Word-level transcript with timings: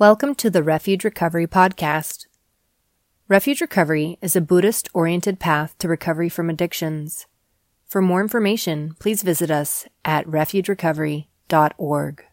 Welcome 0.00 0.36
to 0.36 0.48
the 0.48 0.62
Refuge 0.62 1.02
Recovery 1.02 1.48
Podcast. 1.48 2.26
Refuge 3.26 3.60
Recovery 3.60 4.16
is 4.22 4.36
a 4.36 4.40
Buddhist 4.40 4.88
oriented 4.94 5.40
path 5.40 5.76
to 5.78 5.88
recovery 5.88 6.28
from 6.28 6.48
addictions. 6.48 7.26
For 7.84 8.00
more 8.00 8.20
information, 8.20 8.94
please 9.00 9.24
visit 9.24 9.50
us 9.50 9.88
at 10.04 10.24
refugerecovery.org. 10.26 12.24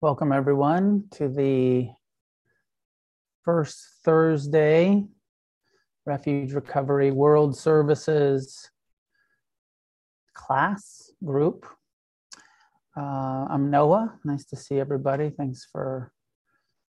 Welcome, 0.00 0.30
everyone, 0.30 1.06
to 1.14 1.26
the 1.26 1.88
first 3.44 3.84
Thursday 4.04 5.02
Refuge 6.06 6.52
Recovery 6.52 7.10
World 7.10 7.58
Services 7.58 8.70
class 10.34 11.10
group. 11.24 11.66
Uh, 12.94 13.46
I'm 13.48 13.70
Noah. 13.70 14.18
Nice 14.22 14.44
to 14.46 14.56
see 14.56 14.78
everybody. 14.78 15.30
Thanks 15.30 15.66
for 15.72 16.12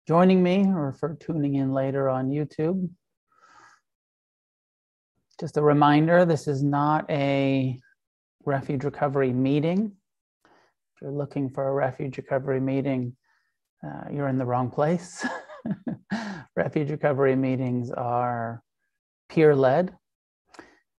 joining 0.09 0.43
me 0.43 0.65
or 0.67 0.97
for 0.99 1.19
tuning 1.21 1.57
in 1.57 1.75
later 1.75 2.09
on 2.09 2.31
YouTube. 2.31 2.89
Just 5.39 5.59
a 5.59 5.63
reminder 5.63 6.25
this 6.25 6.49
is 6.49 6.63
not 6.63 7.05
a 7.11 7.79
refuge 8.47 8.85
recovery 8.85 9.35
meeting. 9.35 9.93
If 10.47 11.03
you're 11.03 11.11
looking 11.11 11.51
for 11.51 11.69
a 11.69 11.75
refuge 11.75 12.17
recovery 12.17 12.61
meeting, 12.61 13.15
uh, 13.87 14.05
you're 14.11 14.29
in 14.29 14.39
the 14.39 14.47
wrong 14.47 14.71
place. 14.71 15.27
refuge 16.57 16.91
recovery 16.91 17.37
meetings 17.37 17.91
are 17.91 18.63
peer 19.29 19.55
led, 19.55 19.95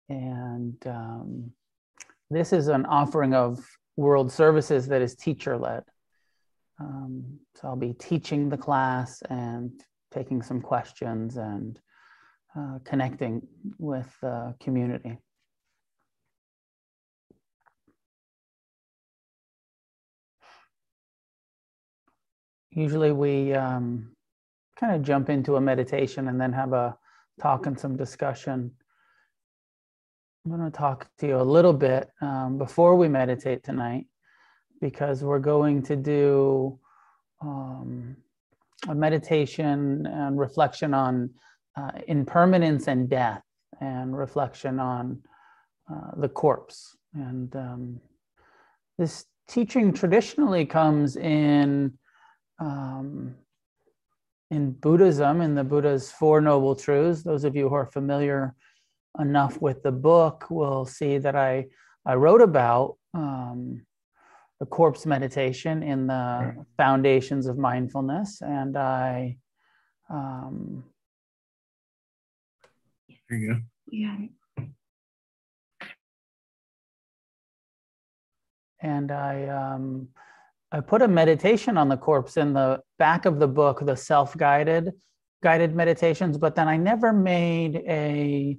and 0.08 0.76
um, 0.86 1.52
this 2.30 2.54
is 2.54 2.68
an 2.68 2.86
offering 2.86 3.34
of 3.34 3.60
world 3.96 4.32
services 4.32 4.88
that 4.88 5.02
is 5.02 5.16
teacher 5.16 5.58
led. 5.58 5.84
Um, 6.80 7.40
so 7.56 7.68
I'll 7.68 7.76
be 7.76 7.94
teaching 7.94 8.50
the 8.50 8.58
class 8.58 9.22
and 9.30 9.72
taking 10.12 10.42
some 10.42 10.62
questions 10.62 11.38
and 11.38 11.80
uh, 12.58 12.80
connecting 12.84 13.48
with 13.78 14.12
the 14.22 14.56
community. 14.60 15.18
Usually 22.72 23.12
we 23.12 23.54
um, 23.54 24.16
kind 24.80 24.96
of 24.96 25.04
jump 25.04 25.30
into 25.30 25.56
a 25.56 25.62
meditation 25.62 26.28
and 26.28 26.42
then 26.42 26.54
have 26.54 26.74
a 26.74 26.98
talk 27.40 27.68
and 27.68 27.80
some 27.80 27.96
discussion. 27.96 28.72
I'm 30.46 30.52
going 30.52 30.70
to 30.70 30.78
talk 30.78 31.08
to 31.20 31.28
you 31.28 31.38
a 31.38 31.42
little 31.42 31.72
bit 31.72 32.10
um, 32.20 32.58
before 32.58 32.98
we 32.98 33.08
meditate 33.08 33.64
tonight 33.64 34.08
because 34.82 35.24
we're 35.24 35.40
going 35.40 35.82
to 35.84 35.96
do 35.96 36.78
um, 37.42 38.18
a 38.90 38.94
meditation 38.94 40.06
and 40.06 40.38
reflection 40.38 40.94
on 40.94 41.30
uh, 41.78 41.92
impermanence 42.10 42.88
and 42.88 43.10
death 43.10 43.42
and 43.80 44.18
reflection 44.18 44.82
on 44.82 45.22
uh, 45.90 46.12
the 46.18 46.28
corpse. 46.28 46.98
And 47.14 47.56
um, 47.56 48.02
this 48.98 49.24
teaching 49.48 49.94
traditionally 49.94 50.66
comes 50.66 51.16
in 51.16 51.98
um, 52.60 53.36
in 54.52 54.72
Buddhism, 54.72 55.40
in 55.40 55.56
the 55.56 55.64
Buddha's 55.64 56.12
Four 56.12 56.42
Noble 56.42 56.76
Truths. 56.76 57.24
Those 57.24 57.46
of 57.46 57.56
you 57.56 57.70
who 57.70 57.76
are 57.76 57.86
familiar 57.88 58.54
enough 59.20 59.62
with 59.62 59.84
the 59.84 59.92
book 59.92 60.48
will 60.50 60.86
see 60.86 61.18
that 61.18 61.36
I, 61.36 61.68
I 62.06 62.16
wrote 62.16 62.42
about 62.42 62.98
um, 63.14 63.86
the 64.60 64.66
corpse 64.66 65.06
meditation 65.06 65.84
in 65.84 66.08
the 66.08 66.66
foundations 66.78 67.48
of 67.48 67.58
mindfulness. 67.58 68.42
And 68.42 68.78
I. 68.78 69.38
Um, 70.10 70.84
there 73.30 73.40
you 73.40 73.54
go. 73.54 73.60
Yeah. 73.92 74.18
And 78.82 79.12
I, 79.12 79.48
um, 79.48 80.10
I 80.72 80.82
put 80.82 81.02
a 81.02 81.08
meditation 81.08 81.78
on 81.78 81.88
the 81.88 81.96
corpse 81.96 82.36
in 82.36 82.54
the 82.54 82.82
back 83.00 83.26
of 83.26 83.40
the 83.40 83.48
book, 83.48 83.86
the 83.86 83.96
self 83.96 84.36
guided 84.36 84.92
guided 85.44 85.76
meditations, 85.76 86.38
but 86.38 86.56
then 86.56 86.68
I 86.68 86.78
never 86.78 87.14
made 87.14 87.84
a 87.88 88.58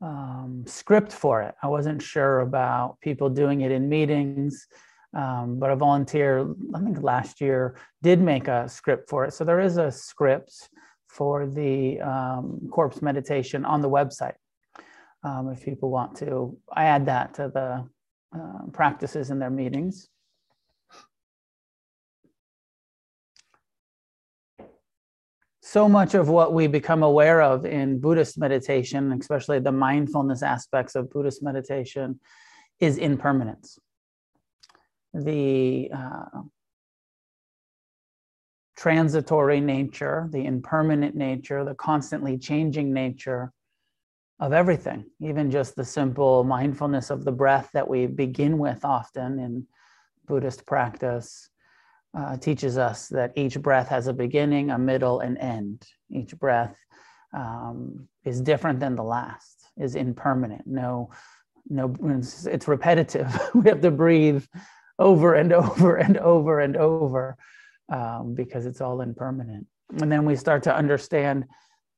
um, 0.00 0.64
script 0.66 1.12
for 1.12 1.42
it. 1.42 1.54
I 1.62 1.68
wasn't 1.68 2.02
sure 2.02 2.40
about 2.40 3.00
people 3.00 3.28
doing 3.28 3.62
it 3.62 3.72
in 3.72 3.88
meetings, 3.88 4.66
um, 5.16 5.58
but 5.58 5.70
a 5.70 5.76
volunteer, 5.76 6.54
I 6.74 6.80
think 6.80 7.02
last 7.02 7.40
year, 7.40 7.76
did 8.02 8.20
make 8.20 8.48
a 8.48 8.68
script 8.68 9.08
for 9.08 9.24
it. 9.24 9.32
So 9.32 9.44
there 9.44 9.60
is 9.60 9.76
a 9.76 9.90
script 9.90 10.70
for 11.08 11.46
the 11.46 12.00
um, 12.00 12.68
corpse 12.70 13.02
meditation 13.02 13.64
on 13.64 13.80
the 13.80 13.88
website. 13.88 14.34
Um, 15.24 15.50
if 15.50 15.64
people 15.64 15.90
want 15.90 16.16
to, 16.18 16.56
I 16.72 16.84
add 16.84 17.06
that 17.06 17.34
to 17.34 17.50
the 17.52 17.88
uh, 18.38 18.66
practices 18.72 19.30
in 19.30 19.38
their 19.38 19.50
meetings. 19.50 20.08
So 25.70 25.86
much 25.86 26.14
of 26.14 26.30
what 26.30 26.54
we 26.54 26.66
become 26.66 27.02
aware 27.02 27.42
of 27.42 27.66
in 27.66 28.00
Buddhist 28.00 28.38
meditation, 28.38 29.12
especially 29.12 29.58
the 29.58 29.70
mindfulness 29.70 30.42
aspects 30.42 30.94
of 30.94 31.10
Buddhist 31.10 31.42
meditation, 31.42 32.20
is 32.80 32.96
impermanence. 32.96 33.78
The 35.12 35.90
uh, 35.94 36.40
transitory 38.78 39.60
nature, 39.60 40.28
the 40.32 40.46
impermanent 40.46 41.14
nature, 41.14 41.62
the 41.64 41.74
constantly 41.74 42.38
changing 42.38 42.94
nature 42.94 43.52
of 44.40 44.54
everything, 44.54 45.04
even 45.20 45.50
just 45.50 45.76
the 45.76 45.84
simple 45.84 46.44
mindfulness 46.44 47.10
of 47.10 47.26
the 47.26 47.32
breath 47.32 47.68
that 47.74 47.86
we 47.86 48.06
begin 48.06 48.56
with 48.56 48.86
often 48.86 49.38
in 49.38 49.66
Buddhist 50.26 50.64
practice 50.64 51.50
uh, 52.16 52.36
teaches 52.36 52.78
us 52.78 53.08
that 53.08 53.32
each 53.36 53.60
breath 53.60 53.88
has 53.88 54.06
a 54.06 54.12
beginning, 54.12 54.70
a 54.70 54.78
middle, 54.78 55.20
and 55.20 55.38
end. 55.38 55.86
Each 56.10 56.36
breath 56.38 56.76
um, 57.32 58.08
is 58.24 58.40
different 58.40 58.80
than 58.80 58.96
the 58.96 59.02
last, 59.02 59.70
is 59.76 59.94
impermanent. 59.94 60.66
No, 60.66 61.10
no, 61.68 61.94
it's, 62.04 62.46
it's 62.46 62.68
repetitive. 62.68 63.28
we 63.54 63.68
have 63.68 63.80
to 63.82 63.90
breathe 63.90 64.44
over 64.98 65.34
and 65.34 65.52
over 65.62 65.96
and 65.96 66.16
over 66.18 66.60
and 66.60 66.76
over 66.76 67.36
um, 67.90 68.34
because 68.34 68.66
it's 68.66 68.80
all 68.80 69.00
impermanent. 69.00 69.66
And 70.00 70.10
then 70.10 70.24
we 70.24 70.36
start 70.36 70.62
to 70.64 70.74
understand 70.74 71.44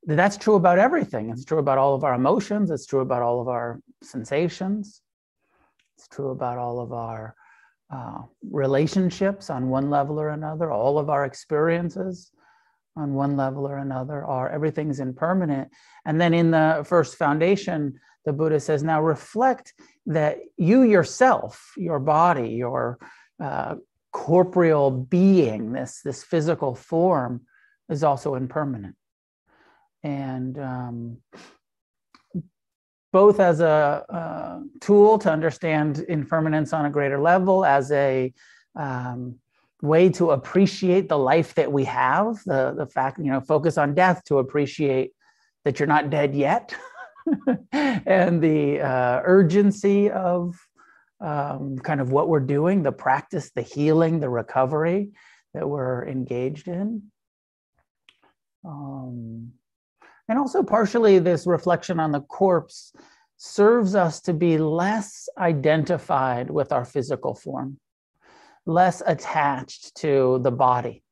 that 0.05 0.17
that's 0.17 0.37
true 0.37 0.55
about 0.55 0.79
everything. 0.79 1.31
It's 1.31 1.45
true 1.45 1.59
about 1.59 1.79
all 1.79 1.95
of 1.95 2.05
our 2.05 2.15
emotions. 2.15 2.71
It's 2.71 2.87
true 2.87 3.01
about 3.01 3.23
all 3.23 3.41
of 3.41 3.49
our 3.49 3.81
sensations. 4.03 5.03
It's 5.99 6.09
true 6.09 6.31
about 6.31 6.59
all 6.59 6.81
of 6.81 6.93
our 6.93 7.35
uh, 7.93 8.23
relationships 8.51 9.51
on 9.51 9.69
one 9.69 9.91
level 9.91 10.21
or 10.21 10.29
another, 10.31 10.71
all 10.71 10.99
of 10.99 11.11
our 11.11 11.25
experiences 11.25 12.31
on 12.97 13.15
one 13.15 13.37
level 13.37 13.67
or 13.67 13.79
another 13.79 14.25
are 14.25 14.49
everything's 14.49 15.01
impermanent. 15.01 15.69
And 16.05 16.21
then 16.21 16.35
in 16.35 16.51
the 16.51 16.85
first 16.87 17.17
foundation, 17.17 17.99
the 18.25 18.33
Buddha 18.33 18.61
says, 18.61 18.83
now 18.83 19.03
reflect 19.03 19.75
that 20.07 20.39
you 20.57 20.83
yourself, 20.83 21.73
your 21.77 21.99
body, 21.99 22.51
your 22.51 22.99
uh, 23.43 23.77
corporeal 24.13 24.91
being, 24.91 25.73
this, 25.73 26.01
this 26.05 26.23
physical 26.23 26.75
form, 26.75 27.43
is 27.89 28.05
also 28.05 28.35
impermanent. 28.35 28.97
And 30.03 30.59
um, 30.59 31.17
both 33.13 33.41
as 33.41 33.61
a, 33.61 34.05
a, 34.09 34.63
tool 34.81 35.19
to 35.19 35.31
understand 35.31 36.05
impermanence 36.09 36.73
on 36.73 36.87
a 36.87 36.91
greater 36.91 37.19
level, 37.19 37.65
as 37.65 37.91
a 37.93 38.33
um, 38.77 39.37
way 39.83 40.09
to 40.11 40.31
appreciate 40.31 41.09
the 41.09 41.19
life 41.19 41.55
that 41.55 41.71
we 41.71 41.85
have, 41.85 42.39
the, 42.47 42.75
the 42.77 42.87
fact, 42.87 43.19
you 43.19 43.31
know, 43.31 43.41
focus 43.41 43.79
on 43.79 43.95
death 43.95 44.23
to 44.25 44.39
appreciate 44.39 45.13
that 45.65 45.79
you're 45.79 45.87
not 45.87 46.11
dead 46.11 46.35
yet, 46.35 46.75
and 47.73 48.43
the 48.43 48.81
uh, 48.81 49.21
urgency 49.25 50.11
of 50.11 50.57
um, 51.21 51.79
kind 51.79 52.01
of 52.01 52.13
what 52.13 52.29
we're 52.29 52.41
doing, 52.41 52.83
the 52.83 52.93
practice, 52.93 53.51
the 53.55 53.63
healing, 53.63 54.21
the 54.21 54.29
recovery 54.29 55.11
that 55.55 55.69
we're 55.69 56.07
engaged 56.07 56.69
in. 56.69 57.03
Um, 58.65 59.53
and 60.29 60.39
also, 60.39 60.63
partially, 60.63 61.19
this 61.19 61.47
reflection 61.47 61.99
on 61.99 62.13
the 62.13 62.21
corpse 62.21 62.93
serves 63.43 63.95
us 63.95 64.21
to 64.21 64.35
be 64.35 64.59
less 64.59 65.27
identified 65.39 66.51
with 66.51 66.73
our 66.73 66.85
physical 66.85 67.35
form, 67.35 67.79
less 68.67 69.03
attached 69.07 69.95
to 69.95 70.39
the 70.43 70.51
body, 70.51 71.03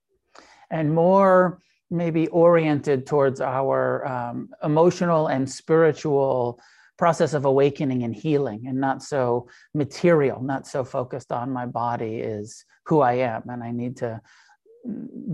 and 0.70 0.94
more 0.94 1.58
maybe 1.90 2.28
oriented 2.28 3.06
towards 3.06 3.40
our 3.40 4.06
um, 4.06 4.50
emotional 4.62 5.28
and 5.28 5.50
spiritual 5.50 6.60
process 6.98 7.32
of 7.32 7.46
awakening 7.46 8.02
and 8.02 8.14
healing, 8.14 8.66
and 8.66 8.78
not 8.78 9.02
so 9.02 9.48
material, 9.72 10.42
not 10.42 10.66
so 10.66 10.84
focused 10.84 11.32
on 11.32 11.50
my 11.50 11.64
body 11.64 12.16
is 12.16 12.66
who 12.84 13.00
I 13.00 13.14
am, 13.14 13.44
and 13.48 13.64
I 13.64 13.70
need 13.70 13.96
to 13.98 14.20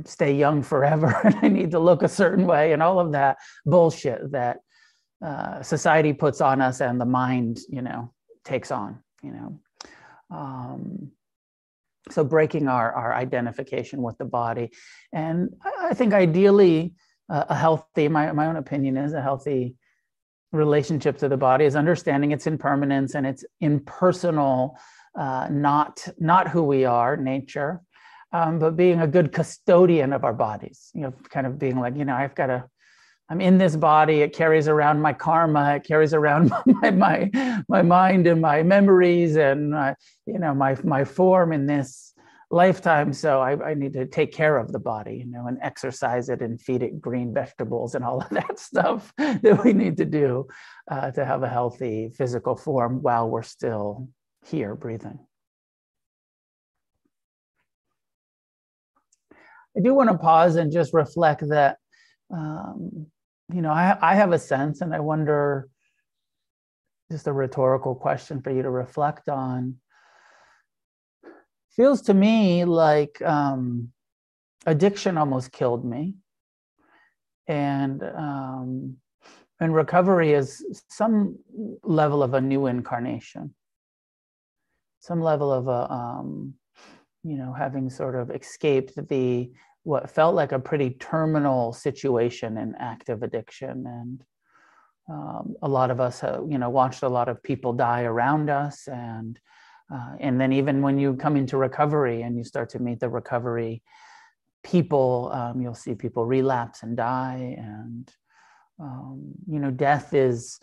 stay 0.05 0.33
young 0.33 0.63
forever 0.63 1.21
and 1.25 1.35
I 1.43 1.49
need 1.49 1.73
to 1.73 1.81
look 1.81 2.05
a 2.05 2.09
certain 2.09 2.47
way 2.47 2.73
and 2.73 2.83
all 2.83 3.01
of 3.01 3.13
that 3.13 3.39
bullshit 3.67 4.31
that 4.33 4.59
uh, 5.25 5.63
society 5.63 6.13
puts 6.13 6.41
on 6.41 6.61
us 6.61 6.81
and 6.81 7.01
the 7.01 7.07
mind, 7.07 7.59
you 7.69 7.81
know, 7.81 8.13
takes 8.45 8.71
on, 8.71 8.99
you 9.23 9.33
know. 9.33 9.61
Um, 10.31 11.13
so 12.11 12.23
breaking 12.25 12.69
our, 12.69 12.93
our 12.93 13.15
identification 13.15 14.03
with 14.03 14.19
the 14.19 14.27
body. 14.27 14.71
And 15.13 15.57
I 15.81 15.95
think 15.95 16.13
ideally 16.13 16.95
uh, 17.31 17.45
a 17.49 17.55
healthy, 17.55 18.09
my, 18.09 18.33
my 18.33 18.47
own 18.47 18.57
opinion 18.57 18.99
is 18.99 19.15
a 19.15 19.23
healthy 19.23 19.77
relationship 20.53 21.17
to 21.19 21.29
the 21.29 21.39
body 21.39 21.65
is 21.65 21.75
understanding 21.75 22.33
its 22.33 22.47
impermanence 22.47 23.15
and 23.15 23.27
its 23.27 23.45
impersonal, 23.63 24.79
uh, 25.19 25.49
not, 25.51 26.07
not 26.19 26.49
who 26.49 26.63
we 26.63 26.85
are, 26.85 27.17
nature, 27.17 27.81
um, 28.33 28.59
but 28.59 28.77
being 28.77 29.01
a 29.01 29.07
good 29.07 29.33
custodian 29.33 30.13
of 30.13 30.25
our 30.25 30.35
bodies, 30.35 30.91
you 30.93 31.01
know, 31.01 31.15
kind 31.31 31.47
of 31.47 31.59
being 31.59 31.81
like, 31.81 31.97
you 31.97 32.05
know, 32.05 32.15
I've 32.15 32.35
got 32.35 32.49
to, 32.49 32.65
I'm 33.31 33.41
in 33.41 33.59
this 33.59 33.75
body. 33.75 34.21
It 34.21 34.35
carries 34.35 34.69
around 34.69 35.01
my 35.01 35.13
karma. 35.13 35.77
It 35.77 35.85
carries 35.85 36.13
around 36.13 36.53
my 36.67 36.91
my 36.91 37.65
my 37.69 37.83
mind 37.83 38.27
and 38.27 38.41
my 38.41 38.63
memories 38.63 39.37
and 39.37 39.75
uh, 39.75 39.95
you 40.27 40.39
know 40.39 40.55
my 40.55 40.77
my 40.85 41.05
form 41.05 41.53
in 41.53 41.67
this 41.67 42.15
lifetime. 42.51 43.13
So 43.13 43.41
I, 43.41 43.71
I, 43.71 43.75
need 43.75 43.95
to 43.95 44.07
take 44.07 44.33
care 44.33 44.57
of 44.57 44.71
the 44.71 44.79
body, 44.79 45.17
you 45.17 45.27
know, 45.27 45.49
and 45.49 45.59
exercise 45.61 46.29
it 46.29 46.41
and 46.41 46.61
feed 46.61 46.83
it 46.83 47.01
green 47.01 47.35
vegetables 47.35 47.95
and 47.95 48.05
all 48.05 48.21
of 48.21 48.29
that 48.31 48.59
stuff 48.59 49.13
that 49.19 49.61
we 49.65 49.73
need 49.73 49.97
to 49.97 50.05
do 50.05 50.47
uh, 50.91 51.11
to 51.11 51.25
have 51.25 51.43
a 51.43 51.49
healthy 51.49 52.11
physical 52.17 52.55
form 52.55 53.03
while 53.03 53.29
we're 53.29 53.43
still 53.43 54.09
here 54.47 54.75
breathing. 54.77 55.19
I 59.77 59.81
do 59.81 59.93
want 59.93 60.11
to 60.11 60.19
pause 60.19 60.55
and 60.55 60.71
just 60.71 60.95
reflect 60.95 61.49
that, 61.49 61.79
um, 62.33 63.07
you 63.53 63.63
know, 63.63 63.71
I, 63.71 63.97
I 64.01 64.15
have 64.15 64.33
a 64.33 64.39
sense, 64.39 64.81
and 64.81 64.95
I 64.95 65.01
wonder 65.01 65.69
just 67.11 67.27
a 67.27 67.33
rhetorical 67.33 67.95
question 67.95 68.41
for 68.41 68.51
you 68.51 68.63
to 68.63 68.71
reflect 68.71 69.29
on. 69.29 69.77
Feels 71.77 72.03
to 72.03 72.15
me 72.15 72.65
like 72.65 73.21
um, 73.23 73.93
addiction 74.65 75.19
almost 75.19 75.53
killed 75.53 75.85
me, 75.85 76.15
and 77.47 78.03
um, 78.03 78.97
and 79.61 79.75
recovery 79.75 80.33
is 80.33 80.65
some 80.89 81.39
level 81.83 82.23
of 82.23 82.35
a 82.35 82.41
new 82.41 82.67
incarnation, 82.67 83.55
some 85.01 85.21
level 85.21 85.53
of 85.53 85.69
a 85.69 85.93
um, 85.93 86.55
you 87.25 87.37
know, 87.37 87.53
having 87.53 87.89
sort 87.89 88.15
of 88.15 88.31
escaped 88.31 88.95
the 89.09 89.51
what 89.85 90.11
felt 90.11 90.35
like 90.35 90.53
a 90.53 90.59
pretty 90.59 90.91
terminal 90.91 91.73
situation 91.73 92.59
in 92.59 92.75
active 92.79 93.23
addiction. 93.23 93.87
And 93.87 94.25
um, 95.09 95.55
a 95.63 95.69
lot 95.69 95.91
of 95.91 96.01
us 96.01 96.21
have, 96.21 96.45
you 96.49 96.59
know 96.59 96.71
watched 96.71 97.03
a 97.03 97.09
lot 97.09 97.29
of 97.29 97.43
people 97.43 97.73
die 97.73 98.03
around 98.03 98.51
us. 98.51 98.89
And 98.89 99.39
uh, 99.95 100.17
and 100.19 100.41
then 100.41 100.53
even 100.53 100.83
when 100.83 100.99
you 100.99 101.15
come 101.15 101.37
into 101.37 101.57
recovery 101.57 102.23
and 102.23 102.37
you 102.37 102.45
start 102.45 102.71
to 102.71 102.79
meet 102.79 103.01
the 103.01 103.09
recovery 103.09 103.83
people 104.65 105.31
um, 105.35 105.61
you'll 105.61 105.75
see 105.75 105.95
people 105.95 106.25
relapse 106.25 106.83
and 106.83 106.97
die. 106.97 107.55
And 107.59 108.11
um, 108.81 109.33
you 109.47 109.59
know 109.59 109.71
death 109.71 110.15
is 110.15 110.59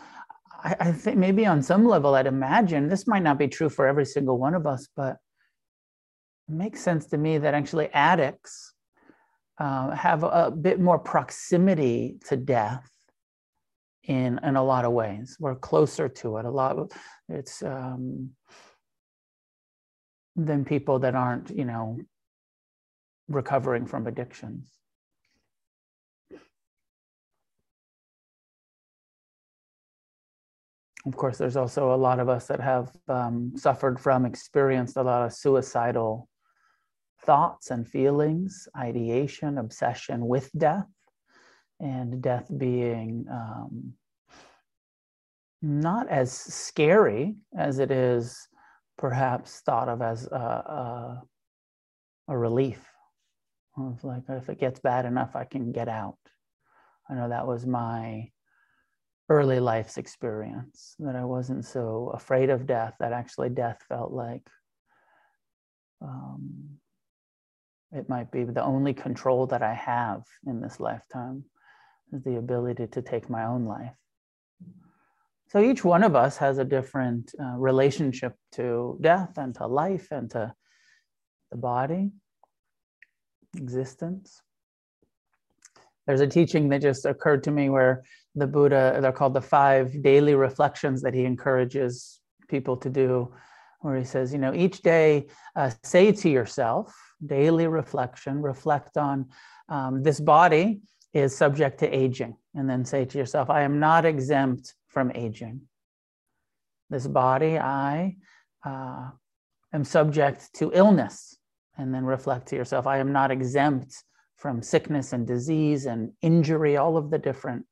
I, 0.64 0.76
I 0.80 0.92
think 0.92 1.18
maybe 1.18 1.46
on 1.46 1.62
some 1.62 1.86
level 1.86 2.16
i'd 2.16 2.28
imagine 2.28 2.90
this 2.90 3.08
might 3.08 3.24
not 3.24 3.38
be 3.38 3.48
true 3.48 3.70
for 3.70 3.88
every 3.88 4.06
single 4.06 4.38
one 4.38 4.54
of 4.54 4.68
us 4.68 4.88
but 4.96 5.18
it 6.50 6.56
makes 6.56 6.82
sense 6.82 7.06
to 7.08 7.18
me 7.18 7.38
that 7.38 7.54
actually 7.54 7.88
addicts 7.94 8.74
uh, 9.62 9.92
have 9.92 10.24
a 10.24 10.50
bit 10.50 10.80
more 10.80 10.98
proximity 10.98 12.18
to 12.28 12.36
death 12.36 12.90
in 14.06 14.40
in 14.44 14.56
a 14.56 14.64
lot 14.64 14.86
of 14.86 14.92
ways. 14.92 15.38
We're 15.40 15.56
closer 15.56 16.10
to 16.10 16.38
it. 16.38 16.46
A 16.46 16.50
lot. 16.50 16.80
Of, 16.80 16.92
it's 17.30 17.62
um, 17.62 18.32
than 20.36 20.66
people 20.66 20.98
that 21.00 21.14
aren't, 21.14 21.52
you 21.52 21.66
know, 21.66 22.00
recovering 23.28 23.86
from 23.86 24.08
addictions. 24.08 24.66
Of 31.06 31.16
course, 31.16 31.38
there's 31.38 31.58
also 31.58 31.94
a 31.94 32.02
lot 32.08 32.20
of 32.20 32.30
us 32.30 32.48
that 32.48 32.62
have 32.62 32.92
um, 33.08 33.54
suffered 33.56 34.00
from, 34.00 34.26
experienced 34.26 34.98
a 34.98 35.04
lot 35.04 35.26
of 35.26 35.34
suicidal 35.34 36.28
thoughts 37.26 37.72
and 37.72 37.88
feelings, 37.88 38.68
ideation, 38.76 39.58
obsession 39.58 40.28
with 40.28 40.50
death, 40.58 40.88
and 41.80 42.22
death 42.22 42.50
being 42.58 43.26
um, 43.32 43.94
not 45.62 46.10
as 46.10 46.32
scary 46.32 47.36
as 47.58 47.80
it 47.80 47.92
is 47.92 48.48
perhaps 48.98 49.62
thought 49.66 49.90
of 49.90 50.02
as 50.02 50.28
a, 50.28 50.36
a, 50.36 51.24
a 52.30 52.38
relief. 52.38 52.84
Of 53.78 54.04
like, 54.04 54.24
if 54.30 54.50
it 54.50 54.60
gets 54.60 54.80
bad 54.80 55.06
enough, 55.06 55.36
I 55.36 55.46
can 55.46 55.72
get 55.72 55.88
out. 55.88 56.18
I 57.10 57.16
know 57.16 57.30
that 57.30 57.48
was 57.48 57.66
my 57.66 58.30
early 59.30 59.60
life's 59.60 59.98
experience, 59.98 60.96
that 61.00 61.16
I 61.16 61.24
wasn't 61.24 61.66
so 61.66 62.12
afraid 62.14 62.50
of 62.50 62.68
death, 62.68 62.96
that 63.00 63.14
actually 63.14 63.50
death 63.50 63.80
felt 63.88 64.12
like 64.12 64.46
um, 66.02 66.78
it 67.92 68.08
might 68.10 68.32
be 68.32 68.44
the 68.44 68.64
only 68.64 68.94
control 68.94 69.48
that 69.48 69.62
I 69.62 69.74
have 69.74 70.24
in 70.48 70.62
this 70.62 70.80
lifetime 70.80 71.44
is 72.14 72.24
the 72.24 72.38
ability 72.38 72.88
to 72.88 73.02
take 73.02 73.30
my 73.30 73.46
own 73.46 73.66
life. 73.66 73.94
So 75.50 75.60
each 75.60 75.84
one 75.84 76.04
of 76.04 76.16
us 76.16 76.38
has 76.38 76.58
a 76.58 76.64
different 76.64 77.34
uh, 77.38 77.58
relationship 77.58 78.36
to 78.54 78.98
death 79.02 79.38
and 79.38 79.54
to 79.56 79.68
life 79.68 80.08
and 80.12 80.30
to 80.32 80.54
the 81.52 81.58
body, 81.58 82.12
existence. 83.58 84.42
There's 86.08 86.22
a 86.22 86.28
teaching 86.28 86.70
that 86.70 86.82
just 86.82 87.06
occurred 87.06 87.44
to 87.44 87.52
me 87.52 87.70
where 87.70 88.04
the 88.34 88.48
Buddha, 88.48 88.98
they're 89.02 89.12
called 89.12 89.34
the 89.34 89.42
five 89.42 90.02
daily 90.02 90.36
reflections 90.36 91.02
that 91.02 91.14
he 91.14 91.26
encourages 91.26 92.22
people 92.48 92.78
to 92.78 92.90
do, 92.90 93.34
where 93.82 93.98
he 93.98 94.06
says, 94.06 94.32
you 94.32 94.40
know, 94.40 94.54
each 94.54 94.82
day 94.82 95.28
uh, 95.58 95.72
say 95.84 96.14
to 96.14 96.30
yourself, 96.30 96.96
daily 97.26 97.68
reflection, 97.68 98.42
reflect 98.42 98.98
on 98.98 99.28
um, 99.70 100.04
this 100.04 100.20
body 100.20 100.82
is 101.14 101.36
subject 101.36 101.80
to 101.80 101.88
aging, 101.88 102.36
and 102.56 102.70
then 102.70 102.86
say 102.86 103.06
to 103.06 103.18
yourself, 103.18 103.50
I 103.50 103.62
am 103.64 103.80
not 103.80 104.06
exempt 104.06 104.74
from 104.88 105.12
aging. 105.16 105.62
This 106.90 107.08
body, 107.08 107.58
I 107.58 108.18
uh, 108.66 109.10
am 109.74 109.84
subject 109.84 110.54
to 110.56 110.72
illness, 110.74 111.38
and 111.78 111.94
then 111.94 112.06
reflect 112.06 112.48
to 112.50 112.56
yourself, 112.56 112.88
I 112.88 112.98
am 112.98 113.12
not 113.12 113.32
exempt 113.32 114.04
from 114.36 114.62
sickness 114.62 115.14
and 115.14 115.28
disease 115.28 115.86
and 115.86 116.12
injury, 116.22 116.76
all 116.76 116.98
of 116.98 117.12
the 117.12 117.20
different 117.20 117.66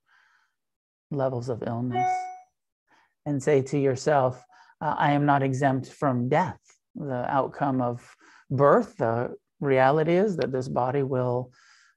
levels 1.12 1.50
of 1.50 1.64
illness. 1.66 2.10
And 3.26 3.42
say 3.42 3.62
to 3.64 3.78
yourself, 3.78 4.44
uh, 4.82 4.96
I 4.98 5.12
am 5.12 5.26
not 5.26 5.44
exempt 5.44 5.88
from 5.92 6.30
death, 6.30 6.60
the 6.96 7.26
outcome 7.30 7.82
of 7.82 8.16
birth, 8.50 8.98
the 8.98 9.36
reality 9.60 10.16
is 10.16 10.38
that 10.38 10.52
this 10.52 10.68
body 10.68 11.04
will 11.04 11.52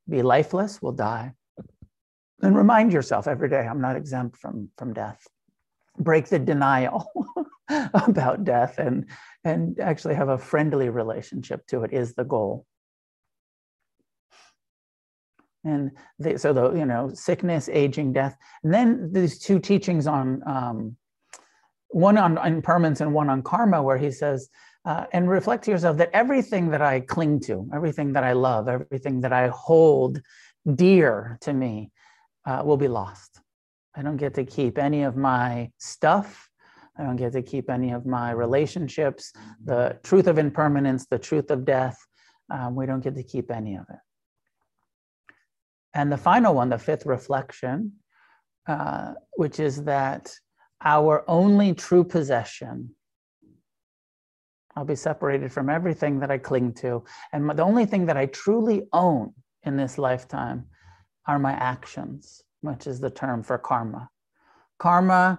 be 0.08 0.22
lifeless, 0.22 0.82
will 0.82 0.92
die. 0.92 1.32
And 2.42 2.56
remind 2.56 2.92
yourself 2.92 3.28
every 3.28 3.48
day, 3.48 3.66
I'm 3.66 3.80
not 3.80 3.96
exempt 3.96 4.36
from, 4.36 4.68
from 4.76 4.92
death. 4.92 5.26
Break 5.98 6.26
the 6.26 6.38
denial 6.38 7.06
about 7.68 8.44
death 8.44 8.78
and, 8.78 9.06
and 9.44 9.78
actually 9.78 10.14
have 10.14 10.28
a 10.28 10.38
friendly 10.38 10.88
relationship 10.88 11.66
to 11.68 11.84
it 11.84 11.92
is 11.92 12.14
the 12.14 12.24
goal. 12.24 12.66
And 15.64 15.92
they, 16.18 16.36
so 16.38 16.52
the 16.52 16.72
you 16.72 16.86
know 16.86 17.10
sickness, 17.14 17.68
aging, 17.68 18.12
death, 18.12 18.36
and 18.64 18.74
then 18.74 19.12
these 19.12 19.38
two 19.38 19.60
teachings 19.60 20.08
on 20.08 20.42
um, 20.44 20.96
one 21.88 22.18
on 22.18 22.36
impermanence 22.38 23.00
and 23.00 23.14
one 23.14 23.28
on 23.28 23.42
karma, 23.42 23.80
where 23.80 23.98
he 23.98 24.10
says 24.10 24.48
uh, 24.84 25.06
and 25.12 25.28
reflect 25.28 25.64
to 25.64 25.70
yourself 25.70 25.96
that 25.98 26.10
everything 26.12 26.70
that 26.70 26.82
I 26.82 27.00
cling 27.00 27.40
to, 27.40 27.68
everything 27.72 28.12
that 28.14 28.24
I 28.24 28.32
love, 28.32 28.68
everything 28.68 29.20
that 29.20 29.32
I 29.32 29.48
hold 29.48 30.20
dear 30.74 31.38
to 31.42 31.52
me 31.52 31.92
uh, 32.46 32.62
will 32.64 32.76
be 32.76 32.88
lost. 32.88 33.40
I 33.94 34.02
don't 34.02 34.16
get 34.16 34.34
to 34.34 34.44
keep 34.44 34.78
any 34.78 35.02
of 35.02 35.16
my 35.16 35.70
stuff. 35.78 36.48
I 36.98 37.04
don't 37.04 37.16
get 37.16 37.32
to 37.32 37.42
keep 37.42 37.70
any 37.70 37.92
of 37.92 38.06
my 38.06 38.32
relationships, 38.32 39.32
the 39.64 39.98
truth 40.02 40.26
of 40.26 40.38
impermanence, 40.38 41.06
the 41.06 41.18
truth 41.18 41.50
of 41.50 41.64
death. 41.64 41.96
Um, 42.50 42.74
we 42.74 42.86
don't 42.86 43.02
get 43.02 43.14
to 43.14 43.22
keep 43.22 43.50
any 43.50 43.76
of 43.76 43.86
it. 43.88 43.98
And 45.94 46.10
the 46.10 46.16
final 46.16 46.54
one, 46.54 46.70
the 46.70 46.78
fifth 46.78 47.06
reflection, 47.06 47.92
uh, 48.66 49.12
which 49.36 49.60
is 49.60 49.84
that 49.84 50.32
our 50.82 51.24
only 51.28 51.74
true 51.74 52.04
possession 52.04 52.94
I'll 54.76 54.84
be 54.84 54.96
separated 54.96 55.52
from 55.52 55.68
everything 55.68 56.20
that 56.20 56.30
I 56.30 56.38
cling 56.38 56.72
to. 56.74 57.04
And 57.32 57.50
the 57.50 57.62
only 57.62 57.84
thing 57.84 58.06
that 58.06 58.16
I 58.16 58.26
truly 58.26 58.82
own 58.92 59.34
in 59.64 59.76
this 59.76 59.98
lifetime 59.98 60.66
are 61.26 61.38
my 61.38 61.52
actions, 61.52 62.42
which 62.62 62.86
is 62.86 63.00
the 63.00 63.10
term 63.10 63.42
for 63.42 63.58
karma. 63.58 64.08
Karma, 64.78 65.38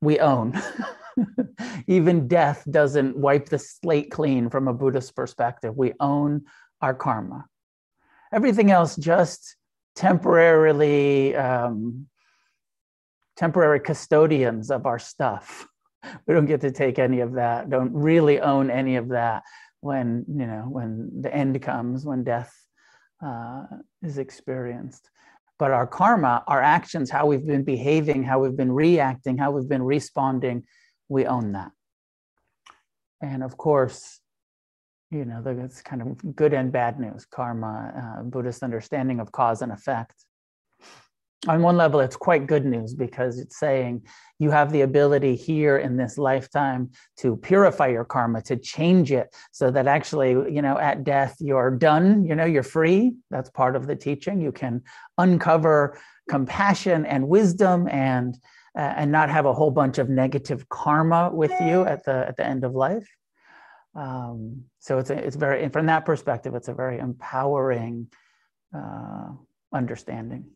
we 0.00 0.18
own. 0.20 0.60
Even 1.86 2.28
death 2.28 2.64
doesn't 2.70 3.16
wipe 3.16 3.48
the 3.48 3.58
slate 3.58 4.10
clean 4.10 4.48
from 4.48 4.68
a 4.68 4.74
Buddhist 4.74 5.14
perspective. 5.14 5.76
We 5.76 5.92
own 6.00 6.42
our 6.80 6.94
karma. 6.94 7.46
Everything 8.32 8.70
else 8.70 8.96
just 8.96 9.56
temporarily, 9.94 11.36
um, 11.36 12.06
temporary 13.36 13.80
custodians 13.80 14.70
of 14.70 14.86
our 14.86 14.98
stuff. 14.98 15.66
We 16.26 16.34
don't 16.34 16.46
get 16.46 16.60
to 16.62 16.70
take 16.70 16.98
any 16.98 17.20
of 17.20 17.34
that, 17.34 17.70
don't 17.70 17.92
really 17.92 18.40
own 18.40 18.70
any 18.70 18.96
of 18.96 19.08
that 19.08 19.42
when, 19.80 20.24
you 20.28 20.46
know, 20.46 20.66
when 20.68 21.10
the 21.22 21.34
end 21.34 21.60
comes, 21.62 22.04
when 22.04 22.24
death 22.24 22.52
uh, 23.24 23.64
is 24.02 24.18
experienced. 24.18 25.08
But 25.58 25.70
our 25.70 25.86
karma, 25.86 26.42
our 26.46 26.60
actions, 26.60 27.10
how 27.10 27.26
we've 27.26 27.46
been 27.46 27.62
behaving, 27.62 28.24
how 28.24 28.40
we've 28.40 28.56
been 28.56 28.72
reacting, 28.72 29.38
how 29.38 29.52
we've 29.52 29.68
been 29.68 29.82
responding, 29.82 30.64
we 31.08 31.26
own 31.26 31.52
that. 31.52 31.70
And 33.20 33.44
of 33.44 33.56
course, 33.56 34.20
you 35.10 35.24
know, 35.24 35.42
that's 35.42 35.82
kind 35.82 36.02
of 36.02 36.34
good 36.34 36.52
and 36.52 36.72
bad 36.72 36.98
news, 36.98 37.26
karma, 37.26 38.18
uh, 38.18 38.22
Buddhist 38.22 38.62
understanding 38.62 39.20
of 39.20 39.30
cause 39.30 39.62
and 39.62 39.70
effect 39.70 40.24
on 41.48 41.62
one 41.62 41.76
level, 41.76 42.00
it's 42.00 42.16
quite 42.16 42.46
good 42.46 42.64
news 42.64 42.94
because 42.94 43.38
it's 43.38 43.58
saying 43.58 44.02
you 44.38 44.50
have 44.50 44.70
the 44.70 44.82
ability 44.82 45.34
here 45.34 45.78
in 45.78 45.96
this 45.96 46.16
lifetime 46.16 46.90
to 47.16 47.36
purify 47.36 47.88
your 47.88 48.04
karma, 48.04 48.42
to 48.42 48.56
change 48.56 49.10
it 49.10 49.34
so 49.50 49.70
that 49.70 49.86
actually, 49.86 50.30
you 50.30 50.62
know, 50.62 50.78
at 50.78 51.04
death, 51.04 51.36
you're 51.40 51.70
done, 51.70 52.24
you 52.24 52.34
know, 52.34 52.44
you're 52.44 52.62
free. 52.62 53.14
That's 53.30 53.50
part 53.50 53.74
of 53.74 53.86
the 53.86 53.96
teaching. 53.96 54.40
You 54.40 54.52
can 54.52 54.82
uncover 55.18 55.98
compassion 56.28 57.04
and 57.06 57.28
wisdom 57.28 57.88
and 57.88 58.38
uh, 58.74 58.94
and 58.96 59.12
not 59.12 59.28
have 59.28 59.44
a 59.44 59.52
whole 59.52 59.70
bunch 59.70 59.98
of 59.98 60.08
negative 60.08 60.66
karma 60.68 61.30
with 61.32 61.52
you 61.60 61.84
at 61.84 62.04
the 62.04 62.26
at 62.26 62.36
the 62.36 62.46
end 62.46 62.64
of 62.64 62.74
life. 62.74 63.08
Um, 63.94 64.64
so 64.78 64.98
it's 64.98 65.10
a, 65.10 65.18
it's 65.18 65.36
very 65.36 65.68
from 65.68 65.86
that 65.86 66.06
perspective, 66.06 66.54
it's 66.54 66.68
a 66.68 66.74
very 66.74 66.98
empowering 66.98 68.08
uh, 68.74 69.28
understanding. 69.72 70.46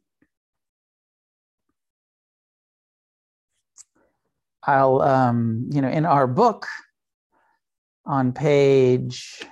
I'll, 4.66 5.00
um, 5.00 5.68
you 5.70 5.80
know, 5.80 5.88
in 5.88 6.04
our 6.04 6.26
book 6.26 6.66
on 8.04 8.32
page 8.32 9.44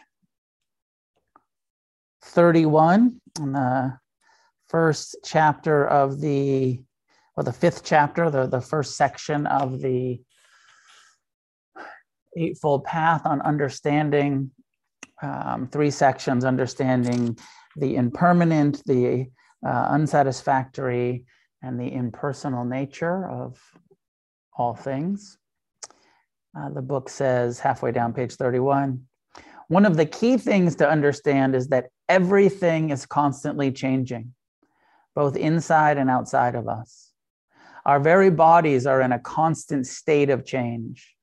31, 2.22 3.20
in 3.38 3.52
the 3.52 3.98
first 4.68 5.16
chapter 5.24 5.86
of 5.86 6.20
the, 6.20 6.80
or 7.36 7.44
the 7.44 7.52
fifth 7.52 7.84
chapter, 7.84 8.28
the, 8.28 8.46
the 8.46 8.60
first 8.60 8.96
section 8.96 9.46
of 9.46 9.80
the 9.80 10.20
Eightfold 12.36 12.84
Path 12.84 13.24
on 13.24 13.40
understanding, 13.42 14.50
um, 15.22 15.68
three 15.68 15.90
sections 15.90 16.44
understanding 16.44 17.38
the 17.76 17.94
impermanent, 17.94 18.82
the 18.84 19.26
uh, 19.64 19.86
unsatisfactory, 19.90 21.24
and 21.62 21.78
the 21.78 21.92
impersonal 21.92 22.64
nature 22.64 23.28
of 23.30 23.58
all 24.56 24.74
things. 24.74 25.38
Uh, 26.56 26.70
the 26.70 26.82
book 26.82 27.08
says, 27.08 27.58
halfway 27.58 27.90
down 27.90 28.12
page 28.12 28.34
31, 28.34 29.04
one 29.68 29.86
of 29.86 29.96
the 29.96 30.06
key 30.06 30.36
things 30.36 30.76
to 30.76 30.88
understand 30.88 31.54
is 31.54 31.68
that 31.68 31.86
everything 32.08 32.90
is 32.90 33.06
constantly 33.06 33.72
changing, 33.72 34.34
both 35.14 35.36
inside 35.36 35.98
and 35.98 36.08
outside 36.08 36.54
of 36.54 36.68
us. 36.68 37.10
Our 37.84 37.98
very 37.98 38.30
bodies 38.30 38.86
are 38.86 39.00
in 39.00 39.12
a 39.12 39.18
constant 39.18 39.86
state 39.86 40.30
of 40.30 40.44
change. 40.44 41.14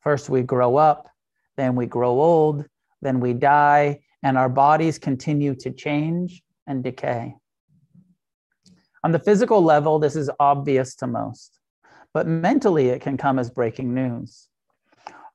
First, 0.00 0.28
we 0.28 0.42
grow 0.42 0.76
up, 0.76 1.08
then 1.56 1.76
we 1.76 1.86
grow 1.86 2.20
old, 2.20 2.64
then 3.00 3.20
we 3.20 3.32
die, 3.32 4.00
and 4.22 4.36
our 4.36 4.48
bodies 4.48 4.98
continue 4.98 5.54
to 5.56 5.70
change 5.70 6.42
and 6.66 6.82
decay. 6.82 7.36
On 9.04 9.12
the 9.12 9.18
physical 9.18 9.62
level, 9.62 9.98
this 9.98 10.16
is 10.16 10.30
obvious 10.40 10.94
to 10.96 11.06
most 11.06 11.60
but 12.14 12.28
mentally 12.28 12.88
it 12.88 13.02
can 13.02 13.16
come 13.16 13.38
as 13.38 13.50
breaking 13.50 13.92
news. 13.92 14.48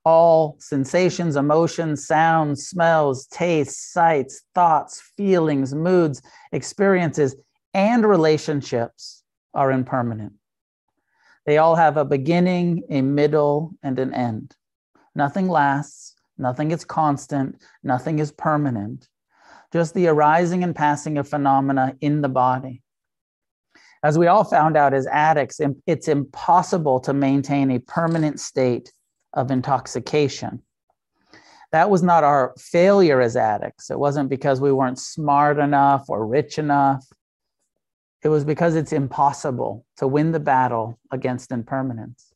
All 0.06 0.56
sensations, 0.60 1.36
emotions, 1.36 2.08
sounds, 2.08 2.68
smells, 2.68 3.28
tastes, 3.28 3.92
sights, 3.92 4.44
thoughts, 4.56 5.02
feelings, 5.18 5.76
moods, 5.76 6.22
experiences, 6.54 7.36
and 7.74 8.06
relationships 8.06 9.24
are 9.54 9.72
impermanent. 9.72 10.34
They 11.46 11.58
all 11.58 11.76
have 11.76 11.98
a 11.98 12.06
beginning, 12.06 12.84
a 12.90 13.02
middle, 13.02 13.74
and 13.84 14.00
an 14.00 14.14
end. 14.14 14.56
Nothing 15.16 15.50
lasts, 15.50 16.16
nothing 16.38 16.72
is 16.72 16.86
constant, 16.86 17.62
nothing 17.84 18.20
is 18.20 18.32
permanent. 18.32 19.08
Just 19.74 19.94
the 19.94 20.08
arising 20.08 20.64
and 20.64 20.76
passing 20.76 21.18
of 21.18 21.28
phenomena 21.28 21.96
in 22.00 22.22
the 22.22 22.30
body. 22.30 22.82
As 24.02 24.18
we 24.18 24.28
all 24.28 24.46
found 24.46 24.78
out 24.78 24.94
as 24.94 25.08
addicts, 25.08 25.60
it's 25.86 26.08
impossible 26.08 27.02
to 27.02 27.14
maintain 27.14 27.72
a 27.72 27.80
permanent 27.80 28.40
state 28.40 28.94
of 29.34 29.52
intoxication. 29.52 30.62
That 31.72 31.90
was 31.90 32.02
not 32.02 32.24
our 32.24 32.54
failure 32.58 33.22
as 33.22 33.36
addicts. 33.36 33.92
It 33.92 34.00
wasn't 34.00 34.30
because 34.30 34.62
we 34.62 34.72
weren't 34.72 35.00
smart 35.00 35.60
enough 35.60 36.10
or 36.10 36.26
rich 36.26 36.58
enough. 36.58 37.06
It 38.24 38.30
was 38.30 38.44
because 38.44 38.76
it's 38.76 38.94
impossible 38.94 39.86
to 39.98 40.08
win 40.08 40.32
the 40.32 40.40
battle 40.40 40.98
against 41.12 41.52
impermanence. 41.52 42.34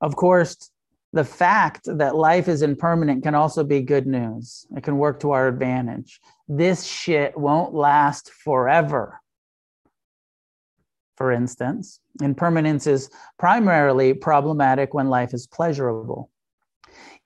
Of 0.00 0.16
course, 0.16 0.70
the 1.12 1.24
fact 1.24 1.82
that 1.86 2.16
life 2.16 2.48
is 2.48 2.62
impermanent 2.62 3.22
can 3.22 3.34
also 3.34 3.64
be 3.64 3.82
good 3.82 4.06
news. 4.06 4.66
It 4.76 4.82
can 4.82 4.98
work 4.98 5.20
to 5.20 5.30
our 5.30 5.46
advantage. 5.46 6.20
This 6.48 6.84
shit 6.84 7.36
won't 7.38 7.72
last 7.74 8.32
forever 8.32 9.20
for 11.16 11.32
instance. 11.32 12.00
Impermanence 12.22 12.86
is 12.86 13.10
primarily 13.38 14.14
problematic 14.14 14.94
when 14.94 15.08
life 15.08 15.34
is 15.34 15.46
pleasurable. 15.46 16.30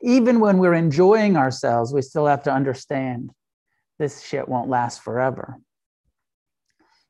Even 0.01 0.41
when 0.41 0.59
we're 0.59 0.75
enjoying 0.75 1.37
ourselves, 1.37 1.93
we 1.93 2.03
still 2.03 2.27
have 2.27 2.43
to 2.45 2.53
understand 2.53 3.31
this 3.99 4.23
shit 4.23 4.49
won't 4.49 4.71
last 4.71 5.03
forever. 5.03 5.57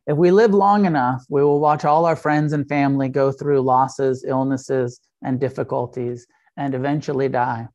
If 0.07 0.17
we 0.17 0.33
live 0.33 0.53
long 0.53 0.87
enough, 0.87 1.25
we 1.29 1.45
will 1.45 1.61
watch 1.61 1.85
all 1.85 2.05
our 2.05 2.17
friends 2.17 2.53
and 2.53 2.69
family 2.69 3.09
go 3.09 3.31
through 3.31 3.61
losses, 3.61 4.25
illnesses, 4.27 5.01
and 5.23 5.39
difficulties, 5.39 6.27
and 6.57 6.75
eventually 6.75 7.29
die. 7.29 7.69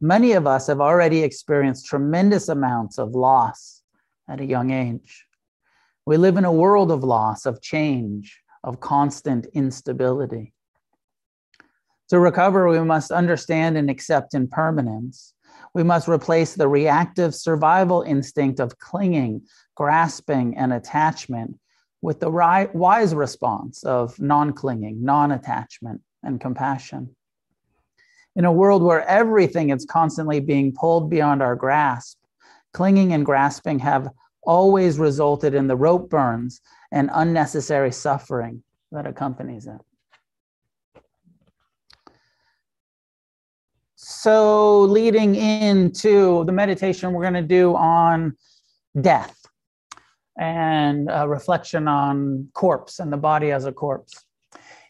Many 0.00 0.32
of 0.32 0.46
us 0.46 0.66
have 0.66 0.82
already 0.82 1.22
experienced 1.22 1.86
tremendous 1.86 2.48
amounts 2.48 2.98
of 2.98 3.12
loss 3.12 3.82
at 4.28 4.40
a 4.40 4.44
young 4.44 4.70
age. 4.70 5.23
We 6.06 6.18
live 6.18 6.36
in 6.36 6.44
a 6.44 6.52
world 6.52 6.90
of 6.90 7.02
loss, 7.02 7.46
of 7.46 7.62
change, 7.62 8.40
of 8.62 8.80
constant 8.80 9.46
instability. 9.54 10.52
To 12.08 12.20
recover, 12.20 12.68
we 12.68 12.80
must 12.80 13.10
understand 13.10 13.78
and 13.78 13.88
accept 13.88 14.34
impermanence. 14.34 15.32
We 15.72 15.82
must 15.82 16.06
replace 16.06 16.54
the 16.54 16.68
reactive 16.68 17.34
survival 17.34 18.02
instinct 18.02 18.60
of 18.60 18.78
clinging, 18.78 19.42
grasping, 19.74 20.56
and 20.58 20.74
attachment 20.74 21.58
with 22.02 22.20
the 22.20 22.30
wise 22.74 23.14
response 23.14 23.82
of 23.82 24.20
non 24.20 24.52
clinging, 24.52 25.02
non 25.02 25.32
attachment, 25.32 26.02
and 26.22 26.38
compassion. 26.38 27.16
In 28.36 28.44
a 28.44 28.52
world 28.52 28.82
where 28.82 29.06
everything 29.08 29.70
is 29.70 29.86
constantly 29.86 30.40
being 30.40 30.74
pulled 30.74 31.08
beyond 31.08 31.42
our 31.42 31.56
grasp, 31.56 32.18
clinging 32.74 33.14
and 33.14 33.24
grasping 33.24 33.78
have 33.78 34.10
always 34.46 34.98
resulted 34.98 35.54
in 35.54 35.66
the 35.66 35.76
rope 35.76 36.10
burns 36.10 36.60
and 36.92 37.10
unnecessary 37.12 37.92
suffering 37.92 38.62
that 38.92 39.06
accompanies 39.06 39.66
it. 39.66 39.80
So, 43.96 44.82
leading 44.82 45.34
into 45.34 46.44
the 46.44 46.52
meditation 46.52 47.12
we're 47.12 47.22
going 47.22 47.34
to 47.34 47.42
do 47.42 47.74
on 47.74 48.36
death 49.00 49.34
and 50.38 51.08
a 51.10 51.28
reflection 51.28 51.88
on 51.88 52.48
corpse 52.54 52.98
and 52.98 53.12
the 53.12 53.16
body 53.16 53.50
as 53.50 53.64
a 53.64 53.72
corpse. 53.72 54.24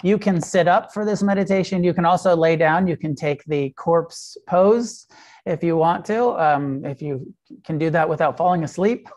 You 0.03 0.19
can 0.19 0.41
sit 0.41 0.69
up 0.69 0.93
for 0.93 1.05
this 1.05 1.23
meditation. 1.23 1.85
You 1.85 1.95
can 1.95 2.05
also 2.05 2.37
lay 2.37 2.57
down. 2.57 2.87
You 2.87 2.97
can 2.97 3.15
take 3.15 3.45
the 3.45 3.71
corpse 3.71 4.37
pose 4.47 5.07
if 5.47 5.63
you 5.63 5.77
want 5.77 6.05
to, 6.07 6.31
um, 6.41 6.85
if 6.85 7.01
you 7.01 7.33
can 7.65 7.79
do 7.79 7.91
that 7.91 8.09
without 8.09 8.37
falling 8.37 8.65
asleep 8.65 9.09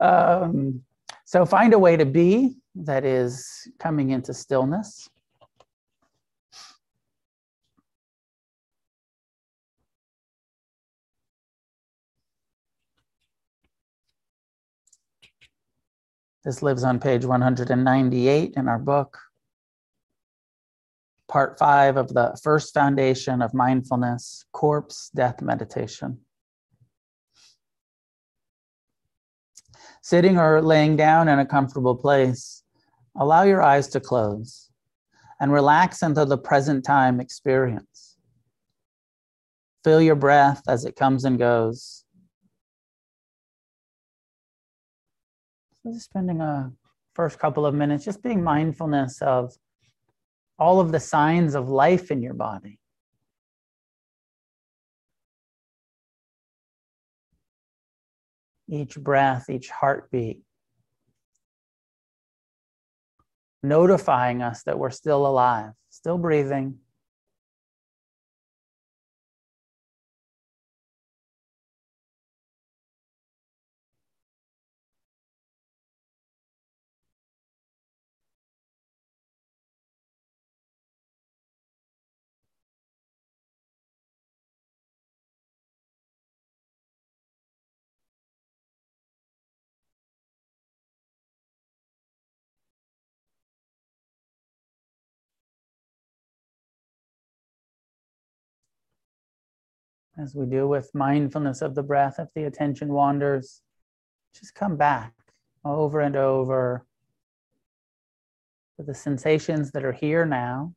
um, 0.00 0.82
so 1.24 1.46
find 1.46 1.74
a 1.74 1.78
way 1.78 1.96
to 1.96 2.06
be 2.06 2.56
that 2.74 3.04
is 3.04 3.68
coming 3.78 4.10
into 4.10 4.34
stillness. 4.34 5.08
This 16.42 16.62
lives 16.62 16.84
on 16.84 16.98
page 16.98 17.24
198 17.24 18.54
in 18.56 18.68
our 18.68 18.78
book. 18.78 19.18
Part 21.28 21.58
five 21.58 21.96
of 21.96 22.08
the 22.08 22.36
first 22.42 22.72
foundation 22.72 23.42
of 23.42 23.52
mindfulness, 23.52 24.46
corpse 24.52 25.10
death 25.14 25.42
meditation. 25.42 26.18
Sitting 30.10 30.38
or 30.38 30.60
laying 30.60 30.96
down 30.96 31.28
in 31.28 31.38
a 31.38 31.46
comfortable 31.46 31.94
place, 31.94 32.64
allow 33.14 33.44
your 33.44 33.62
eyes 33.62 33.86
to 33.86 34.00
close 34.00 34.68
and 35.38 35.52
relax 35.52 36.02
into 36.02 36.24
the 36.24 36.36
present 36.36 36.84
time 36.84 37.20
experience. 37.20 38.16
Feel 39.84 40.02
your 40.02 40.16
breath 40.16 40.62
as 40.66 40.84
it 40.84 40.96
comes 40.96 41.24
and 41.24 41.38
goes. 41.38 42.04
So 45.84 45.92
just 45.92 46.06
spending 46.06 46.40
a 46.40 46.72
first 47.14 47.38
couple 47.38 47.64
of 47.64 47.72
minutes 47.72 48.04
just 48.04 48.20
being 48.20 48.42
mindfulness 48.42 49.22
of 49.22 49.54
all 50.58 50.80
of 50.80 50.90
the 50.90 50.98
signs 50.98 51.54
of 51.54 51.68
life 51.68 52.10
in 52.10 52.20
your 52.20 52.34
body. 52.34 52.79
Each 58.70 58.96
breath, 58.96 59.50
each 59.50 59.68
heartbeat, 59.68 60.40
notifying 63.62 64.42
us 64.42 64.62
that 64.62 64.78
we're 64.78 64.90
still 64.90 65.26
alive, 65.26 65.72
still 65.90 66.18
breathing. 66.18 66.78
As 100.20 100.34
we 100.34 100.46
do 100.46 100.68
with 100.68 100.94
mindfulness 100.94 101.62
of 101.62 101.74
the 101.74 101.82
breath, 101.82 102.16
if 102.18 102.28
the 102.34 102.44
attention 102.44 102.92
wanders, 102.92 103.62
just 104.34 104.54
come 104.54 104.76
back 104.76 105.12
over 105.64 106.00
and 106.00 106.16
over 106.16 106.84
to 108.76 108.84
the 108.84 108.94
sensations 108.94 109.70
that 109.72 109.84
are 109.84 109.92
here 109.92 110.24
now. 110.24 110.74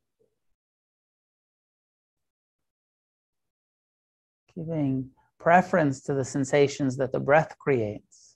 Giving 4.56 5.10
preference 5.40 6.02
to 6.04 6.14
the 6.14 6.24
sensations 6.24 6.98
that 6.98 7.12
the 7.12 7.20
breath 7.20 7.58
creates 7.60 8.36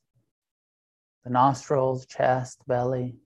the 1.24 1.34
nostrils, 1.34 2.06
chest, 2.06 2.62
belly. 2.68 3.18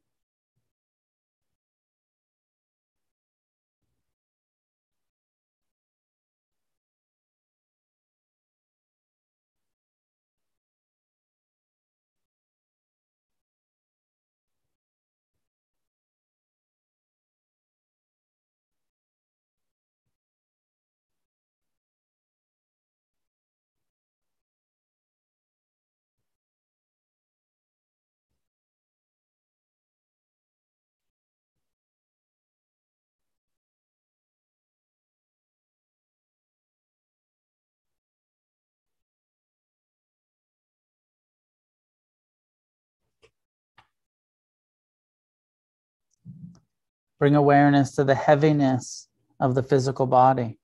Bring 47.22 47.36
awareness 47.36 47.92
to 47.98 48.04
the 48.04 48.16
heaviness 48.16 49.08
of 49.40 49.54
the 49.54 49.62
physical 49.62 50.08
body, 50.08 50.58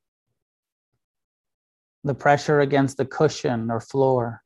the 2.04 2.16
pressure 2.16 2.62
against 2.62 2.98
the 2.98 3.06
cushion 3.06 3.70
or 3.70 3.80
floor. 3.80 4.42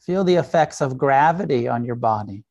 Feel 0.00 0.24
the 0.24 0.34
effects 0.34 0.80
of 0.80 0.98
gravity 0.98 1.68
on 1.68 1.84
your 1.84 1.94
body. 1.94 2.42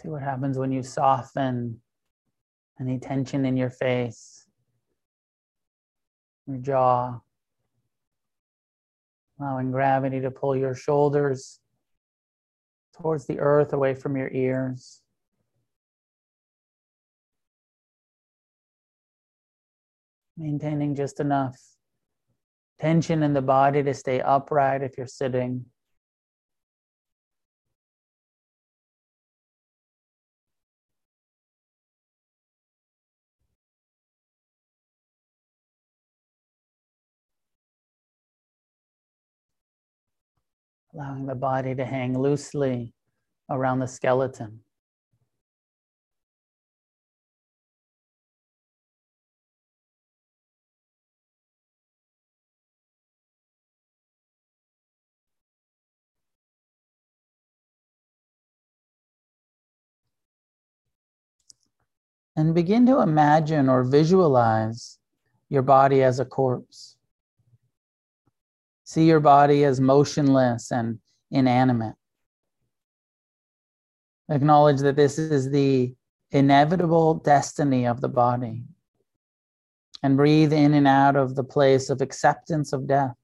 See 0.00 0.08
what 0.08 0.22
happens 0.22 0.56
when 0.56 0.72
you 0.72 0.82
soften 0.82 1.78
any 2.80 2.98
tension 2.98 3.44
in 3.44 3.54
your 3.54 3.68
face, 3.68 4.46
your 6.46 6.56
jaw, 6.56 7.20
allowing 9.38 9.70
gravity 9.70 10.22
to 10.22 10.30
pull 10.30 10.56
your 10.56 10.74
shoulders 10.74 11.60
towards 12.96 13.26
the 13.26 13.40
earth 13.40 13.74
away 13.74 13.94
from 13.94 14.16
your 14.16 14.30
ears. 14.30 15.02
Maintaining 20.38 20.94
just 20.94 21.20
enough 21.20 21.60
tension 22.78 23.22
in 23.22 23.34
the 23.34 23.42
body 23.42 23.82
to 23.82 23.92
stay 23.92 24.22
upright 24.22 24.82
if 24.82 24.96
you're 24.96 25.06
sitting. 25.06 25.66
Allowing 40.94 41.26
the 41.26 41.34
body 41.34 41.74
to 41.74 41.84
hang 41.84 42.18
loosely 42.18 42.92
around 43.48 43.78
the 43.78 43.86
skeleton. 43.86 44.60
And 62.36 62.54
begin 62.54 62.86
to 62.86 63.00
imagine 63.00 63.68
or 63.68 63.84
visualize 63.84 64.98
your 65.50 65.62
body 65.62 66.02
as 66.02 66.20
a 66.20 66.24
corpse. 66.24 66.96
See 68.90 69.04
your 69.04 69.20
body 69.20 69.62
as 69.62 69.80
motionless 69.80 70.72
and 70.72 70.98
inanimate. 71.30 71.94
Acknowledge 74.28 74.80
that 74.80 74.96
this 74.96 75.16
is 75.16 75.48
the 75.48 75.94
inevitable 76.32 77.14
destiny 77.14 77.86
of 77.86 78.00
the 78.00 78.08
body. 78.08 78.64
And 80.02 80.16
breathe 80.16 80.52
in 80.52 80.74
and 80.74 80.88
out 80.88 81.14
of 81.14 81.36
the 81.36 81.44
place 81.44 81.88
of 81.88 82.00
acceptance 82.00 82.72
of 82.72 82.88
death. 82.88 83.14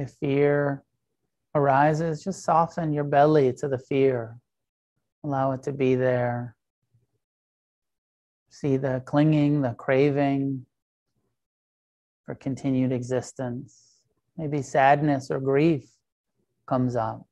If 0.00 0.12
fear 0.12 0.82
arises, 1.54 2.24
just 2.24 2.42
soften 2.42 2.94
your 2.94 3.04
belly 3.04 3.52
to 3.58 3.68
the 3.68 3.76
fear. 3.76 4.38
Allow 5.24 5.52
it 5.52 5.62
to 5.64 5.72
be 5.72 5.94
there. 5.94 6.56
See 8.48 8.78
the 8.78 9.02
clinging, 9.04 9.60
the 9.60 9.74
craving 9.74 10.64
for 12.24 12.34
continued 12.34 12.92
existence. 12.92 14.00
Maybe 14.38 14.62
sadness 14.62 15.30
or 15.30 15.38
grief 15.38 15.84
comes 16.66 16.96
up. 16.96 17.26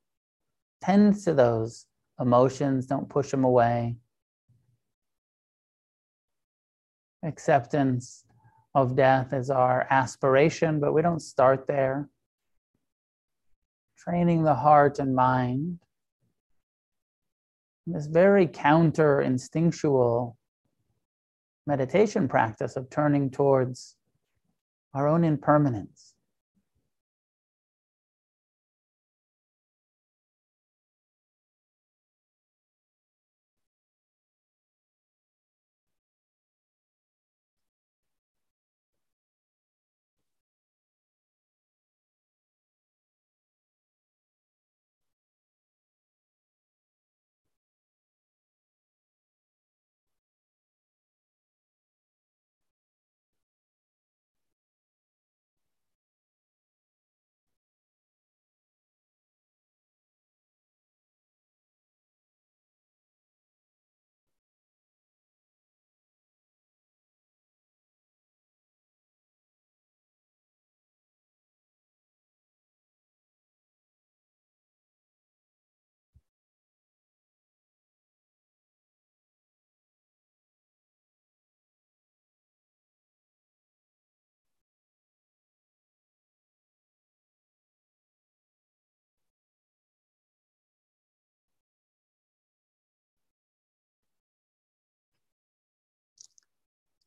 Tend 0.83 1.19
to 1.23 1.33
those 1.33 1.87
emotions, 2.21 2.85
don't 2.85 3.09
push 3.09 3.31
them 3.31 3.45
away. 3.45 3.97
Acceptance 7.25 8.27
of 8.75 8.95
death 8.95 9.33
is 9.33 9.49
our 9.49 9.87
aspiration, 9.89 10.81
but 10.81 10.93
we 10.93 11.01
don't 11.01 11.21
start 11.21 11.67
there. 11.67 12.11
Training 13.99 14.45
the 14.45 14.55
heart 14.55 14.99
and 14.99 15.15
mind. 15.15 15.81
This 17.87 18.07
very 18.07 18.47
counter 18.47 19.21
instinctual 19.21 20.37
meditation 21.67 22.29
practice 22.29 22.77
of 22.77 22.91
turning 22.91 23.31
towards 23.31 23.97
our 24.95 25.09
own 25.09 25.25
impermanence. 25.25 26.08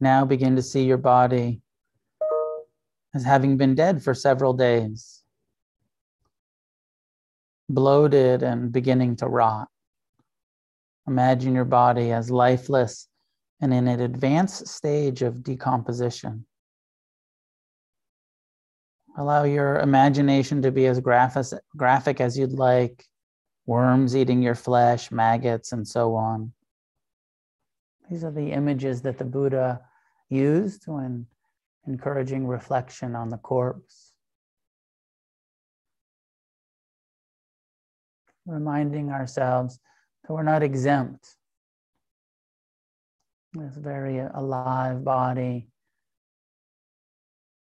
Now 0.02 0.26
begin 0.26 0.56
to 0.56 0.64
see 0.64 0.84
your 0.84 0.98
body 0.98 1.62
as 3.14 3.24
having 3.24 3.56
been 3.56 3.76
dead 3.76 4.04
for 4.04 4.16
several 4.16 4.54
days, 4.54 5.22
bloated 7.70 8.42
and 8.42 8.72
beginning 8.72 9.18
to 9.18 9.28
rot. 9.28 9.68
Imagine 11.08 11.54
your 11.54 11.66
body 11.66 12.12
as 12.12 12.32
lifeless 12.32 13.08
and 13.62 13.72
in 13.72 13.88
an 13.88 14.00
advanced 14.00 14.68
stage 14.68 15.22
of 15.22 15.44
decomposition. 15.44 16.48
Allow 19.18 19.44
your 19.44 19.80
imagination 19.82 20.64
to 20.64 20.72
be 20.72 20.88
as 20.88 21.00
graphic 21.00 22.22
as 22.22 22.40
you'd 22.40 22.54
like 22.54 23.06
worms 23.68 24.16
eating 24.16 24.42
your 24.42 24.56
flesh, 24.56 25.12
maggots, 25.12 25.74
and 25.74 25.88
so 25.88 26.16
on. 26.16 26.54
These 28.10 28.24
are 28.24 28.32
the 28.32 28.52
images 28.52 29.04
that 29.04 29.20
the 29.20 29.26
Buddha 29.26 29.82
used 30.32 30.84
when 30.88 31.28
encouraging 31.86 32.48
reflection 32.48 33.16
on 33.16 33.30
the 33.30 33.38
corpse. 33.38 34.14
Reminding 38.46 39.12
ourselves 39.12 39.80
that 40.24 40.34
we're 40.34 40.44
not 40.44 40.64
exempt. 40.64 41.36
This 43.54 43.76
very 43.76 44.20
alive 44.20 45.04
body 45.04 45.68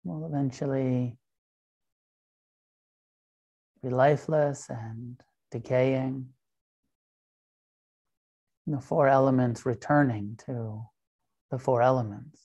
will 0.03 0.25
eventually 0.25 1.17
be 3.81 3.89
lifeless 3.89 4.69
and 4.69 5.19
decaying. 5.51 6.27
The 8.67 8.79
four 8.79 9.07
elements 9.07 9.65
returning 9.65 10.39
to 10.45 10.83
the 11.51 11.59
four 11.59 11.81
elements. 11.81 12.42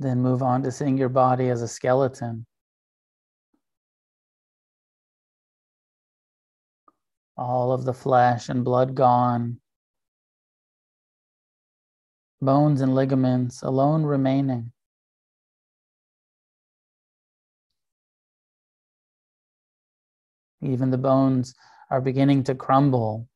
Then 0.00 0.22
move 0.22 0.42
on 0.42 0.62
to 0.62 0.72
seeing 0.72 0.96
your 0.96 1.10
body 1.10 1.50
as 1.50 1.60
a 1.60 1.68
skeleton. 1.68 2.46
All 7.36 7.70
of 7.70 7.84
the 7.84 7.92
flesh 7.92 8.48
and 8.48 8.64
blood 8.64 8.94
gone, 8.94 9.60
bones 12.40 12.80
and 12.80 12.94
ligaments 12.94 13.62
alone 13.62 14.04
remaining. 14.04 14.72
Even 20.62 20.90
the 20.90 20.98
bones 20.98 21.54
are 21.90 22.00
beginning 22.00 22.44
to 22.44 22.54
crumble, 22.54 23.28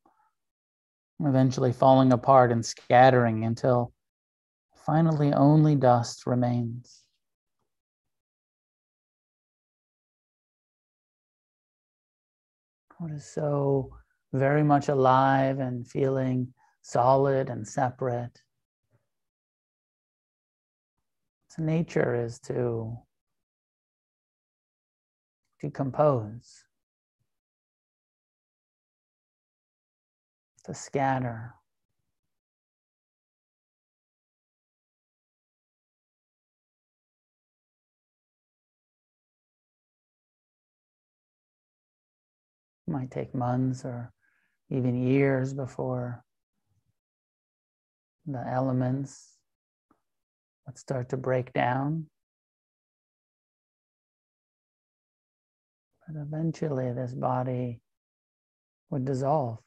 eventually 1.19 1.73
falling 1.73 2.11
apart 2.11 2.51
and 2.51 2.65
scattering 2.65 3.43
until 3.43 3.94
Finally, 4.85 5.33
only 5.33 5.75
dust 5.75 6.27
remains. 6.27 7.03
What 12.99 13.11
is 13.11 13.25
so 13.25 13.89
very 14.31 14.63
much 14.63 14.87
alive 14.87 15.59
and 15.59 15.87
feeling 15.87 16.53
solid 16.81 17.49
and 17.49 17.67
separate. 17.67 18.41
Its 21.47 21.57
nature 21.57 22.23
is 22.23 22.39
to 22.41 22.97
decompose, 25.59 26.63
to 30.65 30.73
scatter. 30.73 31.55
Might 42.95 43.11
take 43.11 43.35
months 43.35 43.83
or 43.83 44.11
even 44.69 44.95
years 44.95 45.53
before 45.53 46.23
the 48.25 48.41
elements 48.47 49.37
would 50.65 50.77
start 50.77 51.09
to 51.09 51.17
break 51.17 51.51
down. 51.51 52.07
But 56.07 56.21
eventually, 56.21 56.93
this 56.93 57.13
body 57.13 57.81
would 58.89 59.05
dissolve. 59.05 59.59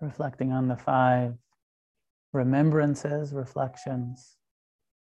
Reflecting 0.00 0.52
on 0.52 0.68
the 0.68 0.76
five 0.76 1.34
remembrances, 2.32 3.32
reflections, 3.32 4.36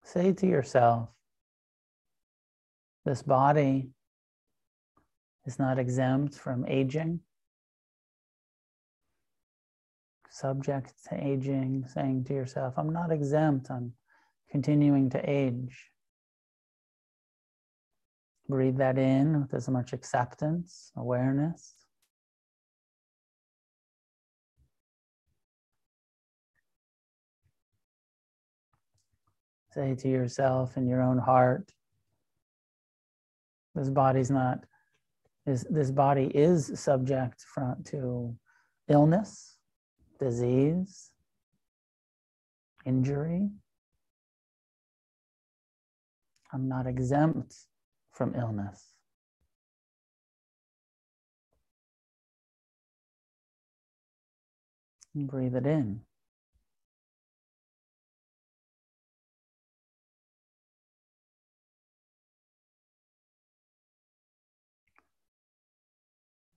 say 0.02 0.32
to 0.32 0.46
yourself, 0.46 1.08
this 3.04 3.22
body 3.22 3.90
is 5.46 5.58
not 5.58 5.78
exempt 5.78 6.34
from 6.34 6.64
aging, 6.66 7.20
subject 10.30 10.92
to 11.08 11.22
aging, 11.22 11.86
saying 11.88 12.24
to 12.24 12.34
yourself, 12.34 12.74
I'm 12.76 12.92
not 12.92 13.12
exempt, 13.12 13.70
I'm 13.70 13.92
continuing 14.50 15.10
to 15.10 15.30
age. 15.30 15.90
Breathe 18.48 18.76
that 18.78 18.98
in 18.98 19.40
with 19.40 19.54
as 19.54 19.68
much 19.68 19.92
acceptance, 19.92 20.92
awareness. 20.96 21.74
Say 29.74 29.96
to 29.96 30.08
yourself 30.08 30.76
in 30.76 30.86
your 30.86 31.02
own 31.02 31.18
heart, 31.18 31.72
this 33.74 33.90
body's 33.90 34.30
not, 34.30 34.60
this, 35.46 35.66
this 35.68 35.90
body 35.90 36.30
is 36.32 36.70
subject 36.78 37.44
from, 37.52 37.82
to 37.86 38.36
illness, 38.88 39.56
disease, 40.20 41.10
injury. 42.86 43.50
I'm 46.52 46.68
not 46.68 46.86
exempt 46.86 47.56
from 48.12 48.36
illness. 48.36 48.92
breathe 55.16 55.54
it 55.54 55.66
in. 55.66 56.00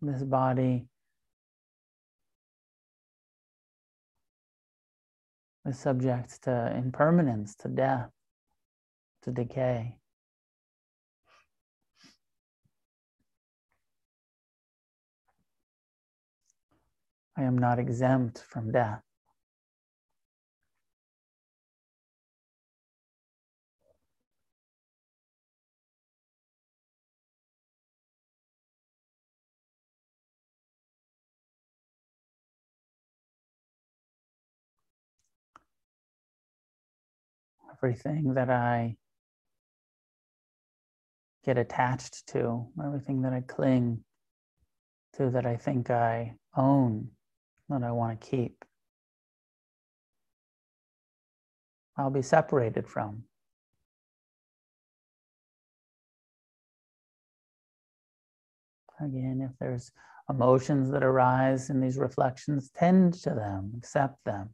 This 0.01 0.23
body 0.23 0.85
is 5.65 5.79
subject 5.79 6.43
to 6.43 6.73
impermanence, 6.75 7.55
to 7.55 7.67
death, 7.67 8.09
to 9.23 9.31
decay. 9.31 9.97
I 17.37 17.43
am 17.43 17.57
not 17.57 17.79
exempt 17.79 18.43
from 18.49 18.71
death. 18.71 19.06
Everything 37.77 38.33
that 38.33 38.49
I 38.49 38.95
get 41.45 41.57
attached 41.57 42.27
to, 42.27 42.67
everything 42.83 43.21
that 43.21 43.33
I 43.33 43.41
cling 43.41 44.03
to, 45.13 45.29
that 45.29 45.45
I 45.45 45.55
think 45.55 45.89
I 45.89 46.35
own, 46.55 47.09
that 47.69 47.83
I 47.83 47.91
want 47.91 48.19
to 48.19 48.27
keep. 48.27 48.65
I'll 51.97 52.09
be 52.09 52.21
separated 52.21 52.87
from. 52.87 53.23
Again, 58.99 59.47
if 59.47 59.57
there's 59.59 59.91
emotions 60.29 60.91
that 60.91 61.03
arise 61.03 61.69
in 61.69 61.79
these 61.79 61.97
reflections, 61.97 62.69
tend 62.71 63.13
to 63.13 63.29
them, 63.29 63.73
accept 63.77 64.23
them. 64.25 64.49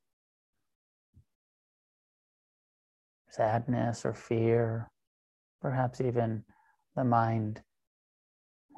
Sadness 3.33 4.05
or 4.05 4.13
fear, 4.13 4.89
perhaps 5.59 5.99
even 5.99 6.43
the 6.95 7.03
mind 7.03 7.61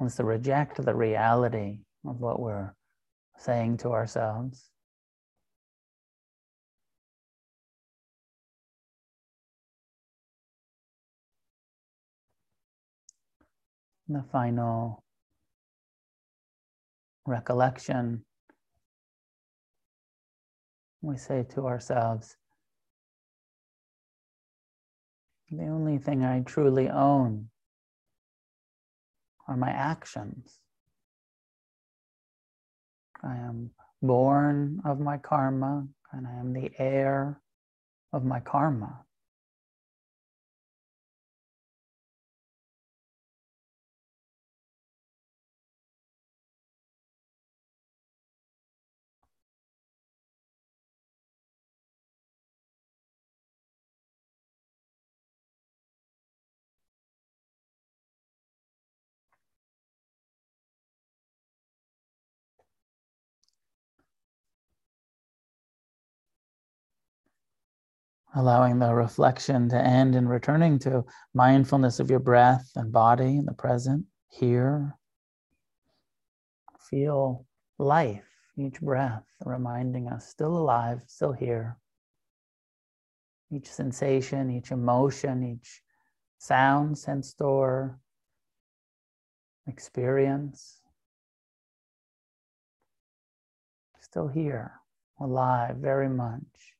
wants 0.00 0.16
to 0.16 0.24
reject 0.24 0.82
the 0.82 0.94
reality 0.94 1.80
of 2.06 2.20
what 2.20 2.40
we're 2.40 2.72
saying 3.36 3.76
to 3.76 3.90
ourselves. 3.90 4.70
the 14.08 14.22
final 14.30 15.02
recollection, 17.26 18.24
we 21.02 21.16
say 21.16 21.42
to 21.42 21.66
ourselves, 21.66 22.36
the 25.50 25.64
only 25.64 25.98
thing 25.98 26.24
I 26.24 26.40
truly 26.40 26.88
own 26.88 27.50
are 29.48 29.56
my 29.56 29.70
actions. 29.70 30.58
I 33.22 33.36
am 33.36 33.70
born 34.02 34.80
of 34.84 35.00
my 35.00 35.18
karma 35.18 35.86
and 36.12 36.26
I 36.26 36.34
am 36.34 36.52
the 36.52 36.70
heir 36.78 37.40
of 38.12 38.24
my 38.24 38.40
karma. 38.40 39.05
Allowing 68.36 68.78
the 68.78 68.92
reflection 68.92 69.66
to 69.70 69.76
end 69.76 70.14
and 70.14 70.28
returning 70.28 70.78
to 70.78 71.02
mindfulness 71.32 71.98
of 71.98 72.10
your 72.10 72.20
breath 72.20 72.70
and 72.76 72.92
body 72.92 73.38
in 73.38 73.46
the 73.46 73.54
present, 73.54 74.04
here. 74.28 74.94
Feel 76.78 77.46
life, 77.78 78.28
each 78.58 78.78
breath 78.80 79.24
reminding 79.44 80.08
us 80.08 80.28
still 80.28 80.56
alive, 80.56 81.00
still 81.06 81.32
here. 81.32 81.78
Each 83.50 83.68
sensation, 83.68 84.50
each 84.50 84.70
emotion, 84.70 85.42
each 85.42 85.80
sound, 86.38 86.98
sense 86.98 87.32
door, 87.32 87.98
experience. 89.66 90.80
Still 94.00 94.28
here, 94.28 94.72
alive 95.18 95.76
very 95.76 96.10
much. 96.10 96.75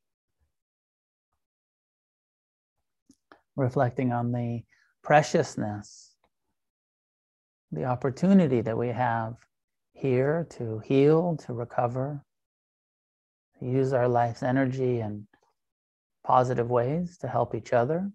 Reflecting 3.56 4.12
on 4.12 4.32
the 4.32 4.62
preciousness, 5.02 6.14
the 7.72 7.84
opportunity 7.84 8.60
that 8.60 8.76
we 8.76 8.88
have 8.88 9.34
here 9.92 10.46
to 10.50 10.80
heal, 10.80 11.36
to 11.46 11.54
recover, 11.54 12.22
to 13.58 13.66
use 13.66 13.92
our 13.92 14.08
life's 14.08 14.42
energy 14.42 15.00
in 15.00 15.26
positive 16.24 16.70
ways 16.70 17.16
to 17.18 17.28
help 17.28 17.54
each 17.54 17.72
other. 17.72 18.10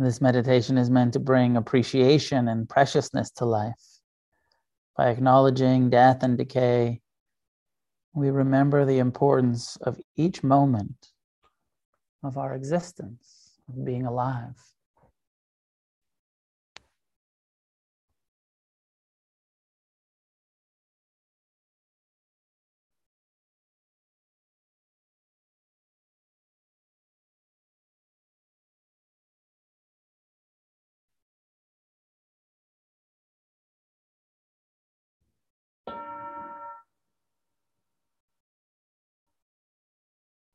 This 0.00 0.22
meditation 0.22 0.78
is 0.78 0.88
meant 0.88 1.12
to 1.12 1.18
bring 1.18 1.58
appreciation 1.58 2.48
and 2.48 2.66
preciousness 2.66 3.30
to 3.32 3.44
life. 3.44 4.00
By 4.96 5.10
acknowledging 5.10 5.90
death 5.90 6.22
and 6.22 6.38
decay, 6.38 7.02
we 8.14 8.30
remember 8.30 8.86
the 8.86 8.98
importance 8.98 9.76
of 9.82 10.00
each 10.16 10.42
moment 10.42 11.08
of 12.24 12.38
our 12.38 12.54
existence, 12.54 13.58
of 13.68 13.84
being 13.84 14.06
alive. 14.06 14.56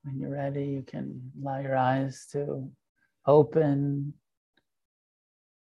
When 0.05 0.19
you're 0.19 0.29
ready, 0.29 0.65
you 0.65 0.83
can 0.83 1.31
allow 1.41 1.59
your 1.59 1.75
eyes 1.75 2.27
to 2.33 2.69
open. 3.25 4.13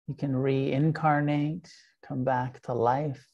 You 0.07 0.15
can 0.15 0.35
reincarnate, 0.35 1.71
come 2.05 2.25
back 2.25 2.61
to 2.63 2.73
life. 2.73 3.25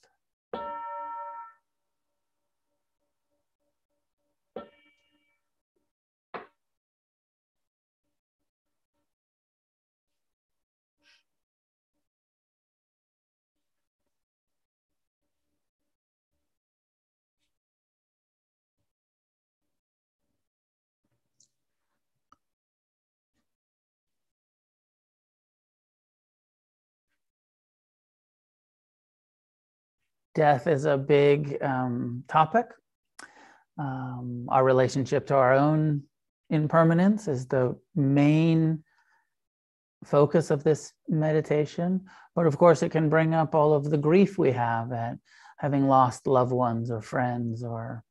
Death 30.35 30.67
is 30.67 30.85
a 30.85 30.97
big 30.97 31.57
um, 31.61 32.23
topic. 32.27 32.65
Um, 33.77 34.47
our 34.49 34.63
relationship 34.63 35.27
to 35.27 35.35
our 35.35 35.53
own 35.53 36.03
impermanence 36.49 37.27
is 37.27 37.47
the 37.47 37.75
main 37.95 38.83
focus 40.05 40.51
of 40.51 40.63
this 40.63 40.93
meditation. 41.07 42.05
But 42.35 42.45
of 42.45 42.57
course, 42.57 42.83
it 42.83 42.89
can 42.89 43.09
bring 43.09 43.33
up 43.33 43.55
all 43.55 43.73
of 43.73 43.89
the 43.89 43.97
grief 43.97 44.37
we 44.37 44.51
have 44.51 44.91
at 44.91 45.17
having 45.57 45.87
lost 45.87 46.27
loved 46.27 46.51
ones 46.51 46.91
or 46.91 47.01
friends 47.01 47.63
or 47.63 48.03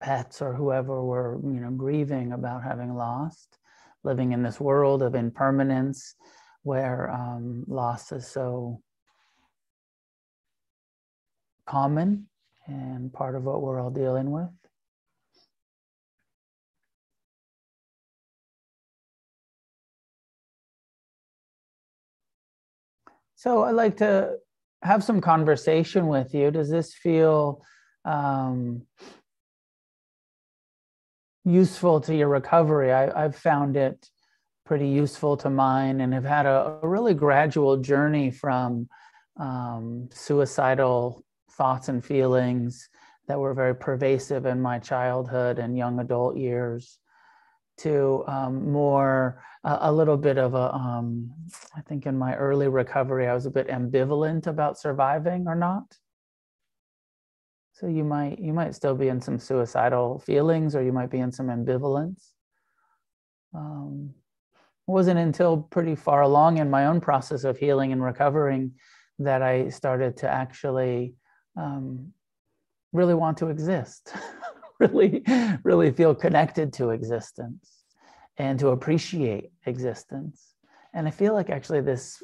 pets 0.00 0.40
or 0.40 0.54
whoever 0.54 1.04
we're 1.04 1.36
you 1.36 1.60
know 1.60 1.70
grieving 1.70 2.32
about 2.32 2.62
having 2.62 2.94
lost 2.94 3.58
living 4.02 4.32
in 4.32 4.42
this 4.42 4.58
world 4.58 5.02
of 5.02 5.14
impermanence 5.14 6.14
where 6.62 7.10
um, 7.10 7.64
loss 7.68 8.10
is 8.12 8.26
so 8.26 8.80
common 11.66 12.26
and 12.66 13.12
part 13.12 13.34
of 13.34 13.44
what 13.44 13.62
we're 13.62 13.80
all 13.80 13.90
dealing 13.90 14.30
with. 14.30 14.48
So 23.40 23.64
I'd 23.64 23.70
like 23.70 23.96
to 23.98 24.36
have 24.82 25.02
some 25.02 25.20
conversation 25.20 26.08
with 26.08 26.34
you. 26.34 26.50
Does 26.50 26.68
this 26.68 26.92
feel 26.92 27.62
um, 28.04 28.82
useful 31.46 32.02
to 32.02 32.14
your 32.14 32.28
recovery? 32.28 32.92
I, 32.92 33.22
have 33.22 33.36
found 33.36 33.78
it 33.78 34.06
pretty 34.66 34.88
useful 34.88 35.38
to 35.38 35.48
mine 35.48 36.02
and 36.02 36.12
have 36.12 36.24
had 36.24 36.44
a, 36.44 36.80
a 36.82 36.86
really 36.86 37.14
gradual 37.14 37.78
journey 37.78 38.30
from 38.30 38.88
um, 39.38 40.10
suicidal 40.12 41.24
thoughts 41.60 41.90
and 41.90 42.02
feelings 42.02 42.88
that 43.28 43.38
were 43.38 43.52
very 43.52 43.76
pervasive 43.76 44.46
in 44.46 44.62
my 44.62 44.78
childhood 44.78 45.58
and 45.58 45.76
young 45.76 46.00
adult 46.00 46.38
years 46.38 46.98
to 47.76 48.24
um, 48.26 48.72
more 48.72 49.42
a 49.64 49.92
little 49.92 50.16
bit 50.16 50.38
of 50.38 50.54
a 50.54 50.74
um, 50.74 51.30
I 51.76 51.82
think 51.82 52.06
in 52.06 52.16
my 52.16 52.34
early 52.34 52.68
recovery 52.68 53.28
i 53.28 53.34
was 53.34 53.44
a 53.44 53.50
bit 53.50 53.68
ambivalent 53.68 54.46
about 54.46 54.78
surviving 54.78 55.46
or 55.46 55.54
not. 55.54 55.84
So 57.74 57.88
you 57.88 58.04
might 58.04 58.38
you 58.38 58.54
might 58.54 58.74
still 58.74 58.94
be 58.94 59.08
in 59.08 59.20
some 59.20 59.38
suicidal 59.38 60.18
feelings 60.20 60.74
or 60.74 60.82
you 60.82 60.92
might 60.92 61.10
be 61.10 61.18
in 61.18 61.30
some 61.30 61.48
ambivalence. 61.48 62.22
Um, 63.54 64.14
wasn't 64.86 65.20
until 65.20 65.58
pretty 65.58 65.94
far 65.94 66.22
along 66.22 66.56
in 66.56 66.70
my 66.70 66.86
own 66.86 67.02
process 67.02 67.44
of 67.44 67.58
healing 67.58 67.92
and 67.92 68.02
recovering 68.02 68.72
that 69.18 69.42
I 69.42 69.68
started 69.68 70.16
to 70.18 70.26
actually 70.28 71.16
um, 71.60 72.12
really 72.92 73.14
want 73.14 73.38
to 73.38 73.48
exist, 73.48 74.12
really, 74.80 75.22
really 75.62 75.90
feel 75.92 76.14
connected 76.14 76.72
to 76.74 76.90
existence 76.90 77.70
and 78.36 78.58
to 78.58 78.68
appreciate 78.68 79.52
existence. 79.66 80.54
And 80.94 81.06
I 81.06 81.10
feel 81.10 81.34
like 81.34 81.50
actually 81.50 81.82
this 81.82 82.22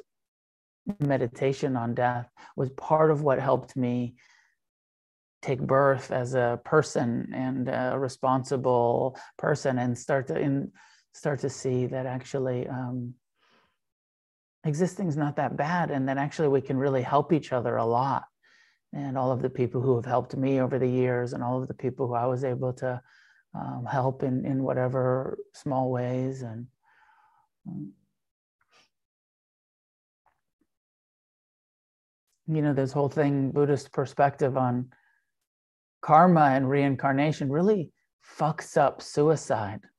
meditation 1.00 1.76
on 1.76 1.94
death 1.94 2.28
was 2.56 2.70
part 2.70 3.10
of 3.10 3.22
what 3.22 3.40
helped 3.40 3.76
me 3.76 4.14
take 5.42 5.60
birth 5.60 6.10
as 6.10 6.34
a 6.34 6.60
person 6.64 7.32
and 7.34 7.68
a 7.68 7.96
responsible 7.98 9.18
person 9.36 9.78
and 9.78 9.96
start 9.96 10.26
to 10.28 10.66
start 11.12 11.40
to 11.40 11.50
see 11.50 11.86
that 11.86 12.06
actually 12.06 12.66
um, 12.68 13.14
existing 14.64 15.08
is 15.08 15.16
not 15.16 15.36
that 15.36 15.56
bad 15.56 15.90
and 15.90 16.08
that 16.08 16.18
actually 16.18 16.48
we 16.48 16.60
can 16.60 16.76
really 16.76 17.02
help 17.02 17.32
each 17.32 17.52
other 17.52 17.76
a 17.76 17.84
lot 17.84 18.24
and 18.92 19.18
all 19.18 19.30
of 19.30 19.42
the 19.42 19.50
people 19.50 19.80
who 19.80 19.96
have 19.96 20.04
helped 20.04 20.36
me 20.36 20.60
over 20.60 20.78
the 20.78 20.88
years 20.88 21.32
and 21.32 21.42
all 21.42 21.60
of 21.60 21.68
the 21.68 21.74
people 21.74 22.06
who 22.06 22.14
i 22.14 22.26
was 22.26 22.44
able 22.44 22.72
to 22.72 23.00
um, 23.54 23.86
help 23.90 24.22
in, 24.22 24.44
in 24.44 24.62
whatever 24.62 25.38
small 25.54 25.90
ways 25.90 26.42
and 26.42 26.66
um, 27.68 27.92
you 32.48 32.62
know 32.62 32.72
this 32.72 32.92
whole 32.92 33.08
thing 33.08 33.50
buddhist 33.50 33.92
perspective 33.92 34.56
on 34.56 34.88
karma 36.00 36.50
and 36.52 36.70
reincarnation 36.70 37.50
really 37.50 37.90
fucks 38.38 38.76
up 38.76 39.02
suicide. 39.02 39.80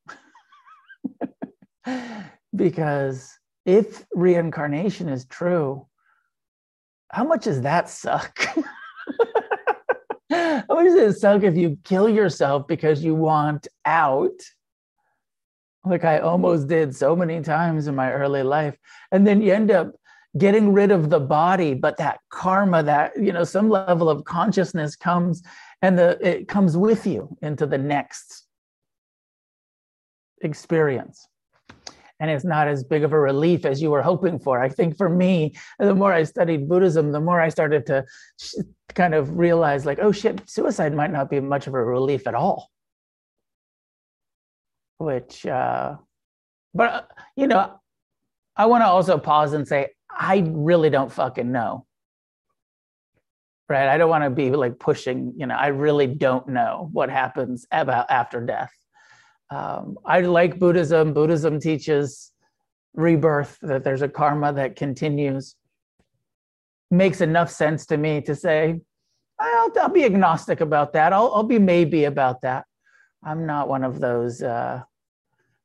Because 2.56 3.38
if 3.66 4.06
reincarnation 4.14 5.10
is 5.10 5.26
true 5.26 5.86
how 7.10 7.24
much 7.24 7.44
does 7.44 7.62
that 7.62 7.88
suck 7.88 8.38
how 10.78 10.84
does 10.84 10.94
it 10.94 11.20
suck 11.20 11.42
if 11.42 11.58
you 11.58 11.78
kill 11.84 12.08
yourself 12.08 12.68
because 12.68 13.04
you 13.04 13.16
want 13.16 13.68
out? 13.86 14.40
Like 15.84 16.06
i 16.06 16.20
almost 16.20 16.68
did 16.68 16.96
so 16.96 17.16
many 17.16 17.42
times 17.42 17.88
in 17.88 17.96
my 17.96 18.12
early 18.12 18.44
life. 18.44 18.78
And 19.12 19.26
then 19.26 19.42
you 19.42 19.54
end 19.54 19.72
up 19.72 19.94
getting 20.38 20.74
rid 20.74 20.92
of 20.92 21.10
the 21.10 21.20
body 21.20 21.74
but 21.74 21.98
that 21.98 22.20
karma 22.30 22.84
that 22.84 23.12
you 23.20 23.32
know 23.32 23.44
some 23.44 23.70
level 23.70 24.08
of 24.08 24.24
consciousness 24.26 24.96
comes 24.96 25.42
and 25.82 25.98
the 25.98 26.20
it 26.22 26.48
comes 26.48 26.78
with 26.78 27.08
you 27.08 27.36
into 27.42 27.66
the 27.66 27.78
next 27.78 28.46
experience 30.42 31.28
and 32.20 32.32
it's 32.32 32.46
not 32.46 32.68
as 32.68 32.84
big 32.84 33.04
of 33.04 33.14
a 33.14 33.20
relief 33.20 33.66
as 33.66 33.82
you 33.82 33.92
were 33.92 34.02
hoping 34.02 34.40
for. 34.40 34.60
I 34.60 34.70
think 34.70 34.98
for 34.98 35.10
me 35.10 35.56
the 35.80 35.96
more 35.96 36.14
i 36.14 36.24
studied 36.24 36.68
buddhism 36.68 37.12
the 37.12 37.20
more 37.20 37.40
i 37.40 37.50
started 37.50 37.86
to 37.88 38.06
kind 38.94 39.14
of 39.14 39.38
realize 39.38 39.86
like 39.86 40.00
oh 40.02 40.12
shit 40.12 40.50
suicide 40.50 40.94
might 40.94 41.12
not 41.12 41.30
be 41.30 41.40
much 41.40 41.68
of 41.68 41.74
a 41.74 41.84
relief 41.84 42.28
at 42.28 42.36
all. 42.36 42.70
Which 44.98 45.46
uh 45.46 45.96
but 46.74 47.12
you 47.36 47.48
know 47.48 47.80
i 48.56 48.66
want 48.66 48.82
to 48.82 48.88
also 48.88 49.18
pause 49.18 49.54
and 49.54 49.68
say 49.68 49.90
i 50.10 50.44
really 50.48 50.90
don't 50.90 51.12
fucking 51.12 51.52
know. 51.52 51.86
Right? 53.70 53.90
I 53.90 53.98
don't 53.98 54.10
want 54.10 54.24
to 54.24 54.30
be 54.30 54.50
like 54.52 54.80
pushing 54.80 55.34
you 55.38 55.46
know 55.46 55.56
i 55.56 55.68
really 55.68 56.08
don't 56.08 56.48
know 56.48 56.90
what 56.92 57.10
happens 57.10 57.68
about 57.72 58.10
after 58.10 58.42
death 58.42 58.72
um, 59.50 59.98
i 60.06 60.20
like 60.22 60.60
buddhism. 60.60 61.14
Buddhism 61.14 61.60
teaches 61.60 62.32
rebirth 62.94 63.58
that 63.62 63.84
there's 63.84 64.02
a 64.02 64.10
karma 64.10 64.54
that 64.54 64.76
continues. 64.76 65.56
Makes 66.92 67.22
enough 67.22 67.50
sense 67.50 67.86
to 67.88 67.98
me 67.98 68.22
to 68.22 68.36
say 68.36 68.82
i'll, 69.40 69.72
I'll 69.80 69.90
be 69.90 70.06
agnostic 70.06 70.62
about 70.62 70.94
that. 70.94 71.14
I'll, 71.14 71.32
I'll 71.34 71.44
be 71.44 71.60
maybe 71.60 72.06
about 72.06 72.42
that. 72.42 72.66
I'm 73.24 73.46
not 73.46 73.68
one 73.68 73.84
of 73.84 74.00
those 74.00 74.42
uh, 74.42 74.82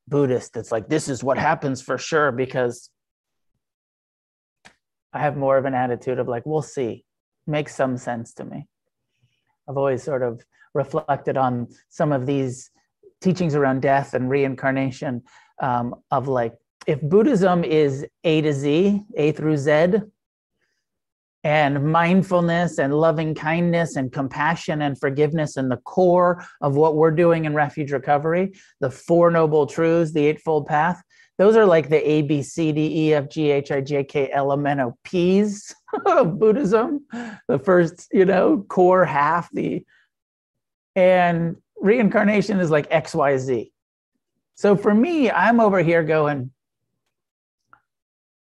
buddhists 0.08 0.50
that's 0.50 0.72
like 0.72 0.88
this 0.88 1.08
is 1.08 1.22
what 1.22 1.38
happens 1.38 1.80
for 1.80 1.96
sure 1.96 2.32
because 2.32 2.90
i 5.12 5.20
have 5.20 5.36
more 5.36 5.56
of 5.56 5.64
an 5.64 5.74
attitude 5.74 6.18
of 6.18 6.28
like 6.28 6.44
we'll 6.46 6.62
see. 6.62 7.04
Makes 7.46 7.74
some 7.74 7.96
sense 7.96 8.34
to 8.34 8.44
me. 8.44 8.68
I've 9.68 9.76
always 9.76 10.02
sort 10.02 10.22
of 10.22 10.44
reflected 10.74 11.36
on 11.36 11.68
some 11.88 12.12
of 12.12 12.24
these 12.24 12.70
teachings 13.22 13.54
around 13.54 13.82
death 13.82 14.14
and 14.14 14.28
reincarnation 14.28 15.22
um, 15.60 15.94
of 16.10 16.28
like, 16.28 16.54
if 16.86 17.00
Buddhism 17.00 17.64
is 17.64 18.04
A 18.24 18.40
to 18.42 18.52
Z, 18.52 19.00
A 19.16 19.32
through 19.32 19.56
Z, 19.56 20.00
and 21.44 21.84
mindfulness 21.90 22.78
and 22.78 22.94
loving 22.94 23.34
kindness 23.34 23.96
and 23.96 24.12
compassion 24.12 24.82
and 24.82 24.98
forgiveness 24.98 25.56
and 25.56 25.70
the 25.70 25.76
core 25.78 26.44
of 26.60 26.76
what 26.76 26.94
we're 26.94 27.10
doing 27.10 27.44
in 27.46 27.54
refuge 27.54 27.90
recovery, 27.90 28.52
the 28.80 28.90
Four 28.90 29.30
Noble 29.30 29.66
Truths, 29.66 30.12
the 30.12 30.26
Eightfold 30.26 30.66
Path, 30.66 31.02
those 31.38 31.56
are 31.56 31.66
like 31.66 31.88
the 31.88 32.08
A, 32.08 32.22
B, 32.22 32.42
C, 32.42 32.72
D, 32.72 33.08
E, 33.08 33.14
F, 33.14 33.28
G, 33.28 33.50
H, 33.50 33.72
I, 33.72 33.80
J, 33.80 34.04
K, 34.04 34.30
L, 34.32 34.52
M, 34.52 34.66
N, 34.66 34.80
O, 34.80 34.96
P's 35.02 35.74
of 36.06 36.38
Buddhism, 36.38 37.04
the 37.48 37.58
first, 37.58 38.08
you 38.12 38.24
know, 38.24 38.64
core 38.68 39.04
half, 39.04 39.50
the 39.52 39.84
and 40.94 41.56
reincarnation 41.82 42.60
is 42.60 42.70
like 42.70 42.86
X, 42.90 43.14
Y, 43.14 43.36
Z. 43.36 43.72
So 44.54 44.76
for 44.76 44.94
me, 44.94 45.30
I'm 45.30 45.60
over 45.60 45.82
here 45.82 46.02
going, 46.02 46.52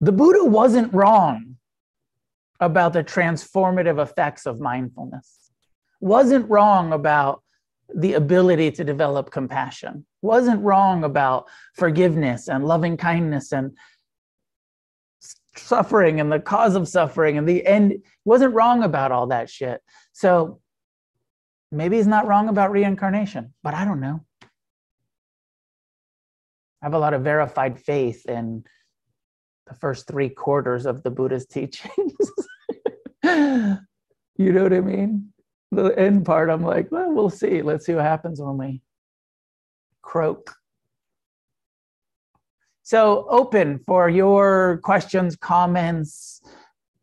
the 0.00 0.12
Buddha 0.12 0.44
wasn't 0.44 0.92
wrong 0.92 1.56
about 2.60 2.94
the 2.94 3.04
transformative 3.04 4.02
effects 4.02 4.46
of 4.46 4.60
mindfulness, 4.60 5.50
wasn't 6.00 6.48
wrong 6.48 6.92
about 6.92 7.42
the 7.94 8.14
ability 8.14 8.70
to 8.72 8.84
develop 8.84 9.30
compassion, 9.30 10.06
wasn't 10.22 10.62
wrong 10.62 11.04
about 11.04 11.46
forgiveness 11.74 12.48
and 12.48 12.66
loving 12.66 12.96
kindness 12.96 13.52
and 13.52 13.76
suffering 15.54 16.20
and 16.20 16.30
the 16.30 16.40
cause 16.40 16.74
of 16.74 16.88
suffering 16.88 17.38
and 17.38 17.48
the 17.48 17.66
end 17.66 18.02
wasn't 18.24 18.52
wrong 18.52 18.82
about 18.82 19.12
all 19.12 19.26
that 19.28 19.48
shit. 19.48 19.80
So 20.12 20.60
maybe 21.70 21.96
he's 21.96 22.06
not 22.06 22.26
wrong 22.26 22.48
about 22.48 22.70
reincarnation, 22.70 23.54
but 23.62 23.74
I 23.74 23.84
don't 23.84 24.00
know. 24.00 24.24
I 26.82 26.86
have 26.86 26.94
a 26.94 26.98
lot 26.98 27.14
of 27.14 27.22
verified 27.22 27.78
faith 27.80 28.26
in 28.26 28.64
the 29.66 29.74
first 29.74 30.06
three 30.06 30.28
quarters 30.28 30.86
of 30.86 31.02
the 31.02 31.10
Buddha's 31.10 31.46
teachings. 31.50 32.12
you 33.22 34.52
know 34.52 34.62
what 34.62 34.72
I 34.72 34.80
mean? 34.80 35.32
The 35.72 35.88
end 35.98 36.24
part, 36.24 36.48
I'm 36.48 36.62
like, 36.62 36.92
well, 36.92 37.12
we'll 37.12 37.30
see. 37.30 37.62
Let's 37.62 37.86
see 37.86 37.94
what 37.94 38.04
happens 38.04 38.40
when 38.40 38.56
we 38.56 38.82
croak. 40.02 40.54
So, 42.82 43.26
open 43.28 43.80
for 43.84 44.08
your 44.08 44.78
questions, 44.84 45.34
comments. 45.34 46.40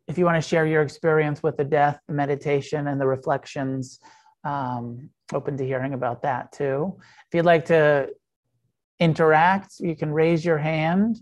If 0.08 0.16
you 0.16 0.24
want 0.24 0.42
to 0.42 0.48
share 0.48 0.64
your 0.64 0.80
experience 0.80 1.42
with 1.42 1.58
the 1.58 1.64
death, 1.64 2.00
the 2.08 2.14
meditation, 2.14 2.86
and 2.88 2.98
the 2.98 3.06
reflections, 3.06 4.00
um, 4.44 5.10
open 5.32 5.56
to 5.56 5.66
hearing 5.66 5.94
about 5.94 6.22
that 6.22 6.52
too. 6.52 6.96
If 7.28 7.34
you'd 7.34 7.44
like 7.44 7.64
to 7.66 8.10
interact, 9.00 9.74
you 9.80 9.96
can 9.96 10.12
raise 10.12 10.44
your 10.44 10.58
hand 10.58 11.20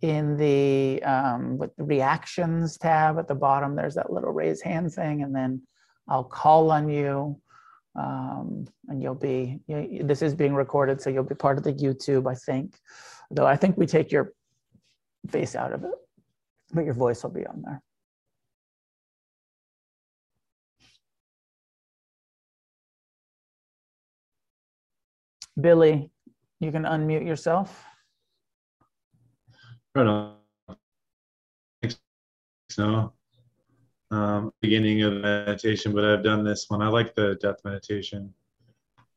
in 0.00 0.36
the 0.36 1.02
um, 1.04 1.60
reactions 1.76 2.76
tab 2.76 3.18
at 3.18 3.28
the 3.28 3.34
bottom. 3.34 3.76
There's 3.76 3.94
that 3.94 4.12
little 4.12 4.32
raise 4.32 4.60
hand 4.60 4.92
thing, 4.92 5.22
and 5.22 5.34
then 5.34 5.62
I'll 6.08 6.24
call 6.24 6.72
on 6.72 6.88
you, 6.88 7.40
um, 7.94 8.66
and 8.88 9.00
you'll 9.00 9.14
be. 9.14 9.60
You, 9.68 10.02
this 10.02 10.22
is 10.22 10.34
being 10.34 10.54
recorded, 10.54 11.00
so 11.00 11.10
you'll 11.10 11.22
be 11.22 11.36
part 11.36 11.58
of 11.58 11.64
the 11.64 11.72
YouTube, 11.72 12.28
I 12.28 12.34
think 12.34 12.74
though 13.32 13.46
I 13.46 13.56
think 13.56 13.76
we 13.76 13.86
take 13.86 14.12
your 14.12 14.32
face 15.28 15.56
out 15.56 15.72
of 15.72 15.82
it, 15.84 15.90
but 16.72 16.84
your 16.84 16.94
voice 16.94 17.22
will 17.22 17.30
be 17.30 17.46
on 17.46 17.62
there. 17.62 17.82
Billy, 25.62 26.10
you 26.60 26.70
can 26.70 26.82
unmute 26.82 27.26
yourself. 27.26 27.84
Right 29.94 30.06
on. 30.06 30.36
So, 32.70 33.12
um, 34.10 34.52
beginning 34.60 35.02
of 35.02 35.14
meditation, 35.14 35.92
but 35.92 36.04
I've 36.04 36.24
done 36.24 36.42
this 36.42 36.66
one. 36.68 36.80
I 36.80 36.88
like 36.88 37.14
the 37.14 37.38
death 37.40 37.56
meditation. 37.64 38.32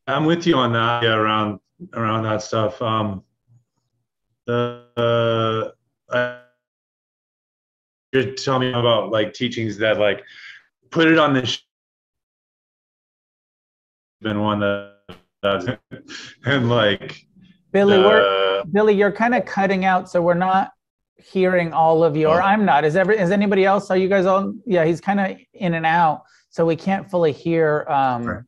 I'm 0.06 0.24
with 0.26 0.46
you 0.46 0.56
on 0.56 0.72
that. 0.72 1.02
Yeah, 1.02 1.14
around 1.14 1.60
around 1.94 2.24
that 2.24 2.42
stuff. 2.42 2.80
Um, 2.82 3.24
the 4.46 5.74
uh, 6.08 6.38
you're 8.12 8.32
telling 8.34 8.72
me 8.72 8.78
about 8.78 9.10
like 9.10 9.32
teachings 9.32 9.78
that 9.78 9.98
like 9.98 10.22
put 10.90 11.08
it 11.08 11.18
on 11.18 11.34
this 11.34 11.62
been 14.22 14.40
one 14.40 14.60
that 14.60 14.95
and 16.44 16.68
like 16.68 17.26
Billy, 17.72 17.98
we're, 17.98 18.64
Billy, 18.72 18.94
you're 18.94 19.12
kind 19.12 19.34
of 19.34 19.44
cutting 19.44 19.84
out, 19.84 20.08
so 20.08 20.22
we're 20.22 20.34
not 20.34 20.70
hearing 21.16 21.72
all 21.72 22.04
of 22.04 22.16
you, 22.16 22.28
or 22.28 22.40
oh. 22.40 22.44
I'm 22.44 22.64
not. 22.64 22.84
Is 22.84 22.96
every 22.96 23.18
is 23.18 23.30
anybody 23.30 23.64
else? 23.64 23.90
Are 23.90 23.96
you 23.96 24.08
guys 24.08 24.26
all? 24.26 24.54
Yeah, 24.64 24.84
he's 24.84 25.00
kind 25.00 25.20
of 25.20 25.36
in 25.54 25.74
and 25.74 25.86
out, 25.86 26.22
so 26.48 26.64
we 26.64 26.76
can't 26.76 27.10
fully 27.10 27.32
hear 27.32 27.86
um, 27.88 28.24
right. 28.24 28.42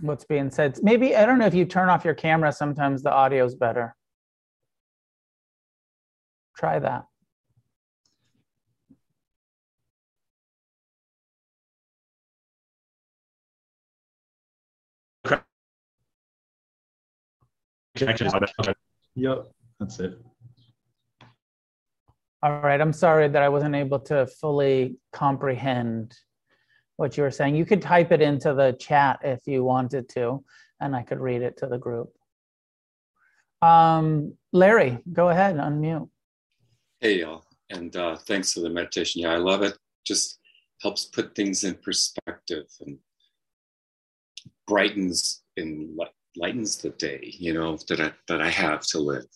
what's 0.00 0.24
being 0.24 0.50
said. 0.50 0.78
Maybe 0.82 1.16
I 1.16 1.24
don't 1.26 1.38
know 1.38 1.46
if 1.46 1.54
you 1.54 1.64
turn 1.64 1.88
off 1.88 2.04
your 2.04 2.14
camera. 2.14 2.52
Sometimes 2.52 3.02
the 3.02 3.12
audio's 3.12 3.54
better. 3.54 3.94
Try 6.56 6.78
that. 6.78 7.04
Yep, 19.14 19.46
that's 19.80 20.00
it. 20.00 20.18
All 22.42 22.60
right, 22.60 22.80
I'm 22.80 22.92
sorry 22.92 23.28
that 23.28 23.42
I 23.42 23.48
wasn't 23.48 23.74
able 23.74 23.98
to 24.00 24.26
fully 24.26 24.96
comprehend 25.12 26.14
what 26.96 27.16
you 27.16 27.22
were 27.22 27.30
saying. 27.30 27.56
You 27.56 27.64
could 27.64 27.82
type 27.82 28.12
it 28.12 28.20
into 28.20 28.54
the 28.54 28.76
chat 28.78 29.20
if 29.22 29.40
you 29.46 29.64
wanted 29.64 30.08
to, 30.10 30.44
and 30.80 30.94
I 30.94 31.02
could 31.02 31.18
read 31.18 31.42
it 31.42 31.56
to 31.58 31.66
the 31.66 31.78
group. 31.78 32.12
Um, 33.62 34.34
Larry, 34.52 34.98
go 35.12 35.30
ahead, 35.30 35.56
unmute. 35.56 36.08
Hey, 37.00 37.20
y'all, 37.20 37.44
and 37.70 37.94
uh, 37.96 38.16
thanks 38.16 38.52
for 38.52 38.60
the 38.60 38.70
meditation. 38.70 39.22
Yeah, 39.22 39.32
I 39.32 39.38
love 39.38 39.62
it. 39.62 39.76
Just 40.04 40.38
helps 40.82 41.06
put 41.06 41.34
things 41.34 41.64
in 41.64 41.74
perspective 41.74 42.66
and 42.80 42.98
brightens 44.66 45.42
and 45.56 45.96
lightens 46.36 46.76
the 46.76 46.90
day, 46.90 47.34
you 47.38 47.54
know, 47.54 47.76
that 47.88 48.00
I, 48.00 48.12
that 48.28 48.40
I 48.40 48.50
have 48.50 48.82
to 48.88 48.98
live. 48.98 49.26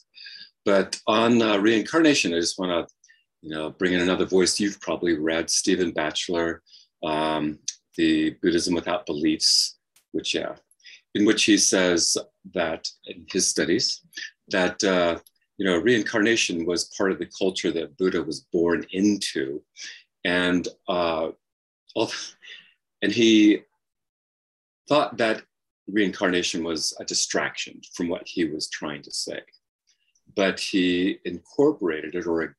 But 0.64 1.00
on 1.06 1.40
uh, 1.40 1.58
reincarnation, 1.58 2.34
I 2.34 2.40
just 2.40 2.58
want 2.58 2.88
to, 2.88 2.94
you 3.42 3.50
know, 3.50 3.70
bring 3.70 3.94
in 3.94 4.00
another 4.00 4.26
voice. 4.26 4.60
You've 4.60 4.80
probably 4.80 5.18
read 5.18 5.48
Stephen 5.48 5.92
Batchelor, 5.92 6.62
um, 7.02 7.58
the 7.96 8.36
Buddhism 8.42 8.74
Without 8.74 9.06
Beliefs, 9.06 9.78
which 10.12 10.34
yeah, 10.34 10.54
in 11.14 11.24
which 11.24 11.44
he 11.44 11.56
says 11.56 12.16
that 12.54 12.88
in 13.06 13.26
his 13.30 13.46
studies 13.46 14.02
that 14.48 14.82
uh, 14.84 15.18
you 15.58 15.64
know 15.66 15.78
reincarnation 15.78 16.66
was 16.66 16.92
part 16.96 17.12
of 17.12 17.18
the 17.18 17.30
culture 17.38 17.72
that 17.72 17.96
Buddha 17.96 18.22
was 18.22 18.46
born 18.52 18.84
into, 18.92 19.62
and 20.24 20.68
uh, 20.88 21.30
and 23.02 23.12
he 23.12 23.62
thought 24.88 25.16
that 25.16 25.42
reincarnation 25.92 26.64
was 26.64 26.96
a 27.00 27.04
distraction 27.04 27.80
from 27.94 28.08
what 28.08 28.22
he 28.26 28.44
was 28.44 28.68
trying 28.68 29.02
to 29.02 29.10
say. 29.10 29.40
But 30.36 30.60
he 30.60 31.18
incorporated 31.24 32.14
it 32.14 32.26
or 32.26 32.56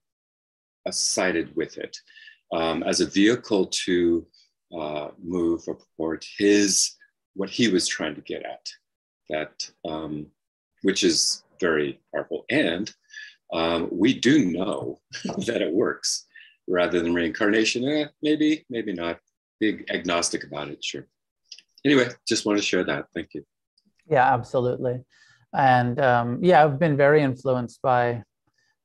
sided 0.90 1.56
with 1.56 1.78
it 1.78 1.98
um, 2.52 2.84
as 2.84 3.02
a 3.02 3.06
vehicle 3.06 3.68
to 3.86 4.26
uh, 4.78 5.10
move 5.22 5.64
or 5.68 5.76
purport 5.76 6.26
his 6.38 6.96
what 7.34 7.50
he 7.50 7.70
was 7.70 7.88
trying 7.88 8.16
to 8.16 8.22
get 8.22 8.44
at, 8.44 8.68
that 9.30 9.70
um, 9.88 10.28
which 10.82 11.04
is 11.04 11.44
very 11.62 12.00
powerful. 12.14 12.44
And 12.50 12.92
um, 13.54 13.88
we 13.92 14.20
do 14.20 14.52
know 14.52 15.00
that 15.46 15.62
it 15.62 15.74
works 15.74 16.26
rather 16.68 17.02
than 17.02 17.14
reincarnation. 17.14 17.88
Eh, 17.88 18.08
maybe, 18.22 18.66
maybe 18.70 18.94
not. 18.94 19.20
Be 19.60 19.86
agnostic 19.92 20.44
about 20.44 20.70
it, 20.70 20.84
sure 20.84 21.08
anyway, 21.86 22.10
just 22.28 22.46
want 22.46 22.58
to 22.58 22.64
share 22.64 22.84
that. 22.84 23.06
Thank 23.14 23.34
you. 23.34 23.44
Yeah, 24.10 24.34
absolutely. 24.34 25.04
And 25.54 26.00
um, 26.00 26.40
yeah, 26.44 26.64
I've 26.64 26.80
been 26.80 26.98
very 26.98 27.22
influenced 27.22 27.82
by 27.82 28.24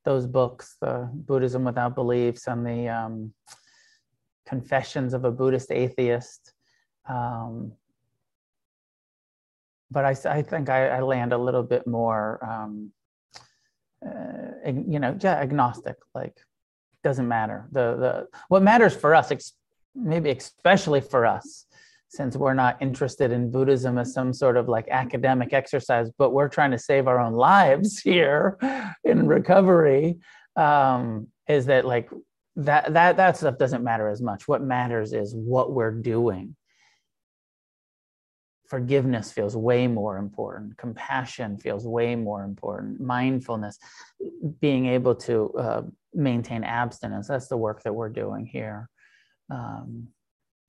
those 0.05 0.25
books, 0.25 0.77
Buddhism 0.81 1.65
Without 1.65 1.95
Beliefs 1.95 2.47
and 2.47 2.65
the 2.65 2.87
um, 2.87 3.33
Confessions 4.45 5.13
of 5.13 5.25
a 5.25 5.31
Buddhist 5.31 5.71
Atheist. 5.71 6.53
Um, 7.09 7.73
but 9.91 10.05
I, 10.05 10.15
I 10.25 10.41
think 10.41 10.69
I, 10.69 10.87
I, 10.87 11.01
land 11.01 11.31
a 11.31 11.37
little 11.37 11.63
bit 11.63 11.87
more, 11.87 12.39
um, 12.43 12.91
uh, 14.05 14.69
you 14.69 14.99
know, 14.99 15.17
yeah, 15.21 15.35
agnostic. 15.35 15.95
Like, 16.13 16.37
doesn't 17.03 17.27
matter. 17.27 17.67
The 17.71 17.95
the 17.95 18.27
what 18.49 18.63
matters 18.63 18.95
for 18.95 19.15
us, 19.15 19.31
ex- 19.31 19.53
maybe 19.95 20.29
especially 20.29 20.99
for 20.99 21.25
us, 21.25 21.65
since 22.09 22.37
we're 22.37 22.53
not 22.53 22.81
interested 22.81 23.31
in 23.31 23.51
Buddhism 23.51 23.97
as 23.97 24.13
some 24.13 24.33
sort 24.33 24.57
of 24.57 24.69
like 24.69 24.87
academic 24.89 25.53
exercise, 25.53 26.09
but 26.17 26.31
we're 26.31 26.47
trying 26.47 26.71
to 26.71 26.79
save 26.79 27.07
our 27.07 27.19
own 27.19 27.33
lives 27.33 27.99
here 28.03 28.57
in 29.03 29.27
recovery, 29.27 30.17
um, 30.55 31.27
is 31.47 31.65
that 31.65 31.85
like 31.85 32.09
that 32.55 32.93
that 32.93 33.17
that 33.17 33.37
stuff 33.37 33.57
doesn't 33.57 33.83
matter 33.83 34.07
as 34.07 34.21
much. 34.21 34.47
What 34.47 34.61
matters 34.61 35.13
is 35.13 35.35
what 35.35 35.71
we're 35.71 35.91
doing. 35.91 36.55
Forgiveness 38.67 39.31
feels 39.31 39.55
way 39.55 39.87
more 39.87 40.17
important. 40.17 40.77
Compassion 40.77 41.57
feels 41.57 41.87
way 41.87 42.15
more 42.15 42.43
important. 42.43 42.99
Mindfulness, 42.99 43.77
being 44.59 44.87
able 44.87 45.15
to 45.15 45.53
uh, 45.53 45.81
maintain 46.13 46.63
abstinence. 46.65 47.27
That's 47.27 47.47
the 47.47 47.55
work 47.55 47.83
that 47.83 47.93
we're 47.93 48.09
doing 48.09 48.45
here. 48.45 48.89
Um, 49.49 50.09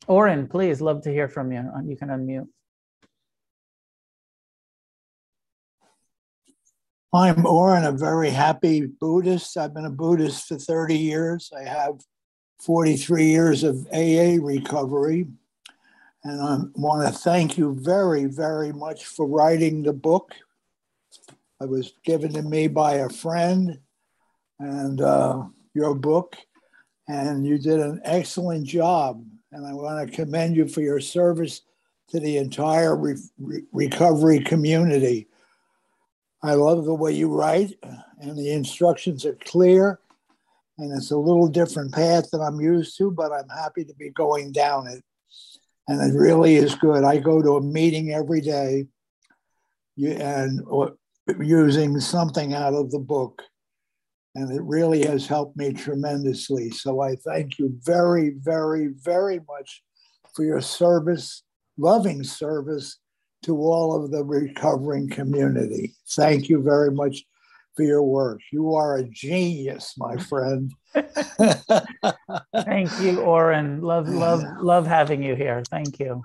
Oren, 0.06 0.48
please, 0.48 0.80
love 0.80 1.02
to 1.02 1.10
hear 1.10 1.28
from 1.28 1.52
you. 1.52 1.70
You 1.84 1.96
can 1.96 2.08
unmute. 2.08 2.48
I'm 7.12 7.46
Oren, 7.46 7.84
a 7.84 7.92
very 7.92 8.30
happy 8.30 8.82
Buddhist. 8.82 9.56
I've 9.56 9.72
been 9.72 9.86
a 9.86 9.90
Buddhist 9.90 10.46
for 10.46 10.58
30 10.58 10.96
years. 10.96 11.50
I 11.56 11.64
have 11.64 12.00
43 12.60 13.26
years 13.26 13.64
of 13.64 13.86
AA 13.92 14.36
recovery. 14.40 15.26
And 16.24 16.42
I 16.42 16.58
want 16.74 17.06
to 17.06 17.18
thank 17.18 17.56
you 17.56 17.78
very, 17.80 18.26
very 18.26 18.72
much 18.72 19.06
for 19.06 19.26
writing 19.26 19.82
the 19.82 19.92
book. 19.92 20.34
It 21.60 21.68
was 21.68 21.92
given 22.04 22.32
to 22.34 22.42
me 22.42 22.68
by 22.68 22.94
a 22.94 23.08
friend 23.08 23.78
and 24.58 25.00
uh, 25.00 25.44
your 25.74 25.94
book, 25.94 26.36
and 27.08 27.46
you 27.46 27.58
did 27.58 27.80
an 27.80 28.00
excellent 28.04 28.66
job 28.66 29.24
and 29.52 29.66
I 29.66 29.72
want 29.72 30.08
to 30.08 30.14
commend 30.14 30.56
you 30.56 30.68
for 30.68 30.80
your 30.80 31.00
service 31.00 31.62
to 32.08 32.20
the 32.20 32.38
entire 32.38 32.96
re- 32.96 33.16
re- 33.38 33.64
recovery 33.72 34.40
community. 34.40 35.28
I 36.42 36.54
love 36.54 36.84
the 36.84 36.94
way 36.94 37.12
you 37.12 37.32
write, 37.34 37.74
and 38.20 38.36
the 38.36 38.52
instructions 38.52 39.24
are 39.24 39.38
clear, 39.44 40.00
and 40.78 40.96
it's 40.96 41.10
a 41.10 41.16
little 41.16 41.48
different 41.48 41.92
path 41.92 42.30
than 42.30 42.40
I'm 42.40 42.60
used 42.60 42.96
to, 42.98 43.10
but 43.10 43.32
I'm 43.32 43.48
happy 43.48 43.84
to 43.84 43.94
be 43.94 44.10
going 44.10 44.52
down 44.52 44.86
it. 44.86 45.02
And 45.88 46.00
it 46.00 46.16
really 46.16 46.56
is 46.56 46.74
good. 46.74 47.02
I 47.02 47.16
go 47.16 47.42
to 47.42 47.56
a 47.56 47.62
meeting 47.62 48.12
every 48.12 48.40
day 48.40 48.86
and 49.96 50.60
using 51.40 51.98
something 51.98 52.54
out 52.54 52.74
of 52.74 52.90
the 52.90 52.98
book 52.98 53.42
and 54.38 54.52
it 54.52 54.62
really 54.62 55.04
has 55.04 55.26
helped 55.26 55.56
me 55.56 55.72
tremendously. 55.72 56.70
So 56.70 57.00
I 57.00 57.16
thank 57.16 57.58
you 57.58 57.76
very, 57.82 58.34
very, 58.38 58.88
very 59.02 59.40
much 59.48 59.82
for 60.32 60.44
your 60.44 60.60
service, 60.60 61.42
loving 61.76 62.22
service 62.22 62.98
to 63.42 63.56
all 63.56 63.96
of 63.96 64.12
the 64.12 64.24
recovering 64.24 65.08
community. 65.08 65.94
Thank 66.10 66.48
you 66.48 66.62
very 66.62 66.92
much 66.92 67.24
for 67.74 67.82
your 67.82 68.04
work. 68.04 68.40
You 68.52 68.74
are 68.76 68.98
a 68.98 69.04
genius, 69.04 69.94
my 69.98 70.16
friend. 70.30 70.72
thank 72.54 73.00
you, 73.00 73.20
Oren. 73.20 73.80
Love, 73.82 74.08
love, 74.08 74.44
love 74.60 74.86
having 74.86 75.20
you 75.20 75.34
here. 75.34 75.64
Thank 75.68 75.98
you. 75.98 76.22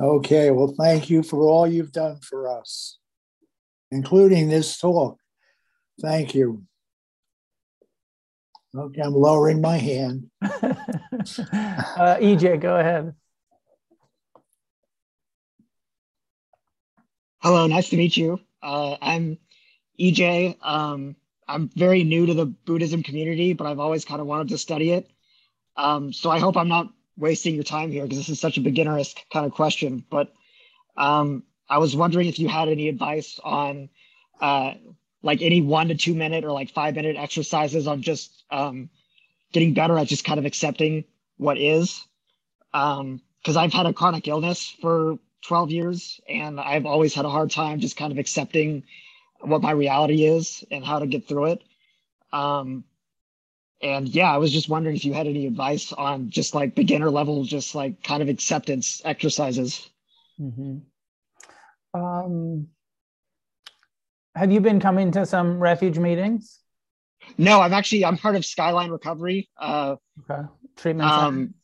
Okay, 0.00 0.50
well, 0.50 0.74
thank 0.76 1.08
you 1.08 1.22
for 1.22 1.42
all 1.42 1.66
you've 1.66 1.92
done 1.92 2.18
for 2.22 2.58
us, 2.58 2.98
including 3.92 4.48
this 4.48 4.78
talk. 4.78 5.18
Thank 6.02 6.34
you. 6.34 6.64
Okay, 8.76 9.00
I'm 9.00 9.14
lowering 9.14 9.62
my 9.62 9.78
hand. 9.78 10.28
uh, 10.42 10.48
EJ, 12.20 12.60
go 12.60 12.76
ahead. 12.76 13.14
Hello, 17.38 17.66
nice 17.66 17.88
to 17.90 17.96
meet 17.96 18.16
you. 18.18 18.38
Uh, 18.62 18.96
I'm 19.00 19.38
EJ. 19.98 20.56
Um, 20.62 21.16
I'm 21.48 21.70
very 21.74 22.04
new 22.04 22.26
to 22.26 22.34
the 22.34 22.44
Buddhism 22.44 23.02
community, 23.02 23.54
but 23.54 23.66
I've 23.66 23.80
always 23.80 24.04
kind 24.04 24.20
of 24.20 24.26
wanted 24.26 24.48
to 24.48 24.58
study 24.58 24.90
it. 24.90 25.08
Um, 25.76 26.12
so 26.12 26.30
I 26.30 26.38
hope 26.38 26.56
I'm 26.56 26.68
not 26.68 26.92
wasting 27.16 27.54
your 27.54 27.64
time 27.64 27.90
here 27.90 28.02
because 28.02 28.18
this 28.18 28.28
is 28.28 28.40
such 28.40 28.58
a 28.58 28.60
beginnerist 28.60 29.20
kind 29.32 29.46
of 29.46 29.52
question. 29.52 30.04
But 30.10 30.34
um, 30.98 31.44
I 31.68 31.78
was 31.78 31.96
wondering 31.96 32.28
if 32.28 32.38
you 32.38 32.48
had 32.48 32.68
any 32.68 32.88
advice 32.88 33.40
on 33.42 33.88
uh, 34.40 34.74
like 35.26 35.42
any 35.42 35.60
one 35.60 35.88
to 35.88 35.94
two 35.94 36.14
minute 36.14 36.44
or 36.44 36.52
like 36.52 36.70
five 36.70 36.94
minute 36.94 37.16
exercises 37.16 37.86
on 37.86 38.00
just 38.00 38.44
um, 38.50 38.88
getting 39.52 39.74
better 39.74 39.98
at 39.98 40.06
just 40.06 40.24
kind 40.24 40.38
of 40.38 40.46
accepting 40.46 41.04
what 41.36 41.58
is. 41.58 42.04
Because 42.72 43.00
um, 43.00 43.56
I've 43.56 43.72
had 43.72 43.86
a 43.86 43.92
chronic 43.92 44.28
illness 44.28 44.74
for 44.80 45.18
12 45.42 45.70
years 45.70 46.20
and 46.28 46.60
I've 46.60 46.86
always 46.86 47.12
had 47.12 47.24
a 47.24 47.30
hard 47.30 47.50
time 47.50 47.80
just 47.80 47.96
kind 47.96 48.12
of 48.12 48.18
accepting 48.18 48.84
what 49.40 49.62
my 49.62 49.72
reality 49.72 50.24
is 50.24 50.64
and 50.70 50.84
how 50.84 51.00
to 51.00 51.06
get 51.06 51.26
through 51.26 51.46
it. 51.46 51.62
Um, 52.32 52.84
and 53.82 54.08
yeah, 54.08 54.32
I 54.32 54.38
was 54.38 54.52
just 54.52 54.68
wondering 54.68 54.96
if 54.96 55.04
you 55.04 55.12
had 55.12 55.26
any 55.26 55.46
advice 55.46 55.92
on 55.92 56.30
just 56.30 56.54
like 56.54 56.74
beginner 56.74 57.10
level, 57.10 57.44
just 57.44 57.74
like 57.74 58.02
kind 58.02 58.22
of 58.22 58.28
acceptance 58.28 59.02
exercises. 59.04 59.88
Mm-hmm. 60.40 60.78
Um, 61.98 62.68
have 64.36 64.52
you 64.52 64.60
been 64.60 64.78
coming 64.78 65.10
to 65.12 65.24
some 65.24 65.58
refuge 65.58 65.98
meetings? 65.98 66.60
No, 67.38 67.60
I'm 67.60 67.72
actually 67.72 68.04
I'm 68.04 68.18
part 68.18 68.36
of 68.36 68.44
Skyline 68.44 68.90
Recovery. 68.90 69.48
Uh, 69.58 69.96
okay. 70.30 70.42
Treatment. 70.76 71.10
Um, 71.10 71.54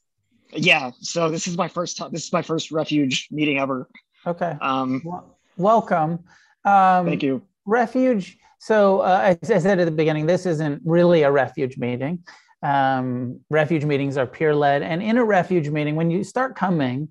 yeah. 0.53 0.91
So 1.01 1.29
this 1.31 1.47
is 1.47 1.57
my 1.57 1.69
first 1.69 1.99
time. 1.99 2.11
This 2.13 2.25
is 2.25 2.33
my 2.33 2.43
first 2.43 2.73
refuge 2.73 3.29
meeting 3.31 3.59
ever. 3.59 3.89
Okay. 4.27 4.57
Um, 4.61 5.03
well, 5.05 5.39
welcome. 5.57 6.25
Um, 6.65 7.07
thank 7.07 7.23
you. 7.23 7.43
Refuge. 7.67 8.39
So 8.59 9.01
uh, 9.01 9.37
as 9.43 9.51
I 9.51 9.59
said 9.59 9.79
at 9.79 9.85
the 9.85 9.91
beginning, 9.91 10.27
this 10.27 10.47
isn't 10.47 10.83
really 10.85 11.23
a 11.23 11.31
refuge 11.31 11.77
meeting. 11.77 12.25
Um, 12.63 13.41
refuge 13.51 13.85
meetings 13.85 14.17
are 14.17 14.27
peer 14.27 14.55
led, 14.55 14.83
and 14.83 15.03
in 15.03 15.19
a 15.19 15.25
refuge 15.25 15.69
meeting, 15.69 15.97
when 15.97 16.11
you 16.11 16.23
start 16.23 16.55
coming, 16.55 17.09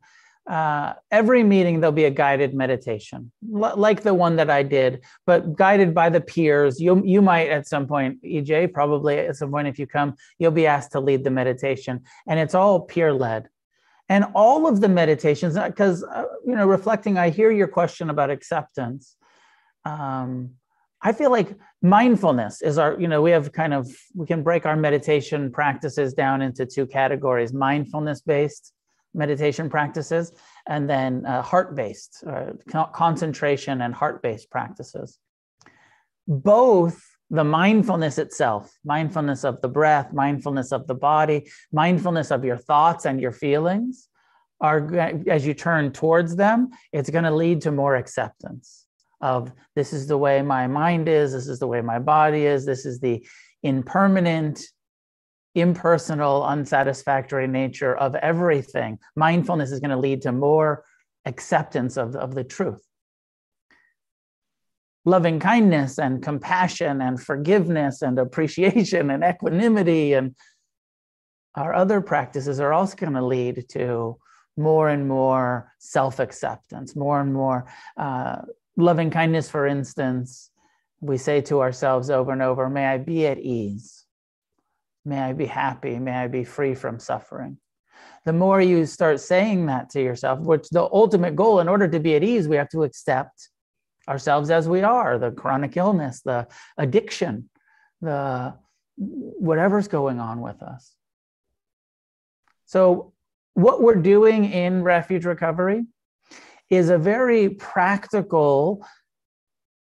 uh, 0.48 0.94
every 1.12 1.44
meeting 1.44 1.80
there'll 1.80 1.92
be 1.92 2.06
a 2.06 2.10
guided 2.10 2.54
meditation 2.54 3.32
l- 3.54 3.74
like 3.78 4.02
the 4.02 4.14
one 4.14 4.36
that 4.36 4.50
i 4.50 4.64
did 4.64 5.02
but 5.26 5.56
guided 5.56 5.94
by 5.94 6.10
the 6.10 6.20
peers. 6.20 6.80
You 6.80 7.02
you 7.06 7.22
might 7.22 7.50
at 7.50 7.68
some 7.68 7.88
point 7.88 8.22
ej 8.24 8.74
probably 8.74 9.20
at 9.20 9.36
some 9.36 9.52
point 9.52 9.68
if 9.68 9.78
you 9.78 9.86
come 9.86 10.16
you'll 10.40 10.52
be 10.52 10.66
asked 10.66 10.94
to 10.94 11.00
lead 11.00 11.24
the 11.24 11.30
meditation 11.30 12.02
and 12.28 12.40
it's 12.40 12.56
all 12.56 12.80
peer 12.80 13.14
led 13.14 13.50
and 14.10 14.26
all 14.34 14.68
of 14.68 14.82
the 14.82 14.90
meditations 14.90 15.58
because 15.58 16.04
uh, 16.04 16.26
you 16.46 16.56
know 16.56 16.68
reflecting 16.68 17.18
i 17.18 17.30
hear 17.30 17.52
your 17.52 17.68
question 17.68 18.10
about 18.10 18.30
acceptance. 18.32 19.16
Um, 19.86 20.52
i 21.04 21.12
feel 21.12 21.30
like 21.32 21.56
mindfulness 21.84 22.62
is 22.64 22.80
our 22.80 23.00
you 23.00 23.08
know 23.08 23.22
we 23.22 23.32
have 23.32 23.52
kind 23.52 23.74
of 23.76 23.88
we 24.16 24.26
can 24.26 24.42
break 24.42 24.66
our 24.66 24.76
meditation 24.76 25.52
practices 25.52 26.14
down 26.14 26.42
into 26.42 26.66
two 26.66 26.88
categories 26.88 27.54
mindfulness 27.54 28.22
based 28.22 28.74
meditation 29.14 29.70
practices, 29.70 30.32
and 30.68 30.90
then 30.90 31.26
uh, 31.26 31.42
heart 31.42 31.76
based, 31.76 32.24
uh, 32.28 32.52
concentration 32.94 33.82
and 33.82 33.94
heart 33.94 34.22
based 34.22 34.50
practices. 34.50 35.20
Both 36.28 37.04
the 37.30 37.44
mindfulness 37.44 38.18
itself, 38.18 38.72
mindfulness 38.84 39.44
of 39.44 39.62
the 39.62 39.70
breath, 39.70 40.14
mindfulness 40.14 40.72
of 40.72 40.88
the 40.88 40.96
body, 40.96 41.50
mindfulness 41.72 42.32
of 42.32 42.44
your 42.44 42.58
thoughts 42.58 43.06
and 43.06 43.22
your 43.22 43.32
feelings, 43.32 44.10
are 44.60 44.96
as 45.28 45.46
you 45.46 45.54
turn 45.54 45.92
towards 45.92 46.36
them, 46.36 46.70
it's 46.94 47.10
going 47.10 47.24
to 47.24 47.32
lead 47.32 47.62
to 47.62 47.72
more 47.72 47.96
acceptance 47.96 48.86
of 49.20 49.52
this 49.76 49.94
is 49.94 50.08
the 50.08 50.18
way 50.18 50.42
my 50.42 50.68
mind 50.68 51.08
is, 51.08 51.32
this 51.32 51.48
is 51.48 51.60
the 51.60 51.68
way 51.68 51.82
my 51.82 52.00
body 52.00 52.46
is, 52.46 52.66
this 52.66 52.86
is 52.86 53.00
the 53.00 53.26
impermanent 53.64 54.62
impersonal, 55.56 56.44
unsatisfactory 56.44 57.48
nature 57.48 57.96
of 57.96 58.16
everything, 58.16 59.00
mindfulness 59.16 59.72
is 59.72 59.80
going 59.80 59.92
to 59.92 59.98
lead 59.98 60.22
to 60.22 60.32
more 60.32 60.84
acceptance 61.26 61.98
of, 61.98 62.16
of 62.16 62.34
the 62.36 62.44
truth. 62.44 62.82
Loving 65.04 65.40
kindness 65.40 65.98
and 65.98 66.22
compassion 66.22 67.02
and 67.02 67.22
forgiveness 67.22 68.02
and 68.02 68.20
appreciation 68.20 69.10
and 69.10 69.24
equanimity 69.24 70.14
and 70.14 70.36
our 71.56 71.74
other 71.74 72.00
practices 72.00 72.60
are 72.60 72.72
also 72.72 72.96
going 72.96 73.14
to 73.14 73.26
lead 73.26 73.66
to 73.70 74.18
more 74.58 74.90
and 74.90 75.08
more 75.08 75.74
self 75.80 76.20
acceptance, 76.20 76.96
more 76.96 77.20
and 77.20 77.34
more 77.34 77.66
uh, 77.98 78.38
loving 78.78 79.10
kindness, 79.10 79.50
for 79.50 79.68
instance. 79.68 80.50
We 81.02 81.18
say 81.18 81.42
to 81.42 81.62
ourselves 81.62 82.10
over 82.10 82.32
and 82.32 82.42
over, 82.42 82.70
May 82.70 82.86
I 82.86 83.00
be 83.00 83.26
at 83.26 83.40
ease 83.40 84.06
May 85.06 85.20
I 85.20 85.34
be 85.34 85.46
happy. 85.46 85.98
May 85.98 86.14
I 86.14 86.28
be 86.28 86.44
free 86.44 86.76
from 86.76 87.00
suffering. 87.00 87.58
The 88.26 88.34
more 88.34 88.62
you 88.62 88.86
start 88.86 89.20
saying 89.20 89.66
that 89.66 89.90
to 89.92 90.02
yourself, 90.02 90.40
which 90.40 90.70
the 90.70 90.84
ultimate 90.84 91.36
goal, 91.36 91.60
in 91.60 91.68
order 91.68 91.88
to 91.88 92.00
be 92.00 92.16
at 92.16 92.24
ease, 92.24 92.48
we 92.48 92.56
have 92.56 92.70
to 92.70 92.84
accept 92.84 93.50
ourselves 94.08 94.52
as 94.52 94.68
we 94.68 94.82
are 94.84 95.18
the 95.18 95.32
chronic 95.32 95.78
illness, 95.78 96.22
the 96.22 96.48
addiction, 96.78 97.50
the 98.02 98.54
whatever's 98.98 99.88
going 99.88 100.20
on 100.20 100.42
with 100.42 100.62
us. 100.62 100.94
So, 102.66 103.14
what 103.54 103.82
we're 103.82 103.96
doing 103.96 104.46
in 104.46 104.84
refuge 104.84 105.26
recovery 105.26 105.86
is 106.70 106.90
a 106.90 106.98
very 106.98 107.50
practical 107.50 108.86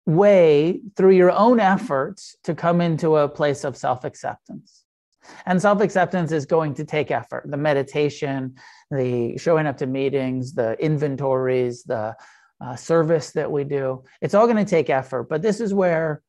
way 0.06 0.80
through 0.96 1.10
your 1.10 1.30
own 1.30 1.60
efforts 1.60 2.36
to 2.44 2.54
come 2.54 2.80
into 2.80 3.16
a 3.16 3.28
place 3.28 3.64
of 3.64 3.76
self 3.76 4.04
acceptance. 4.04 4.79
And 5.46 5.60
self 5.60 5.80
acceptance 5.80 6.32
is 6.32 6.46
going 6.46 6.74
to 6.74 6.84
take 6.84 7.10
effort. 7.10 7.44
The 7.46 7.56
meditation, 7.56 8.56
the 8.90 9.36
showing 9.38 9.66
up 9.66 9.76
to 9.78 9.86
meetings, 9.86 10.52
the 10.52 10.82
inventories, 10.82 11.84
the 11.84 12.16
uh, 12.60 12.76
service 12.76 13.30
that 13.32 13.50
we 13.50 13.64
do, 13.64 14.02
it's 14.20 14.34
all 14.34 14.46
going 14.46 14.64
to 14.64 14.70
take 14.70 14.90
effort. 14.90 15.24
But 15.24 15.42
this 15.42 15.60
is 15.60 15.72
where 15.72 16.22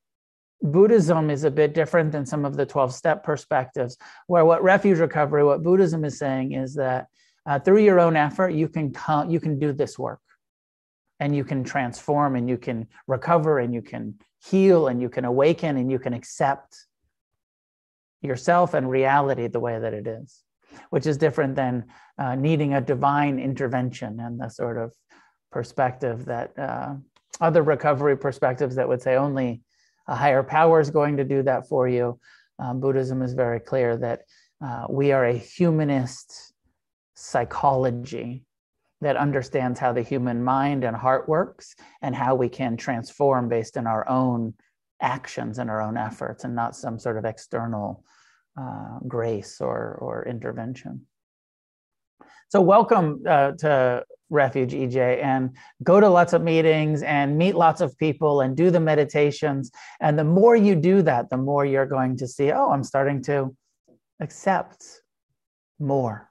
Buddhism 0.62 1.30
is 1.30 1.44
a 1.44 1.52
bit 1.52 1.74
different 1.74 2.12
than 2.12 2.26
some 2.26 2.46
of 2.46 2.56
the 2.56 2.66
12 2.66 2.94
step 2.94 3.24
perspectives, 3.24 3.98
where 4.28 4.46
what 4.46 4.64
refuge 4.64 5.00
recovery, 5.00 5.44
what 5.44 5.64
Buddhism 5.64 6.06
is 6.06 6.18
saying 6.20 6.54
is 6.54 6.76
that 6.76 7.08
uh, 7.46 7.60
through 7.60 7.80
your 7.84 8.00
own 8.00 8.16
effort, 8.16 8.50
you 8.50 8.68
can, 8.68 8.92
come, 8.92 9.30
you 9.30 9.40
can 9.40 9.58
do 9.58 9.74
this 9.74 9.98
work 9.98 10.20
and 11.20 11.36
you 11.36 11.44
can 11.44 11.64
transform 11.64 12.36
and 12.36 12.48
you 12.48 12.58
can 12.58 12.88
recover 13.08 13.60
and 13.60 13.74
you 13.74 13.82
can 13.82 14.16
heal 14.44 14.88
and 14.88 15.02
you 15.02 15.10
can 15.10 15.26
awaken 15.26 15.78
and 15.78 15.92
you 15.92 16.00
can 16.00 16.14
accept 16.14 16.86
yourself 18.22 18.74
and 18.74 18.90
reality 18.90 19.48
the 19.48 19.60
way 19.60 19.80
that 19.80 19.94
it 19.94 20.08
is, 20.08 20.44
which 20.90 21.06
is 21.06 21.18
different 21.18 21.56
than 21.56 21.86
uh, 22.18 22.36
needing 22.36 22.74
a 22.74 22.82
divine 22.82 23.40
intervention 23.40 24.20
and 24.20 24.40
the 24.40 24.50
sort 24.50 24.78
of 24.78 24.94
perspective 25.52 26.26
that 26.26 26.58
uh, 26.58 26.94
other 27.40 27.64
recovery 27.64 28.18
perspectives 28.18 28.76
that 28.76 28.88
would 28.88 29.02
say 29.02 29.16
only 29.16 29.62
a 30.08 30.16
higher 30.16 30.44
power 30.44 30.80
is 30.80 30.90
going 30.90 31.18
to 31.18 31.24
do 31.24 31.44
that 31.44 31.68
for 31.68 31.88
you. 31.88 32.20
Um, 32.60 32.80
Buddhism 32.80 33.22
is 33.22 33.34
very 33.34 33.60
clear 33.60 33.98
that 33.98 34.22
uh, 34.64 34.86
we 34.90 35.12
are 35.12 35.26
a 35.26 35.34
humanist 35.34 36.54
psychology 37.16 38.46
that 39.02 39.18
understands 39.18 39.80
how 39.80 39.92
the 39.92 40.02
human 40.04 40.44
mind 40.44 40.84
and 40.84 40.96
heart 40.96 41.28
works 41.28 41.76
and 42.02 42.16
how 42.16 42.36
we 42.36 42.48
can 42.48 42.78
transform 42.78 43.50
based 43.50 43.78
on 43.78 43.88
our 43.88 44.08
own 44.08 44.54
actions 45.02 45.60
and 45.60 45.70
our 45.70 45.82
own 45.82 45.98
efforts 45.98 46.44
and 46.44 46.56
not 46.56 46.76
some 46.76 47.00
sort 47.00 47.18
of 47.18 47.26
external 47.26 48.04
uh, 48.60 49.00
grace 49.08 49.62
or, 49.62 49.98
or 50.02 50.28
intervention. 50.28 51.06
So, 52.50 52.62
welcome 52.62 53.24
uh, 53.28 53.54
to 53.60 54.04
Refuge 54.30 54.72
EJ 54.72 55.24
and 55.24 55.56
go 55.84 56.00
to 56.00 56.10
lots 56.10 56.34
of 56.34 56.42
meetings 56.42 57.04
and 57.04 57.38
meet 57.38 57.56
lots 57.56 57.82
of 57.82 57.98
people 57.98 58.42
and 58.42 58.56
do 58.56 58.72
the 58.72 58.80
meditations. 58.80 59.72
And 60.00 60.18
the 60.18 60.24
more 60.24 60.56
you 60.56 60.76
do 60.76 61.02
that, 61.02 61.30
the 61.30 61.38
more 61.38 61.66
you're 61.66 61.86
going 61.86 62.18
to 62.18 62.28
see, 62.28 62.52
oh, 62.52 62.72
I'm 62.72 62.84
starting 62.84 63.22
to 63.24 63.56
accept 64.22 64.86
more 65.80 66.30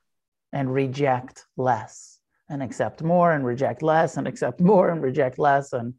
and 0.53 0.73
reject 0.73 1.45
less, 1.57 2.18
and 2.49 2.62
accept 2.62 3.03
more 3.03 3.33
and 3.33 3.45
reject 3.45 3.83
less, 3.83 4.16
and 4.16 4.27
accept 4.27 4.61
more 4.61 4.91
and 4.91 5.03
reject 5.03 5.39
less. 5.39 5.73
And 5.73 5.95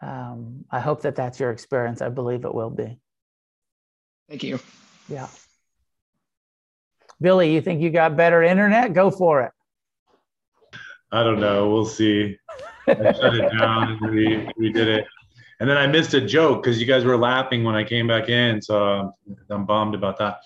um, 0.00 0.64
I 0.70 0.80
hope 0.80 1.02
that 1.02 1.16
that's 1.16 1.40
your 1.40 1.50
experience. 1.50 2.02
I 2.02 2.08
believe 2.08 2.44
it 2.44 2.54
will 2.54 2.70
be. 2.70 2.98
Thank 4.28 4.42
you. 4.42 4.60
Yeah. 5.08 5.28
Billy, 7.20 7.52
you 7.52 7.60
think 7.60 7.80
you 7.80 7.90
got 7.90 8.16
better 8.16 8.42
internet? 8.42 8.92
Go 8.92 9.10
for 9.10 9.42
it. 9.42 9.52
I 11.10 11.24
don't 11.24 11.40
know. 11.40 11.70
We'll 11.70 11.86
see. 11.86 12.36
I 12.86 13.12
shut 13.12 13.34
it 13.34 13.58
down 13.58 13.98
and 14.00 14.10
we, 14.14 14.48
we 14.56 14.72
did 14.72 14.88
it. 14.88 15.06
And 15.60 15.68
then 15.68 15.76
I 15.76 15.86
missed 15.86 16.14
a 16.14 16.20
joke 16.20 16.62
because 16.62 16.80
you 16.80 16.86
guys 16.86 17.04
were 17.04 17.16
laughing 17.16 17.64
when 17.64 17.74
I 17.74 17.82
came 17.82 18.06
back 18.06 18.28
in. 18.28 18.62
So 18.62 19.12
I'm 19.50 19.64
bummed 19.64 19.94
about 19.94 20.18
that. 20.18 20.38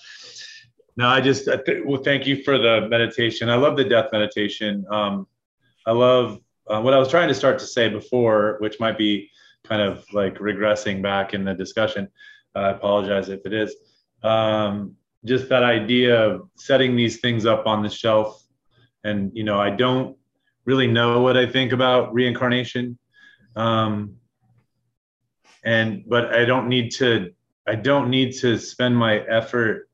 No, 0.97 1.09
I 1.09 1.21
just, 1.21 1.49
I 1.49 1.57
th- 1.57 1.83
well, 1.85 2.03
thank 2.03 2.27
you 2.27 2.43
for 2.43 2.59
the 2.59 2.87
meditation. 2.89 3.51
I 3.51 3.57
love 3.57 3.77
the 3.77 3.85
death 3.85 4.09
meditation. 4.13 4.87
Um, 4.91 5.27
I 5.87 5.93
love 5.93 6.39
uh, 6.69 6.81
what 6.81 6.95
I 6.95 6.99
was 6.99 7.09
trying 7.09 7.29
to 7.29 7.35
start 7.35 7.59
to 7.59 7.67
say 7.67 7.89
before, 7.89 8.57
which 8.61 8.79
might 8.79 8.97
be 8.97 9.31
kind 9.65 9.83
of 9.83 10.05
like 10.13 10.39
regressing 10.39 11.03
back 11.03 11.35
in 11.35 11.45
the 11.45 11.55
discussion. 11.55 12.09
I 12.55 12.71
apologize 12.71 13.29
if 13.29 13.47
it 13.47 13.53
is. 13.53 13.75
Um, 14.23 14.97
just 15.25 15.49
that 15.49 15.63
idea 15.63 16.21
of 16.21 16.49
setting 16.57 16.97
these 16.97 17.21
things 17.21 17.47
up 17.47 17.67
on 17.67 17.83
the 17.83 17.89
shelf 17.89 18.43
and 19.05 19.31
you 19.35 19.45
know 19.45 19.59
i 19.59 19.71
don't 19.71 20.17
really 20.65 20.87
know 20.87 21.21
what 21.21 21.37
i 21.37 21.47
think 21.47 21.73
about 21.73 22.13
reincarnation 22.13 22.99
um, 23.57 24.17
and 25.65 26.05
but 26.07 26.35
i 26.35 26.45
don't 26.45 26.69
need 26.69 26.91
to 26.91 27.31
i 27.67 27.75
don't 27.75 28.11
need 28.11 28.33
to 28.33 28.59
spend 28.59 28.97
my 28.97 29.19
effort 29.21 29.89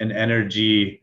and 0.00 0.12
energy 0.12 1.00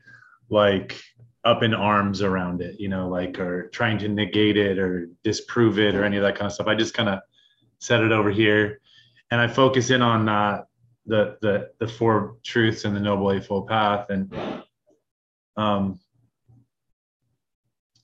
like 0.49 0.99
up 1.45 1.63
in 1.63 1.73
arms 1.73 2.21
around 2.21 2.61
it 2.61 2.79
you 2.79 2.89
know 2.89 3.07
like 3.07 3.39
or 3.39 3.69
trying 3.69 3.97
to 3.97 4.07
negate 4.07 4.57
it 4.57 4.77
or 4.77 5.09
disprove 5.23 5.79
it 5.79 5.95
or 5.95 6.03
any 6.03 6.17
of 6.17 6.23
that 6.23 6.35
kind 6.35 6.47
of 6.47 6.53
stuff 6.53 6.67
i 6.67 6.75
just 6.75 6.93
kind 6.93 7.09
of 7.09 7.19
set 7.79 8.01
it 8.01 8.11
over 8.11 8.29
here 8.29 8.79
and 9.31 9.39
I 9.39 9.47
focus 9.47 9.89
in 9.89 10.01
on 10.01 10.27
uh, 10.27 10.63
the 11.05 11.37
the 11.41 11.71
the 11.79 11.87
four 11.87 12.37
truths 12.43 12.85
and 12.85 12.95
the 12.95 12.99
noble 12.99 13.31
eightfold 13.31 13.67
path, 13.67 14.09
and 14.09 14.33
um, 15.55 15.99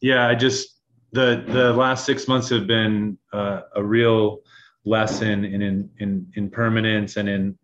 yeah, 0.02 0.28
I 0.28 0.36
just 0.36 0.80
the 1.12 1.44
the 1.48 1.74
last 1.74 2.06
six 2.06 2.28
months 2.28 2.50
have 2.50 2.68
been 2.68 3.18
uh, 3.34 3.62
a 3.76 3.84
real 3.84 4.42
lesson 4.86 5.46
in 5.46 5.62
in 5.62 5.90
in 6.00 6.28
impermanence 6.36 7.18
and 7.18 7.28
in 7.28 7.58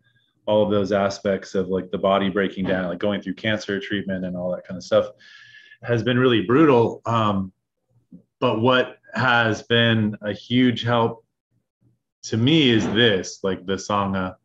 all 0.46 0.64
of 0.64 0.70
those 0.70 0.90
aspects 0.90 1.54
of 1.54 1.68
like 1.68 1.88
the 1.92 1.98
body 1.98 2.28
breaking 2.28 2.64
down, 2.64 2.88
like 2.88 2.98
going 2.98 3.22
through 3.22 3.34
cancer 3.34 3.78
treatment 3.78 4.24
and 4.24 4.36
all 4.36 4.50
that 4.50 4.66
kind 4.66 4.76
of 4.76 4.82
stuff, 4.82 5.06
has 5.84 6.02
been 6.02 6.18
really 6.18 6.42
brutal. 6.42 7.00
Um, 7.06 7.52
but 8.40 8.60
what 8.60 8.98
has 9.14 9.62
been 9.62 10.16
a 10.22 10.32
huge 10.32 10.82
help 10.82 11.24
to 12.24 12.36
me 12.36 12.70
is 12.70 12.86
this, 12.92 13.40
like 13.42 13.66
the 13.66 13.74
sangha, 13.74 14.36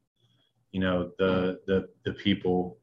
you 0.71 0.80
know, 0.80 1.11
the 1.17 1.59
the 1.67 1.89
the 2.05 2.13
people, 2.13 2.78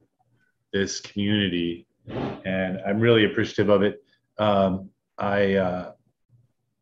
this 0.73 1.01
community, 1.01 1.87
and 2.09 2.81
I'm 2.87 3.01
really 3.01 3.25
appreciative 3.25 3.69
of 3.69 3.83
it. 3.83 4.03
Um, 4.39 4.91
I 5.19 5.55
uh, 5.55 5.93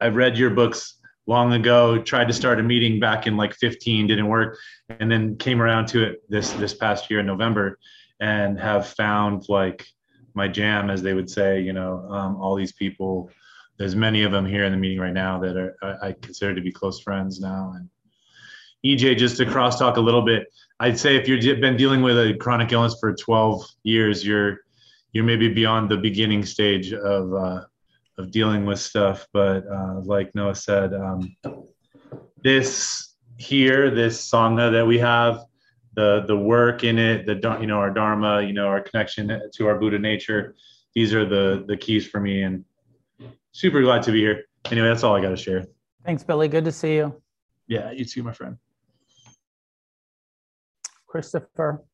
I've 0.00 0.16
read 0.16 0.36
your 0.36 0.50
books 0.50 0.98
long 1.26 1.52
ago. 1.52 2.02
Tried 2.02 2.28
to 2.28 2.34
start 2.34 2.60
a 2.60 2.62
meeting 2.62 3.00
back 3.00 3.26
in 3.26 3.36
like 3.36 3.54
15, 3.54 4.06
didn't 4.06 4.28
work, 4.28 4.58
and 4.88 5.10
then 5.10 5.36
came 5.36 5.62
around 5.62 5.86
to 5.88 6.02
it 6.02 6.22
this 6.28 6.52
this 6.52 6.74
past 6.74 7.10
year 7.10 7.20
in 7.20 7.26
November, 7.26 7.78
and 8.20 8.58
have 8.60 8.88
found 8.88 9.48
like 9.48 9.86
my 10.34 10.48
jam, 10.48 10.90
as 10.90 11.02
they 11.02 11.14
would 11.14 11.30
say. 11.30 11.60
You 11.60 11.72
know, 11.72 12.06
um, 12.10 12.36
all 12.36 12.54
these 12.54 12.72
people. 12.72 13.30
There's 13.78 13.96
many 13.96 14.22
of 14.22 14.30
them 14.32 14.44
here 14.44 14.64
in 14.64 14.70
the 14.70 14.78
meeting 14.78 15.00
right 15.00 15.14
now 15.14 15.40
that 15.40 15.56
are 15.56 15.98
I 16.02 16.12
consider 16.20 16.54
to 16.54 16.60
be 16.60 16.70
close 16.70 17.00
friends 17.00 17.40
now. 17.40 17.72
And 17.74 17.88
EJ, 18.84 19.16
just 19.16 19.36
to 19.36 19.44
crosstalk 19.44 19.96
a 19.96 20.00
little 20.00 20.22
bit, 20.22 20.46
I'd 20.80 20.98
say 20.98 21.16
if 21.16 21.28
you've 21.28 21.60
been 21.60 21.76
dealing 21.76 22.02
with 22.02 22.18
a 22.18 22.34
chronic 22.34 22.72
illness 22.72 22.96
for 22.98 23.14
12 23.14 23.64
years, 23.84 24.26
you're 24.26 24.58
you're 25.12 25.24
maybe 25.24 25.48
beyond 25.48 25.90
the 25.90 25.96
beginning 25.96 26.44
stage 26.44 26.92
of 26.92 27.32
uh, 27.32 27.64
of 28.18 28.30
dealing 28.30 28.64
with 28.64 28.80
stuff. 28.80 29.26
But 29.32 29.64
uh, 29.66 30.00
like 30.00 30.34
Noah 30.34 30.54
said, 30.54 30.94
um, 30.94 31.36
this 32.42 33.14
here, 33.36 33.90
this 33.90 34.28
sangha 34.28 34.72
that 34.72 34.86
we 34.86 34.98
have, 34.98 35.44
the 35.94 36.24
the 36.26 36.36
work 36.36 36.82
in 36.82 36.98
it, 36.98 37.26
the 37.26 37.58
you 37.60 37.66
know 37.66 37.78
our 37.78 37.90
dharma, 37.90 38.42
you 38.42 38.52
know 38.52 38.66
our 38.66 38.80
connection 38.80 39.40
to 39.54 39.66
our 39.68 39.78
Buddha 39.78 39.98
nature. 39.98 40.56
These 40.94 41.14
are 41.14 41.24
the 41.24 41.64
the 41.68 41.76
keys 41.76 42.06
for 42.06 42.20
me, 42.20 42.42
and 42.42 42.64
super 43.52 43.82
glad 43.82 44.02
to 44.04 44.12
be 44.12 44.20
here. 44.20 44.44
Anyway, 44.70 44.88
that's 44.88 45.04
all 45.04 45.14
I 45.14 45.20
got 45.20 45.30
to 45.30 45.36
share. 45.36 45.64
Thanks, 46.04 46.24
Billy. 46.24 46.48
Good 46.48 46.64
to 46.64 46.72
see 46.72 46.96
you. 46.96 47.14
Yeah, 47.68 47.90
you 47.92 48.04
too, 48.04 48.22
my 48.22 48.32
friend. 48.32 48.58
Christopher. 51.12 51.84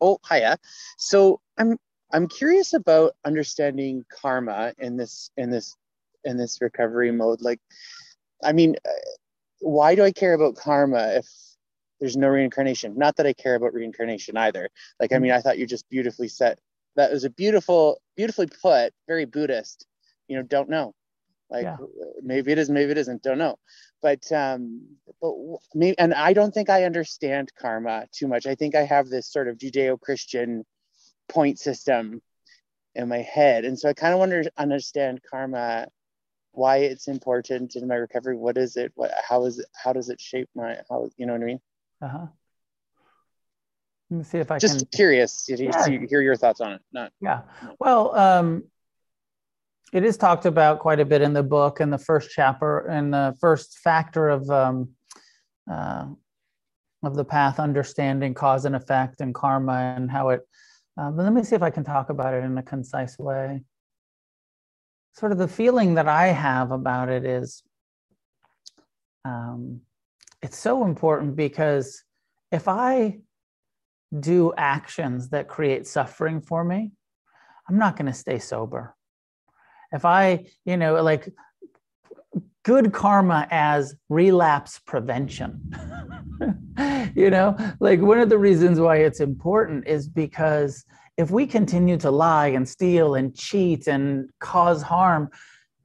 Oh, 0.00 0.18
hiya. 0.28 0.58
So 0.98 1.40
I'm 1.56 1.78
I'm 2.12 2.26
curious 2.26 2.74
about 2.74 3.14
understanding 3.24 4.04
karma 4.10 4.74
in 4.78 4.96
this 4.96 5.30
in 5.36 5.50
this 5.50 5.76
in 6.24 6.36
this 6.36 6.60
recovery 6.60 7.12
mode. 7.12 7.40
Like, 7.40 7.60
I 8.42 8.52
mean, 8.52 8.74
uh, 8.84 8.90
why 9.60 9.94
do 9.94 10.02
I 10.02 10.10
care 10.10 10.34
about 10.34 10.56
karma 10.56 11.12
if 11.14 11.28
there's 12.00 12.16
no 12.16 12.26
reincarnation? 12.26 12.98
Not 12.98 13.14
that 13.16 13.26
I 13.26 13.34
care 13.34 13.54
about 13.54 13.72
reincarnation 13.72 14.36
either. 14.36 14.68
Like, 14.98 15.12
I 15.12 15.20
mean, 15.20 15.30
I 15.30 15.40
thought 15.40 15.58
you 15.58 15.66
just 15.66 15.88
beautifully 15.88 16.28
set. 16.28 16.58
That 16.96 17.12
was 17.12 17.22
a 17.22 17.30
beautiful, 17.30 18.00
beautifully 18.16 18.48
put, 18.48 18.92
very 19.06 19.26
Buddhist. 19.26 19.86
You 20.26 20.38
know, 20.38 20.42
don't 20.42 20.68
know. 20.68 20.92
Like, 21.50 21.64
yeah. 21.64 21.76
maybe 22.22 22.52
it 22.52 22.58
is, 22.58 22.70
maybe 22.70 22.90
it 22.92 22.98
isn't. 22.98 23.22
Don't 23.22 23.38
know. 23.38 23.56
But 24.02 24.30
um, 24.32 24.82
but 25.20 25.32
maybe, 25.74 25.98
and 25.98 26.12
I 26.12 26.32
don't 26.32 26.52
think 26.52 26.68
I 26.68 26.84
understand 26.84 27.52
karma 27.58 28.06
too 28.12 28.28
much. 28.28 28.46
I 28.46 28.54
think 28.54 28.74
I 28.74 28.82
have 28.84 29.08
this 29.08 29.30
sort 29.30 29.48
of 29.48 29.58
Judeo-Christian 29.58 30.64
point 31.28 31.58
system 31.58 32.20
in 32.94 33.08
my 33.08 33.22
head. 33.22 33.64
And 33.64 33.78
so 33.78 33.88
I 33.88 33.92
kind 33.94 34.12
of 34.12 34.18
want 34.18 34.32
to 34.32 34.50
understand 34.56 35.20
karma, 35.28 35.88
why 36.52 36.76
it's 36.78 37.08
important 37.08 37.76
in 37.76 37.88
my 37.88 37.96
recovery. 37.96 38.36
What 38.36 38.56
is 38.58 38.76
it? 38.76 38.92
What, 38.94 39.10
how 39.28 39.44
is 39.46 39.58
it, 39.58 39.66
how 39.74 39.92
does 39.92 40.10
it 40.10 40.20
shape 40.20 40.48
my, 40.54 40.78
how, 40.88 41.10
you 41.16 41.26
know 41.26 41.32
what 41.32 41.42
I 41.42 41.46
mean? 41.46 41.60
Uh-huh. 42.00 42.26
Let 44.10 44.18
me 44.18 44.24
see 44.24 44.38
if 44.38 44.50
I 44.50 44.58
just 44.58 44.78
can. 44.78 44.88
curious 44.94 45.46
to, 45.46 45.60
yeah. 45.60 45.88
hear 45.88 46.20
your 46.20 46.36
thoughts 46.36 46.60
on 46.60 46.74
it. 46.74 46.82
Not, 46.92 47.10
yeah. 47.20 47.40
Well, 47.80 48.14
um, 48.14 48.64
it 49.92 50.04
is 50.04 50.16
talked 50.16 50.46
about 50.46 50.80
quite 50.80 51.00
a 51.00 51.04
bit 51.04 51.22
in 51.22 51.32
the 51.32 51.42
book 51.42 51.80
in 51.80 51.90
the 51.90 51.98
first 51.98 52.30
chapter 52.30 52.80
and 52.86 53.12
the 53.12 53.36
first 53.40 53.78
factor 53.78 54.28
of 54.28 54.48
um, 54.50 54.90
uh, 55.70 56.06
of 57.02 57.14
the 57.16 57.24
path 57.24 57.60
understanding 57.60 58.32
cause 58.34 58.64
and 58.64 58.74
effect 58.74 59.20
and 59.20 59.34
karma 59.34 59.94
and 59.96 60.10
how 60.10 60.30
it 60.30 60.40
uh, 60.96 61.10
but 61.10 61.24
let 61.24 61.32
me 61.32 61.42
see 61.42 61.56
if 61.56 61.62
I 61.62 61.70
can 61.70 61.84
talk 61.84 62.08
about 62.08 62.34
it 62.34 62.44
in 62.44 62.56
a 62.56 62.62
concise 62.62 63.18
way. 63.18 63.62
Sort 65.12 65.32
of 65.32 65.38
the 65.38 65.48
feeling 65.48 65.94
that 65.94 66.08
I 66.08 66.28
have 66.28 66.70
about 66.70 67.08
it 67.08 67.24
is 67.24 67.62
um, 69.24 69.80
it's 70.42 70.58
so 70.58 70.84
important 70.84 71.34
because 71.34 72.02
if 72.52 72.68
I 72.68 73.18
do 74.20 74.52
actions 74.56 75.30
that 75.30 75.48
create 75.48 75.86
suffering 75.86 76.40
for 76.40 76.62
me, 76.62 76.92
I'm 77.68 77.78
not 77.78 77.96
going 77.96 78.06
to 78.06 78.12
stay 78.12 78.38
sober. 78.38 78.94
If 79.94 80.04
I, 80.04 80.44
you 80.66 80.76
know, 80.76 81.02
like 81.02 81.32
good 82.64 82.92
karma 82.92 83.46
as 83.50 83.94
relapse 84.08 84.80
prevention. 84.80 85.60
you 87.14 87.30
know, 87.30 87.56
like 87.78 88.00
one 88.00 88.18
of 88.18 88.28
the 88.28 88.38
reasons 88.38 88.80
why 88.80 88.96
it's 88.96 89.20
important 89.20 89.86
is 89.86 90.08
because 90.08 90.84
if 91.16 91.30
we 91.30 91.46
continue 91.46 91.96
to 91.98 92.10
lie 92.10 92.48
and 92.48 92.68
steal 92.68 93.14
and 93.14 93.36
cheat 93.36 93.86
and 93.86 94.30
cause 94.40 94.82
harm, 94.82 95.30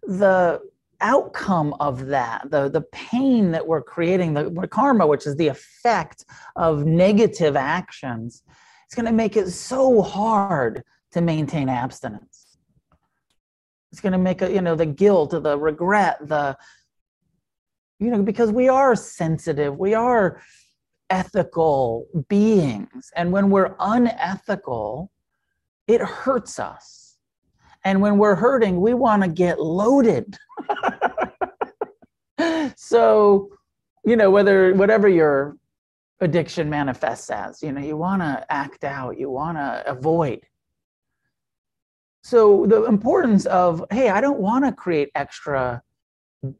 the 0.03 0.59
outcome 1.01 1.75
of 1.79 2.07
that, 2.07 2.49
the, 2.49 2.69
the 2.69 2.81
pain 2.81 3.51
that 3.51 3.67
we're 3.67 3.83
creating, 3.83 4.33
the 4.33 4.67
karma, 4.71 5.05
which 5.05 5.27
is 5.27 5.35
the 5.35 5.47
effect 5.47 6.25
of 6.55 6.85
negative 6.85 7.55
actions, 7.55 8.41
it's 8.85 8.95
going 8.95 9.05
to 9.05 9.11
make 9.11 9.37
it 9.37 9.49
so 9.49 10.01
hard 10.01 10.83
to 11.11 11.21
maintain 11.21 11.69
abstinence. 11.69 12.48
It's 13.91 14.01
going 14.01 14.13
to 14.13 14.19
make 14.19 14.41
a 14.41 14.51
you 14.51 14.61
know, 14.61 14.75
the 14.75 14.85
guilt, 14.85 15.31
the 15.31 15.57
regret, 15.57 16.17
the, 16.27 16.57
you 17.99 18.11
know, 18.11 18.21
because 18.21 18.51
we 18.51 18.69
are 18.69 18.95
sensitive, 18.95 19.77
we 19.77 19.93
are 19.93 20.41
ethical 21.09 22.07
beings. 22.27 23.11
And 23.15 23.31
when 23.31 23.49
we're 23.49 23.75
unethical, 23.79 25.11
it 25.87 26.01
hurts 26.01 26.59
us. 26.59 27.17
And 27.83 28.01
when 28.01 28.17
we're 28.17 28.35
hurting, 28.35 28.79
we 28.81 28.93
want 28.93 29.23
to 29.23 29.29
get 29.29 29.59
loaded. 29.59 30.37
so, 32.75 33.49
you 34.05 34.15
know, 34.15 34.29
whether 34.29 34.73
whatever 34.75 35.07
your 35.07 35.57
addiction 36.19 36.69
manifests 36.69 37.29
as, 37.29 37.63
you 37.63 37.71
know, 37.71 37.81
you 37.81 37.95
want 37.95 38.21
to 38.21 38.45
act 38.49 38.83
out, 38.83 39.17
you 39.17 39.29
want 39.29 39.57
to 39.57 39.83
avoid. 39.87 40.41
So 42.21 42.65
the 42.65 42.85
importance 42.85 43.45
of, 43.45 43.83
hey, 43.91 44.09
I 44.09 44.21
don't 44.21 44.39
want 44.39 44.65
to 44.65 44.71
create 44.71 45.09
extra 45.15 45.81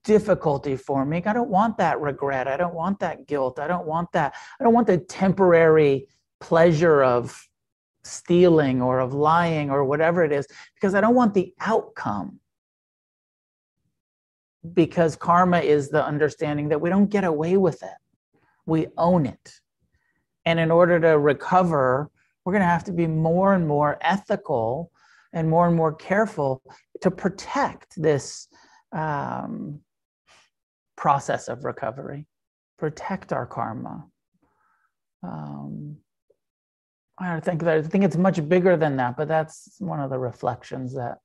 difficulty 0.04 0.76
for 0.76 1.06
me. 1.06 1.22
I 1.26 1.34
don't 1.34 1.50
want 1.50 1.78
that 1.78 2.00
regret. 2.00 2.48
I 2.48 2.58
don't 2.58 2.74
want 2.74 3.00
that 3.00 3.28
guilt. 3.28 3.60
I 3.60 3.68
don't 3.68 3.86
want 3.86 4.12
that. 4.14 4.34
I 4.60 4.64
don't 4.64 4.74
want 4.74 4.88
the 4.88 4.98
temporary 4.98 6.08
pleasure 6.40 7.04
of 7.04 7.46
stealing 8.04 8.82
or 8.82 9.00
of 9.00 9.14
lying 9.14 9.70
or 9.70 9.84
whatever 9.86 10.24
it 10.24 10.32
is 10.32 10.48
because 10.76 10.96
I 10.96 11.02
don't 11.02 11.16
want 11.16 11.34
the 11.34 11.54
outcome. 11.60 12.40
Because 14.74 15.16
karma 15.16 15.60
is 15.60 15.90
the 15.90 16.06
understanding 16.06 16.70
that 16.70 16.82
we 16.82 16.90
don't 16.90 17.10
get 17.10 17.24
away 17.24 17.56
with 17.56 17.82
it, 17.82 17.98
we 18.66 18.88
own 18.98 19.26
it. 19.26 19.54
And 20.46 20.60
in 20.60 20.72
order 20.72 21.00
to 21.00 21.18
recover, 21.18 22.10
we're 22.44 22.54
going 22.54 22.62
to 22.62 22.68
have 22.68 22.84
to 22.86 22.92
be 22.92 23.08
more 23.08 23.54
and 23.54 23.68
more 23.68 23.98
ethical 24.02 24.92
and 25.34 25.50
more 25.50 25.68
and 25.68 25.76
more 25.76 25.94
careful 25.94 26.62
to 27.02 27.12
protect 27.12 28.02
this 28.02 28.48
um, 28.92 29.80
process 30.96 31.48
of 31.48 31.64
recovery, 31.64 32.26
protect 32.78 33.32
our 33.32 33.46
karma. 33.46 34.06
Um, 35.24 35.98
I 37.18 37.40
think 37.42 37.64
that 37.64 37.78
I 37.78 37.82
think 37.82 38.04
it's 38.04 38.16
much 38.16 38.48
bigger 38.48 38.78
than 38.78 38.98
that, 38.98 39.18
but 39.18 39.28
that's 39.28 39.76
one 39.80 40.00
of 40.00 40.10
the 40.10 40.18
reflections 40.18 40.96
that 40.96 41.18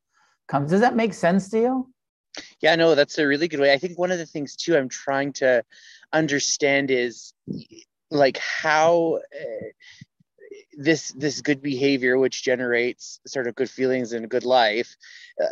comes. 0.48 0.70
Does 0.70 0.80
that 0.80 0.96
make 0.96 1.14
sense 1.14 1.48
to 1.50 1.60
you? 1.60 1.94
Yeah, 2.60 2.74
no, 2.74 2.94
that's 2.96 3.18
a 3.18 3.26
really 3.26 3.46
good 3.46 3.60
way. 3.60 3.72
I 3.72 3.78
think 3.78 3.98
one 3.98 4.10
of 4.10 4.18
the 4.18 4.26
things 4.26 4.56
too 4.56 4.76
I'm 4.76 4.88
trying 4.88 5.32
to 5.34 5.64
understand 6.12 6.90
is 6.90 7.32
like 8.10 8.38
how 8.38 9.20
uh, 9.40 9.66
this 10.76 11.12
this 11.12 11.40
good 11.40 11.62
behavior 11.62 12.18
which 12.18 12.42
generates 12.42 13.20
sort 13.26 13.46
of 13.46 13.54
good 13.54 13.70
feelings 13.70 14.12
and 14.12 14.24
a 14.24 14.28
good 14.28 14.44
life 14.44 14.96
uh, 15.42 15.46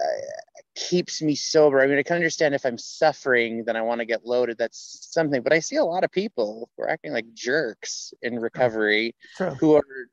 keeps 0.75 1.21
me 1.21 1.35
sober. 1.35 1.81
I 1.81 1.87
mean, 1.87 1.99
I 1.99 2.03
can 2.03 2.17
understand 2.17 2.55
if 2.55 2.65
I'm 2.65 2.79
suffering, 2.79 3.65
then 3.65 3.77
I 3.77 3.83
want 3.83 4.01
to 4.01 4.05
get 4.05 4.25
loaded. 4.25 4.59
That's 4.59 5.09
something. 5.11 5.43
But 5.43 5.53
I 5.53 5.59
see 5.59 5.77
a 5.77 5.85
lot 5.85 6.05
of 6.05 6.11
people 6.11 6.71
who 6.77 6.85
are 6.85 6.89
acting 6.91 7.13
like 7.13 7.33
jerks 7.35 8.15
in 8.23 8.39
recovery 8.39 9.15
True. 9.37 9.51
who 9.51 9.75
are, 9.77 10.09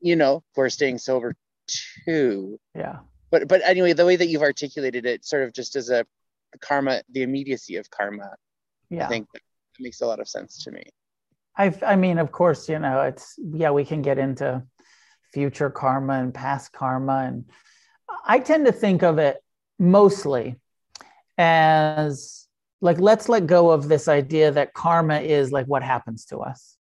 you 0.00 0.16
know, 0.16 0.42
who 0.54 0.62
are 0.62 0.70
staying 0.70 0.98
sober 0.98 1.34
too. 2.04 2.58
Yeah. 2.74 3.00
But 3.30 3.48
but 3.48 3.60
anyway, 3.64 3.92
the 3.92 4.06
way 4.06 4.16
that 4.16 4.28
you've 4.28 4.42
articulated 4.42 5.04
it, 5.04 5.24
sort 5.24 5.42
of 5.42 5.52
just 5.52 5.76
as 5.76 5.90
a 5.90 6.06
karma, 6.60 7.02
the 7.10 7.22
immediacy 7.22 7.76
of 7.76 7.90
karma, 7.90 8.30
Yeah. 8.90 9.04
I 9.04 9.08
think 9.08 9.28
that 9.32 9.42
makes 9.78 10.00
a 10.00 10.06
lot 10.06 10.20
of 10.20 10.28
sense 10.28 10.64
to 10.64 10.70
me. 10.70 10.84
I 11.58 11.74
I 11.84 11.96
mean, 11.96 12.18
of 12.18 12.30
course, 12.30 12.68
you 12.68 12.78
know, 12.78 13.02
it's 13.02 13.34
yeah, 13.38 13.70
we 13.70 13.84
can 13.84 14.00
get 14.00 14.18
into 14.18 14.62
future 15.32 15.70
karma 15.70 16.14
and 16.14 16.32
past 16.32 16.72
karma, 16.72 17.24
and 17.26 17.44
I 18.24 18.38
tend 18.38 18.66
to 18.66 18.72
think 18.72 19.02
of 19.02 19.18
it 19.18 19.42
mostly 19.78 20.56
as 21.36 22.46
like 22.80 23.00
let's 23.00 23.28
let 23.28 23.46
go 23.46 23.70
of 23.70 23.88
this 23.88 24.08
idea 24.08 24.52
that 24.52 24.72
karma 24.72 25.20
is 25.20 25.52
like 25.52 25.66
what 25.66 25.82
happens 25.82 26.26
to 26.26 26.38
us, 26.38 26.76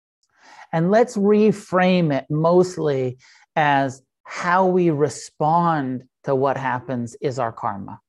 and 0.73 0.91
let's 0.91 1.15
reframe 1.15 2.13
it 2.13 2.26
mostly 2.30 3.17
as 3.55 4.01
how 4.23 4.67
we 4.67 4.89
respond 4.89 6.03
to 6.26 6.36
what 6.36 6.57
happens 6.57 7.15
is 7.21 7.39
our 7.39 7.53
karma. 7.53 7.99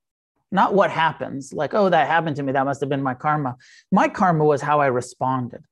Not 0.51 0.75
what 0.75 0.91
happens, 0.91 1.53
like, 1.53 1.75
oh, 1.75 1.91
that 1.91 2.07
happened 2.07 2.37
to 2.37 2.43
me. 2.43 2.53
That 2.53 2.65
must 2.65 2.81
have 2.81 2.89
been 2.89 3.03
my 3.03 3.15
karma. 3.15 3.57
My 3.93 4.09
karma 4.09 4.45
was 4.45 4.63
how 4.63 4.81
I 4.81 4.87
responded 4.87 5.63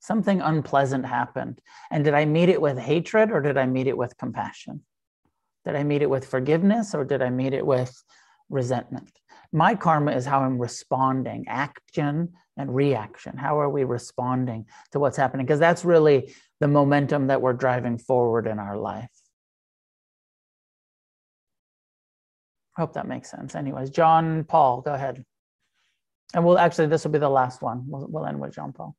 something 0.00 0.40
unpleasant 0.40 1.06
happened. 1.06 1.60
And 1.90 2.04
did 2.04 2.14
I 2.14 2.24
meet 2.24 2.48
it 2.48 2.60
with 2.60 2.78
hatred 2.78 3.30
or 3.30 3.40
did 3.40 3.56
I 3.56 3.66
meet 3.66 3.86
it 3.86 3.96
with 3.96 4.16
compassion? 4.18 4.82
Did 5.64 5.76
I 5.76 5.84
meet 5.84 6.02
it 6.02 6.10
with 6.10 6.26
forgiveness 6.26 6.94
or 6.94 7.04
did 7.04 7.22
I 7.22 7.30
meet 7.30 7.52
it 7.52 7.64
with 7.64 8.02
resentment? 8.48 9.12
My 9.52 9.74
karma 9.74 10.12
is 10.12 10.24
how 10.24 10.40
I'm 10.40 10.58
responding, 10.58 11.44
action 11.48 12.30
and 12.56 12.74
reaction. 12.74 13.36
How 13.36 13.60
are 13.60 13.68
we 13.68 13.84
responding 13.84 14.66
to 14.92 14.98
what's 14.98 15.16
happening? 15.16 15.44
Because 15.44 15.60
that's 15.60 15.84
really 15.84 16.34
the 16.60 16.68
momentum 16.68 17.26
that 17.28 17.42
we're 17.42 17.52
driving 17.52 17.98
forward 17.98 18.46
in 18.46 18.58
our 18.58 18.76
life. 18.76 19.10
Hope 22.76 22.94
that 22.94 23.08
makes 23.08 23.30
sense. 23.30 23.54
Anyways, 23.54 23.90
John 23.90 24.44
Paul, 24.44 24.80
go 24.80 24.94
ahead. 24.94 25.24
And 26.32 26.44
we'll 26.44 26.58
actually, 26.58 26.86
this 26.86 27.04
will 27.04 27.10
be 27.10 27.18
the 27.18 27.28
last 27.28 27.60
one. 27.60 27.84
We'll, 27.86 28.06
we'll 28.08 28.26
end 28.26 28.40
with 28.40 28.54
John 28.54 28.72
Paul. 28.72 28.94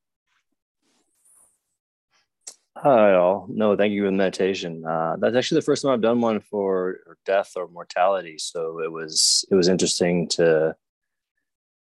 Hi 2.84 3.14
all. 3.14 3.46
No, 3.48 3.78
thank 3.78 3.94
you 3.94 4.02
for 4.02 4.08
the 4.08 4.18
meditation. 4.18 4.84
Uh, 4.84 5.16
that's 5.20 5.36
actually 5.36 5.60
the 5.60 5.66
first 5.66 5.84
time 5.84 5.92
I've 5.92 6.02
done 6.02 6.20
one 6.20 6.40
for 6.40 6.98
death 7.28 7.52
or 7.56 7.68
mortality. 7.68 8.40
So 8.40 8.80
it 8.80 8.92
was 8.92 9.46
it 9.52 9.54
was 9.54 9.68
interesting 9.68 10.28
to 10.30 10.76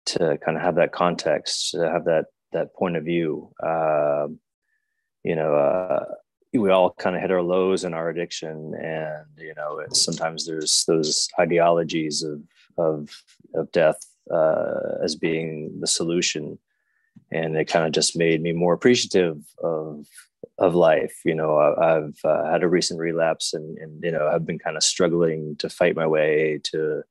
to 0.07 0.37
kind 0.43 0.57
of 0.57 0.63
have 0.63 0.75
that 0.75 0.91
context, 0.91 1.71
to 1.71 1.89
have 1.89 2.03
that 2.03 2.25
that 2.51 2.75
point 2.75 2.97
of 2.97 3.05
view. 3.05 3.49
Uh, 3.63 4.27
you 5.23 5.37
know, 5.37 5.55
uh, 5.55 6.03
we 6.51 6.69
all 6.69 6.91
kind 6.99 7.15
of 7.15 7.21
hit 7.21 7.31
our 7.31 7.43
lows 7.43 7.85
in 7.85 7.93
our 7.93 8.09
addiction, 8.09 8.75
and 8.75 9.25
you 9.37 9.53
know, 9.55 9.81
sometimes 9.93 10.45
there's 10.45 10.83
those 10.85 11.29
ideologies 11.39 12.23
of 12.23 12.41
of 12.77 13.23
of 13.55 13.71
death 13.71 14.05
uh, 14.29 14.97
as 15.01 15.15
being 15.15 15.79
the 15.79 15.87
solution, 15.87 16.59
and 17.31 17.55
it 17.55 17.69
kind 17.69 17.85
of 17.85 17.93
just 17.93 18.17
made 18.17 18.41
me 18.41 18.51
more 18.51 18.73
appreciative 18.73 19.41
of 19.63 20.05
of 20.59 20.75
life. 20.75 21.21
You 21.25 21.35
know, 21.35 21.57
I've 21.57 22.19
uh, 22.23 22.49
had 22.51 22.63
a 22.63 22.67
recent 22.67 22.99
relapse, 22.99 23.53
and, 23.53 23.77
and 23.77 24.03
you 24.03 24.11
know, 24.11 24.27
I've 24.27 24.45
been 24.45 24.59
kind 24.59 24.77
of 24.77 24.83
struggling 24.83 25.55
to 25.57 25.69
fight 25.69 25.95
my 25.95 26.05
way 26.05 26.59
to 26.65 27.03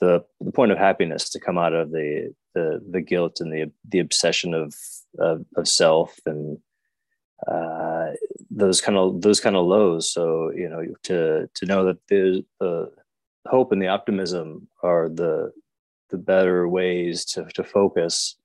the 0.00 0.24
the 0.40 0.52
point 0.52 0.72
of 0.72 0.78
happiness, 0.78 1.30
to 1.30 1.40
come 1.40 1.58
out 1.58 1.72
of 1.72 1.90
the 1.90 2.34
the 2.54 2.80
the 2.88 3.00
guilt 3.00 3.40
and 3.40 3.52
the 3.52 3.70
the 3.88 3.98
obsession 3.98 4.54
of 4.54 4.74
of, 5.18 5.44
of 5.56 5.66
self 5.66 6.18
and 6.26 6.58
uh, 7.46 8.10
those 8.50 8.80
kind 8.80 8.98
of 8.98 9.22
those 9.22 9.40
kind 9.40 9.56
of 9.56 9.66
lows. 9.66 10.10
So 10.10 10.52
you 10.54 10.68
know, 10.68 10.84
to 11.04 11.48
to 11.52 11.66
know 11.66 11.84
that 11.86 12.06
the 12.08 12.44
the 12.60 12.92
hope 13.48 13.72
and 13.72 13.82
the 13.82 13.88
optimism 13.88 14.68
are 14.82 15.08
the 15.08 15.52
the 16.10 16.18
better 16.18 16.68
ways 16.68 17.24
to 17.24 17.46
to 17.54 17.64
focus 17.64 18.36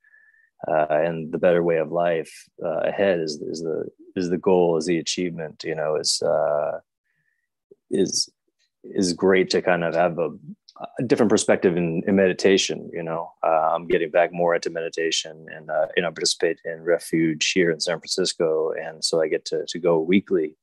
uh, 0.68 0.88
and 0.90 1.32
the 1.32 1.38
better 1.38 1.62
way 1.62 1.78
of 1.78 1.92
life 1.92 2.50
uh, 2.64 2.80
ahead 2.80 3.20
is 3.20 3.42
is 3.42 3.62
the 3.62 3.88
is 4.16 4.30
the 4.30 4.38
goal 4.38 4.78
is 4.78 4.86
the 4.86 4.98
achievement 4.98 5.64
you 5.64 5.76
know 5.76 5.96
is 5.96 6.22
uh, 6.22 6.80
is 7.92 8.30
is 8.84 9.14
great 9.14 9.50
to 9.50 9.62
kind 9.62 9.84
of 9.84 9.94
have 9.94 10.18
a, 10.18 10.30
a 11.00 11.04
different 11.04 11.30
perspective 11.30 11.76
in, 11.78 12.02
in, 12.08 12.16
meditation 12.16 12.90
you 12.94 13.04
know? 13.04 13.32
Uh, 13.44 13.72
i'm 13.74 13.88
getting 13.88 14.10
back 14.10 14.32
more 14.34 14.56
into 14.56 14.70
meditation 14.70 15.46
and 15.54 15.70
uh, 15.70 15.88
you 15.96 16.02
know 16.02 16.12
participate 16.12 16.60
in 16.66 16.82
refuge 16.82 17.52
here 17.52 17.70
in 17.70 17.80
san 17.80 18.00
francisco 18.00 18.72
and 18.72 19.04
so 19.04 19.22
i 19.22 19.28
get 19.28 19.46
to, 19.46 19.66
to 19.68 19.80
go 19.80 20.00
weekly. 20.00 20.56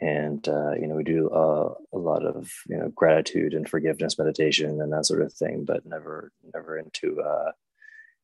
And 0.00 0.48
uh, 0.48 0.72
you 0.80 0.86
know 0.86 0.94
we 0.94 1.02
do 1.02 1.28
uh, 1.30 1.74
a 1.92 1.98
lot 1.98 2.24
of 2.24 2.48
you 2.68 2.76
know 2.78 2.90
gratitude 2.94 3.54
and 3.54 3.68
forgiveness 3.68 4.18
meditation 4.18 4.80
and 4.80 4.92
that 4.92 5.04
sort 5.04 5.20
of 5.20 5.32
thing 5.32 5.64
but 5.64 5.84
never 5.84 6.32
never 6.54 6.78
into 6.78 7.20
uh, 7.20 7.50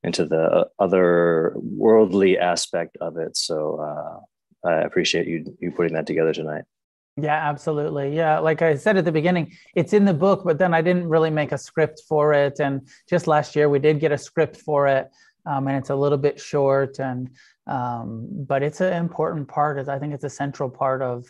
into 0.06 0.24
the 0.24 0.68
other 0.78 1.52
worldly 1.56 2.38
aspect 2.38 2.96
of 3.00 3.18
it. 3.18 3.36
So 3.36 3.80
uh, 4.64 4.68
I 4.68 4.82
appreciate 4.82 5.26
you 5.26 5.56
you 5.60 5.72
putting 5.72 5.94
that 5.94 6.06
together 6.06 6.32
tonight. 6.32 6.64
Yeah, 7.20 7.48
absolutely. 7.48 8.14
Yeah, 8.14 8.38
like 8.38 8.60
I 8.62 8.76
said 8.76 8.96
at 8.98 9.06
the 9.06 9.12
beginning, 9.12 9.52
it's 9.74 9.94
in 9.94 10.04
the 10.04 10.14
book, 10.14 10.42
but 10.44 10.58
then 10.58 10.74
I 10.74 10.82
didn't 10.82 11.08
really 11.08 11.30
make 11.30 11.52
a 11.52 11.58
script 11.58 12.02
for 12.06 12.34
it. 12.34 12.60
And 12.60 12.86
just 13.08 13.26
last 13.26 13.56
year, 13.56 13.70
we 13.70 13.78
did 13.78 14.00
get 14.00 14.12
a 14.12 14.18
script 14.18 14.58
for 14.58 14.86
it, 14.86 15.10
um, 15.46 15.66
and 15.66 15.76
it's 15.78 15.90
a 15.90 15.96
little 15.96 16.18
bit 16.18 16.38
short. 16.38 16.98
And 17.00 17.30
um, 17.66 18.28
but 18.30 18.62
it's 18.62 18.80
an 18.80 18.92
important 18.92 19.48
part. 19.48 19.88
I 19.88 19.98
think 19.98 20.14
it's 20.14 20.24
a 20.24 20.30
central 20.30 20.70
part 20.70 21.02
of 21.02 21.26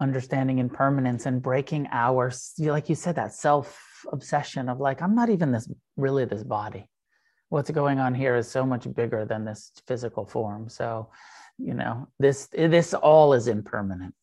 understanding 0.00 0.58
impermanence 0.58 1.26
and 1.26 1.42
breaking 1.42 1.88
our, 1.90 2.30
like 2.58 2.88
you 2.88 2.94
said, 2.94 3.16
that 3.16 3.34
self 3.34 3.82
obsession 4.12 4.68
of 4.68 4.78
like 4.78 5.02
I'm 5.02 5.14
not 5.16 5.28
even 5.28 5.50
this 5.50 5.68
really 5.96 6.24
this 6.24 6.44
body 6.44 6.88
what's 7.48 7.70
going 7.70 7.98
on 7.98 8.14
here 8.14 8.36
is 8.36 8.48
so 8.48 8.64
much 8.64 8.92
bigger 8.94 9.24
than 9.24 9.44
this 9.44 9.72
physical 9.86 10.26
form. 10.26 10.68
So, 10.68 11.08
you 11.58 11.74
know, 11.74 12.08
this 12.18 12.48
this 12.52 12.94
all 12.94 13.32
is 13.32 13.48
impermanent. 13.48 14.14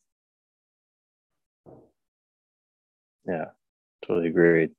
Yeah, 3.28 3.46
totally 4.06 4.28
agreed. 4.28 4.72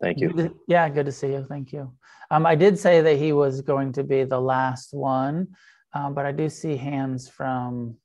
Thank 0.00 0.20
you. 0.20 0.56
Yeah, 0.68 0.88
good 0.88 1.06
to 1.06 1.12
see 1.12 1.28
you. 1.28 1.44
Thank 1.48 1.72
you. 1.72 1.92
Um, 2.30 2.46
I 2.46 2.54
did 2.54 2.78
say 2.78 3.00
that 3.00 3.16
he 3.16 3.32
was 3.32 3.62
going 3.62 3.92
to 3.94 4.04
be 4.04 4.24
the 4.24 4.40
last 4.40 4.92
one, 4.92 5.48
um, 5.92 6.14
but 6.14 6.26
I 6.26 6.32
do 6.32 6.48
see 6.48 6.76
hands 6.76 7.28
from 7.28 7.96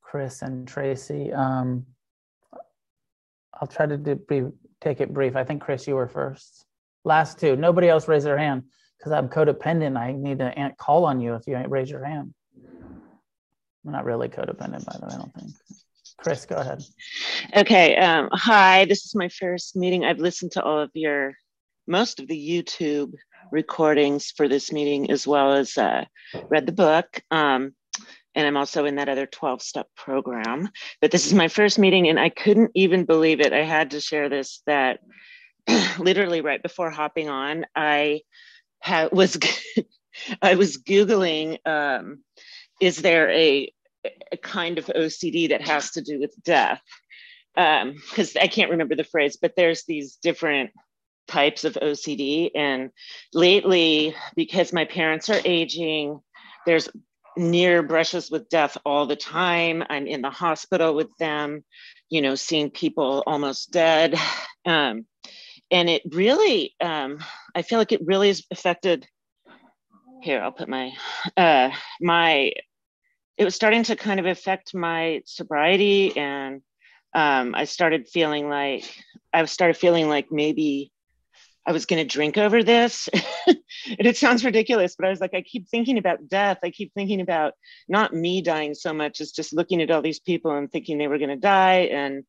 Chris 0.00 0.42
and 0.42 0.66
Tracy. 0.66 1.32
Um, 1.32 1.86
I'll 3.54 3.68
try 3.68 3.86
to 3.86 3.96
do, 3.96 4.54
take 4.80 5.00
it 5.00 5.12
brief. 5.12 5.36
I 5.36 5.44
think 5.44 5.62
Chris, 5.62 5.86
you 5.86 5.96
were 5.96 6.08
first. 6.08 6.64
Last 7.04 7.38
two. 7.38 7.56
Nobody 7.56 7.88
else 7.88 8.08
raised 8.08 8.26
their 8.26 8.38
hand 8.38 8.64
because 9.02 9.12
I'm 9.12 9.28
codependent. 9.28 9.98
I 9.98 10.12
need 10.12 10.38
to 10.38 10.72
call 10.78 11.06
on 11.06 11.20
you 11.20 11.34
if 11.34 11.48
you 11.48 11.60
raise 11.66 11.90
your 11.90 12.04
hand. 12.04 12.32
I'm 13.84 13.90
not 13.90 14.04
really 14.04 14.28
codependent, 14.28 14.84
by 14.84 14.96
the 15.00 15.06
way, 15.06 15.14
I 15.14 15.16
don't 15.16 15.34
think. 15.34 15.50
Chris, 16.18 16.46
go 16.46 16.54
ahead. 16.54 16.84
Okay. 17.56 17.96
Um, 17.96 18.28
hi, 18.32 18.84
this 18.84 19.04
is 19.04 19.16
my 19.16 19.28
first 19.28 19.74
meeting. 19.74 20.04
I've 20.04 20.20
listened 20.20 20.52
to 20.52 20.62
all 20.62 20.78
of 20.78 20.90
your, 20.94 21.34
most 21.88 22.20
of 22.20 22.28
the 22.28 22.38
YouTube 22.38 23.14
recordings 23.50 24.30
for 24.30 24.46
this 24.46 24.70
meeting, 24.70 25.10
as 25.10 25.26
well 25.26 25.52
as 25.52 25.76
uh, 25.76 26.04
read 26.48 26.66
the 26.66 26.72
book. 26.72 27.20
Um, 27.32 27.74
and 28.36 28.46
I'm 28.46 28.56
also 28.56 28.84
in 28.84 28.94
that 28.96 29.08
other 29.08 29.26
12 29.26 29.62
step 29.62 29.88
program. 29.96 30.68
But 31.00 31.10
this 31.10 31.26
is 31.26 31.34
my 31.34 31.48
first 31.48 31.76
meeting, 31.76 32.08
and 32.08 32.20
I 32.20 32.28
couldn't 32.28 32.70
even 32.76 33.04
believe 33.04 33.40
it. 33.40 33.52
I 33.52 33.64
had 33.64 33.90
to 33.90 34.00
share 34.00 34.28
this 34.28 34.62
that 34.66 35.00
literally 35.98 36.40
right 36.40 36.62
before 36.62 36.90
hopping 36.90 37.28
on, 37.28 37.66
I 37.74 38.20
ha- 38.82 39.08
was 39.12 39.38
I 40.42 40.54
was 40.54 40.78
googling 40.78 41.58
um, 41.66 42.22
is 42.80 42.98
there 42.98 43.30
a, 43.30 43.72
a 44.32 44.36
kind 44.36 44.78
of 44.78 44.86
OCD 44.86 45.50
that 45.50 45.62
has 45.62 45.92
to 45.92 46.02
do 46.02 46.18
with 46.18 46.34
death 46.42 46.82
because 47.54 48.36
um, 48.36 48.42
I 48.42 48.48
can't 48.48 48.70
remember 48.70 48.96
the 48.96 49.04
phrase, 49.04 49.36
but 49.40 49.54
there's 49.56 49.84
these 49.84 50.16
different 50.16 50.70
types 51.28 51.64
of 51.64 51.74
OCD. 51.74 52.50
And 52.54 52.90
lately, 53.32 54.14
because 54.34 54.72
my 54.72 54.84
parents 54.84 55.28
are 55.30 55.40
aging, 55.44 56.20
there's 56.66 56.88
near 57.36 57.82
brushes 57.82 58.30
with 58.30 58.48
death 58.48 58.76
all 58.84 59.06
the 59.06 59.16
time. 59.16 59.82
I'm 59.88 60.06
in 60.06 60.22
the 60.22 60.30
hospital 60.30 60.94
with 60.94 61.10
them, 61.18 61.64
you 62.08 62.22
know, 62.22 62.34
seeing 62.34 62.70
people 62.70 63.22
almost 63.26 63.70
dead. 63.70 64.18
Um, 64.64 65.06
and 65.72 65.90
it 65.90 66.02
really 66.10 66.74
um, 66.80 67.18
i 67.56 67.62
feel 67.62 67.78
like 67.78 67.92
it 67.92 68.06
really 68.06 68.28
has 68.28 68.44
affected 68.52 69.06
here 70.22 70.40
i'll 70.40 70.52
put 70.52 70.68
my 70.68 70.92
uh, 71.36 71.70
my 72.00 72.52
it 73.36 73.44
was 73.44 73.54
starting 73.54 73.82
to 73.82 73.96
kind 73.96 74.20
of 74.20 74.26
affect 74.26 74.74
my 74.74 75.22
sobriety 75.24 76.16
and 76.16 76.62
um, 77.14 77.54
I 77.54 77.64
started 77.64 78.08
feeling 78.08 78.48
like 78.48 78.84
I 79.32 79.44
started 79.44 79.76
feeling 79.76 80.08
like 80.08 80.30
maybe 80.30 80.92
I 81.66 81.72
was 81.72 81.86
going 81.86 82.06
to 82.06 82.08
drink 82.08 82.38
over 82.38 82.62
this. 82.62 83.08
and 83.46 83.56
it 83.86 84.16
sounds 84.16 84.44
ridiculous, 84.44 84.96
but 84.96 85.06
I 85.06 85.10
was 85.10 85.20
like, 85.20 85.34
I 85.34 85.42
keep 85.42 85.68
thinking 85.68 85.98
about 85.98 86.28
death. 86.28 86.58
I 86.64 86.70
keep 86.70 86.92
thinking 86.94 87.20
about 87.20 87.54
not 87.88 88.14
me 88.14 88.42
dying 88.42 88.74
so 88.74 88.92
much 88.92 89.20
as 89.20 89.30
just 89.30 89.52
looking 89.52 89.80
at 89.80 89.90
all 89.90 90.02
these 90.02 90.20
people 90.20 90.56
and 90.56 90.70
thinking 90.70 90.98
they 90.98 91.06
were 91.06 91.18
going 91.18 91.30
to 91.30 91.36
die. 91.36 91.88
And 91.92 92.24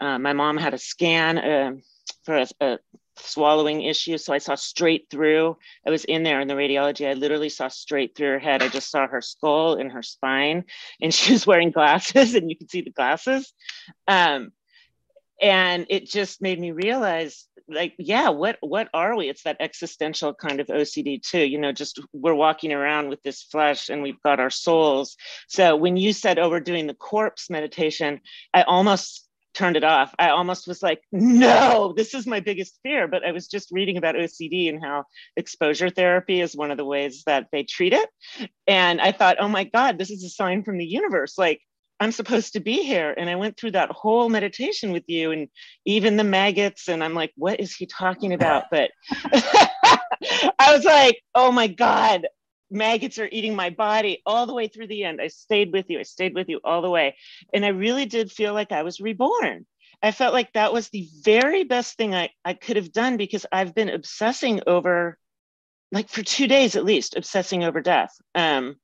uh, 0.00 0.18
my 0.18 0.32
mom 0.32 0.56
had 0.56 0.74
a 0.74 0.78
scan 0.78 1.38
uh, 1.38 1.72
for 2.24 2.38
a, 2.38 2.46
a, 2.60 2.78
swallowing 3.20 3.82
issue. 3.82 4.16
So 4.16 4.32
I 4.32 4.38
saw 4.38 4.54
straight 4.54 5.06
through. 5.10 5.56
I 5.84 5.90
was 5.90 6.04
in 6.04 6.22
there 6.22 6.40
in 6.40 6.46
the 6.46 6.54
radiology. 6.54 7.08
I 7.08 7.14
literally 7.14 7.48
saw 7.48 7.66
straight 7.66 8.16
through 8.16 8.30
her 8.30 8.38
head. 8.38 8.62
I 8.62 8.68
just 8.68 8.90
saw 8.90 9.08
her 9.08 9.20
skull 9.20 9.74
and 9.74 9.90
her 9.90 10.02
spine, 10.02 10.64
and 11.00 11.12
she 11.14 11.32
was 11.32 11.46
wearing 11.46 11.70
glasses, 11.70 12.34
and 12.34 12.48
you 12.48 12.56
could 12.56 12.70
see 12.70 12.82
the 12.82 12.90
glasses. 12.90 13.52
Um, 14.06 14.52
and 15.40 15.86
it 15.88 16.06
just 16.08 16.42
made 16.42 16.58
me 16.58 16.72
realize 16.72 17.46
like 17.68 17.94
yeah 17.98 18.30
what 18.30 18.56
what 18.60 18.88
are 18.94 19.16
we 19.16 19.28
it's 19.28 19.42
that 19.42 19.58
existential 19.60 20.32
kind 20.34 20.58
of 20.58 20.66
ocd 20.68 21.22
too 21.22 21.44
you 21.44 21.58
know 21.58 21.70
just 21.70 22.00
we're 22.12 22.34
walking 22.34 22.72
around 22.72 23.08
with 23.08 23.22
this 23.22 23.42
flesh 23.42 23.88
and 23.88 24.02
we've 24.02 24.22
got 24.22 24.40
our 24.40 24.50
souls 24.50 25.16
so 25.48 25.76
when 25.76 25.96
you 25.96 26.12
said 26.12 26.38
oh 26.38 26.48
we're 26.48 26.60
doing 26.60 26.86
the 26.86 26.94
corpse 26.94 27.50
meditation 27.50 28.20
i 28.54 28.62
almost 28.62 29.27
turned 29.58 29.76
it 29.76 29.82
off 29.82 30.14
i 30.20 30.28
almost 30.30 30.68
was 30.68 30.82
like 30.84 31.02
no 31.10 31.92
this 31.96 32.14
is 32.14 32.28
my 32.28 32.38
biggest 32.38 32.78
fear 32.84 33.08
but 33.08 33.24
i 33.24 33.32
was 33.32 33.48
just 33.48 33.72
reading 33.72 33.96
about 33.96 34.14
ocd 34.14 34.68
and 34.68 34.82
how 34.82 35.04
exposure 35.36 35.90
therapy 35.90 36.40
is 36.40 36.56
one 36.56 36.70
of 36.70 36.76
the 36.76 36.84
ways 36.84 37.24
that 37.26 37.48
they 37.50 37.64
treat 37.64 37.92
it 37.92 38.08
and 38.68 39.00
i 39.00 39.10
thought 39.10 39.36
oh 39.40 39.48
my 39.48 39.64
god 39.64 39.98
this 39.98 40.10
is 40.10 40.22
a 40.22 40.28
sign 40.28 40.62
from 40.62 40.78
the 40.78 40.86
universe 40.86 41.36
like 41.36 41.60
I'm 42.00 42.12
supposed 42.12 42.52
to 42.52 42.60
be 42.60 42.84
here. 42.84 43.12
And 43.16 43.28
I 43.28 43.34
went 43.34 43.56
through 43.56 43.72
that 43.72 43.90
whole 43.90 44.28
meditation 44.28 44.92
with 44.92 45.02
you 45.08 45.32
and 45.32 45.48
even 45.84 46.16
the 46.16 46.22
maggots. 46.22 46.88
And 46.88 47.02
I'm 47.02 47.14
like, 47.14 47.32
what 47.34 47.58
is 47.58 47.74
he 47.74 47.86
talking 47.86 48.32
about? 48.32 48.66
But 48.70 48.92
I 49.32 50.72
was 50.72 50.84
like, 50.84 51.20
oh 51.34 51.50
my 51.50 51.66
God, 51.66 52.28
maggots 52.70 53.18
are 53.18 53.28
eating 53.30 53.54
my 53.54 53.70
body 53.70 54.22
all 54.26 54.46
the 54.46 54.54
way 54.54 54.68
through 54.68 54.88
the 54.88 55.04
end. 55.04 55.20
I 55.20 55.28
stayed 55.28 55.72
with 55.72 55.86
you. 55.88 55.98
I 55.98 56.02
stayed 56.02 56.34
with 56.34 56.48
you 56.48 56.60
all 56.64 56.82
the 56.82 56.90
way. 56.90 57.16
And 57.52 57.64
I 57.64 57.68
really 57.68 58.06
did 58.06 58.30
feel 58.30 58.54
like 58.54 58.72
I 58.72 58.82
was 58.82 59.00
reborn. 59.00 59.66
I 60.02 60.12
felt 60.12 60.34
like 60.34 60.52
that 60.52 60.72
was 60.72 60.88
the 60.88 61.08
very 61.22 61.64
best 61.64 61.96
thing 61.96 62.14
I, 62.14 62.30
I 62.44 62.54
could 62.54 62.76
have 62.76 62.92
done 62.92 63.16
because 63.16 63.46
I've 63.50 63.74
been 63.74 63.88
obsessing 63.88 64.60
over, 64.66 65.18
like 65.90 66.08
for 66.08 66.22
two 66.22 66.46
days 66.46 66.76
at 66.76 66.84
least, 66.84 67.16
obsessing 67.16 67.64
over 67.64 67.80
death. 67.80 68.14
Um, 68.34 68.76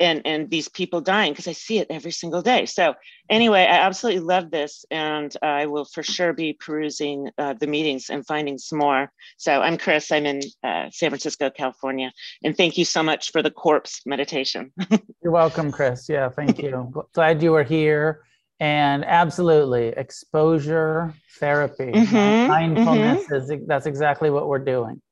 and 0.00 0.22
and 0.24 0.50
these 0.50 0.68
people 0.68 1.00
dying 1.00 1.32
because 1.32 1.48
I 1.48 1.52
see 1.52 1.78
it 1.78 1.88
every 1.90 2.10
single 2.10 2.42
day. 2.42 2.66
So 2.66 2.94
anyway, 3.28 3.62
I 3.62 3.78
absolutely 3.78 4.22
love 4.22 4.50
this, 4.50 4.84
and 4.90 5.34
I 5.42 5.66
will 5.66 5.84
for 5.84 6.02
sure 6.02 6.32
be 6.32 6.52
perusing 6.54 7.30
uh, 7.38 7.54
the 7.54 7.66
meetings 7.66 8.10
and 8.10 8.26
finding 8.26 8.58
some 8.58 8.78
more. 8.78 9.10
So 9.36 9.60
I'm 9.60 9.78
Chris. 9.78 10.10
I'm 10.10 10.26
in 10.26 10.40
uh, 10.62 10.90
San 10.90 11.10
Francisco, 11.10 11.50
California, 11.50 12.12
and 12.42 12.56
thank 12.56 12.76
you 12.78 12.84
so 12.84 13.02
much 13.02 13.30
for 13.32 13.42
the 13.42 13.50
corpse 13.50 14.02
meditation. 14.06 14.72
You're 15.22 15.32
welcome, 15.32 15.70
Chris. 15.70 16.08
Yeah, 16.08 16.28
thank 16.28 16.58
you. 16.58 16.92
Glad 17.14 17.42
you 17.42 17.52
were 17.52 17.64
here. 17.64 18.22
And 18.60 19.04
absolutely, 19.04 19.88
exposure 19.88 21.12
therapy, 21.38 21.90
mm-hmm, 21.90 22.48
mindfulness 22.48 23.24
mm-hmm. 23.24 23.52
is 23.52 23.66
that's 23.66 23.86
exactly 23.86 24.30
what 24.30 24.48
we're 24.48 24.64
doing. 24.64 25.02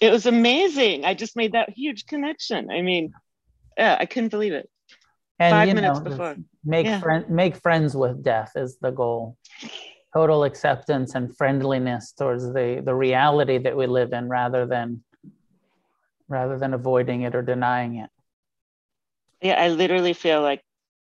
It 0.00 0.10
was 0.10 0.26
amazing. 0.26 1.04
I 1.04 1.14
just 1.14 1.36
made 1.36 1.52
that 1.52 1.70
huge 1.70 2.06
connection. 2.06 2.70
I 2.70 2.82
mean, 2.82 3.12
yeah, 3.76 3.96
I 3.98 4.06
couldn't 4.06 4.30
believe 4.30 4.52
it. 4.52 4.68
And, 5.38 5.52
Five 5.52 5.74
minutes 5.74 5.98
know, 6.00 6.10
before. 6.10 6.36
Make 6.64 6.86
yeah. 6.86 7.00
friend, 7.00 7.28
make 7.28 7.56
friends 7.56 7.94
with 7.94 8.22
death 8.22 8.52
is 8.56 8.78
the 8.80 8.90
goal. 8.90 9.36
Total 10.14 10.44
acceptance 10.44 11.14
and 11.14 11.36
friendliness 11.36 12.12
towards 12.12 12.44
the 12.52 12.82
the 12.84 12.94
reality 12.94 13.58
that 13.58 13.76
we 13.76 13.86
live 13.86 14.12
in, 14.12 14.28
rather 14.28 14.66
than 14.66 15.04
rather 16.28 16.58
than 16.58 16.72
avoiding 16.72 17.22
it 17.22 17.34
or 17.34 17.42
denying 17.42 17.96
it. 17.96 18.10
Yeah, 19.42 19.62
I 19.62 19.68
literally 19.68 20.14
feel 20.14 20.40
like 20.40 20.62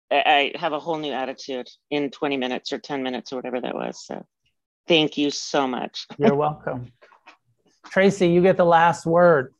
I 0.09 0.53
have 0.55 0.74
a 0.74 0.80
whole 0.80 0.97
new 0.97 1.11
attitude 1.11 1.68
in 1.89 2.11
20 2.11 2.38
minutes 2.38 2.72
or 2.72 2.80
10 2.80 3.03
minutes 3.03 3.34
or 3.34 3.38
whatever 3.38 3.59
that 3.61 3.76
was. 3.76 4.05
So 4.05 4.26
thank 4.88 5.18
you 5.18 5.32
so 5.32 5.68
much. 5.68 6.07
You're 6.18 6.36
welcome. 6.47 6.91
Tracy, 7.88 8.30
you 8.30 8.41
get 8.41 8.57
the 8.57 8.66
last 8.66 9.05
word. 9.05 9.53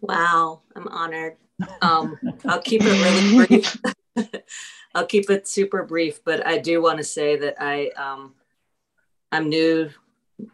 Wow, 0.00 0.62
I'm 0.74 0.88
honored. 0.88 1.36
Um, 1.82 2.18
I'll 2.46 2.62
keep 2.62 2.82
it 2.84 2.86
really 2.86 3.46
brief. 3.46 3.76
I'll 4.94 5.06
keep 5.06 5.30
it 5.30 5.46
super 5.46 5.84
brief, 5.84 6.24
but 6.24 6.46
I 6.46 6.58
do 6.58 6.82
want 6.82 6.98
to 6.98 7.04
say 7.04 7.36
that 7.36 7.56
I 7.60 7.88
um, 7.90 8.34
I'm 9.30 9.48
new, 9.48 9.90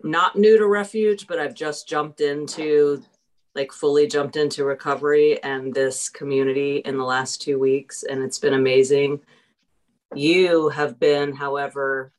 not 0.03 0.37
new 0.37 0.59
to 0.59 0.67
refuge, 0.67 1.27
but 1.27 1.39
I've 1.39 1.55
just 1.55 1.89
jumped 1.89 2.21
into 2.21 3.03
like 3.55 3.73
fully 3.73 4.07
jumped 4.07 4.37
into 4.37 4.65
recovery 4.65 5.43
and 5.43 5.73
this 5.73 6.11
community 6.11 6.79
in 6.85 6.99
the 6.99 7.05
last 7.05 7.41
two 7.41 7.59
weeks, 7.59 8.03
and 8.03 8.23
it's 8.23 8.39
been 8.39 8.55
amazing. 8.55 9.21
You 10.15 10.69
have 10.69 11.01
been, 11.01 11.35
however, 11.35 12.13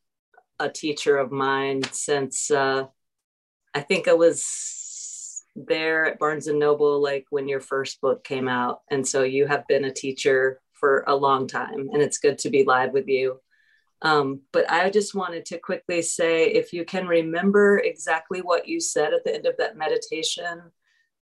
a 0.59 0.67
teacher 0.67 1.17
of 1.17 1.31
mine 1.31 1.83
since 1.91 2.49
uh, 2.49 2.87
I 3.75 3.81
think 3.81 4.07
I 4.07 4.13
was 4.13 4.43
there 5.65 6.05
at 6.05 6.19
Barnes 6.19 6.47
and 6.47 6.59
Noble 6.59 7.01
like 7.01 7.25
when 7.29 7.47
your 7.47 7.59
first 7.59 7.99
book 8.01 8.23
came 8.23 8.47
out. 8.47 8.81
And 8.91 9.07
so 9.07 9.23
you 9.23 9.47
have 9.47 9.67
been 9.67 9.85
a 9.85 9.93
teacher 9.93 10.61
for 10.73 11.03
a 11.07 11.15
long 11.15 11.47
time, 11.47 11.89
and 11.91 12.01
it's 12.01 12.19
good 12.19 12.37
to 12.39 12.49
be 12.49 12.63
live 12.63 12.93
with 12.93 13.07
you. 13.07 13.39
Um, 14.03 14.41
but 14.53 14.69
I 14.69 14.91
just 14.91 15.15
wanted 15.15 15.45
to 15.47 15.57
quickly 15.57 16.03
say 16.03 16.45
if 16.45 16.71
you 16.71 16.85
can 16.85 17.07
remember 17.07 17.79
exactly 17.79 18.41
what 18.41 18.67
you 18.67 18.79
said 18.79 19.13
at 19.13 19.23
the 19.23 19.33
end 19.33 19.47
of 19.47 19.57
that 19.57 19.75
meditation, 19.75 20.61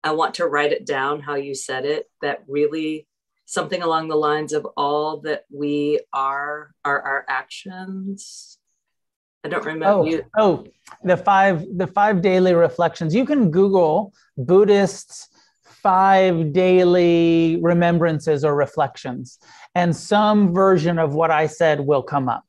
I 0.02 0.12
want 0.12 0.34
to 0.34 0.46
write 0.46 0.72
it 0.72 0.86
down 0.86 1.20
how 1.20 1.34
you 1.34 1.54
said 1.54 1.84
it. 1.84 2.06
That 2.22 2.44
really 2.48 3.06
something 3.44 3.82
along 3.82 4.08
the 4.08 4.16
lines 4.16 4.54
of 4.54 4.66
all 4.76 5.20
that 5.20 5.44
we 5.50 6.00
are 6.14 6.74
are 6.82 7.02
our 7.02 7.26
actions 7.28 8.58
I 9.44 9.48
don't 9.48 9.64
remember. 9.64 9.86
Oh, 9.86 10.04
you. 10.04 10.24
oh, 10.38 10.64
the 11.02 11.16
five 11.16 11.66
the 11.76 11.86
five 11.86 12.22
daily 12.22 12.54
reflections. 12.54 13.14
You 13.14 13.24
can 13.24 13.50
Google 13.50 14.12
Buddhists 14.36 15.28
five 15.64 16.52
daily 16.52 17.58
remembrances 17.60 18.44
or 18.44 18.54
reflections, 18.54 19.38
and 19.74 19.94
some 19.94 20.54
version 20.54 20.98
of 20.98 21.14
what 21.14 21.30
I 21.30 21.46
said 21.46 21.80
will 21.80 22.02
come 22.02 22.28
up. 22.28 22.44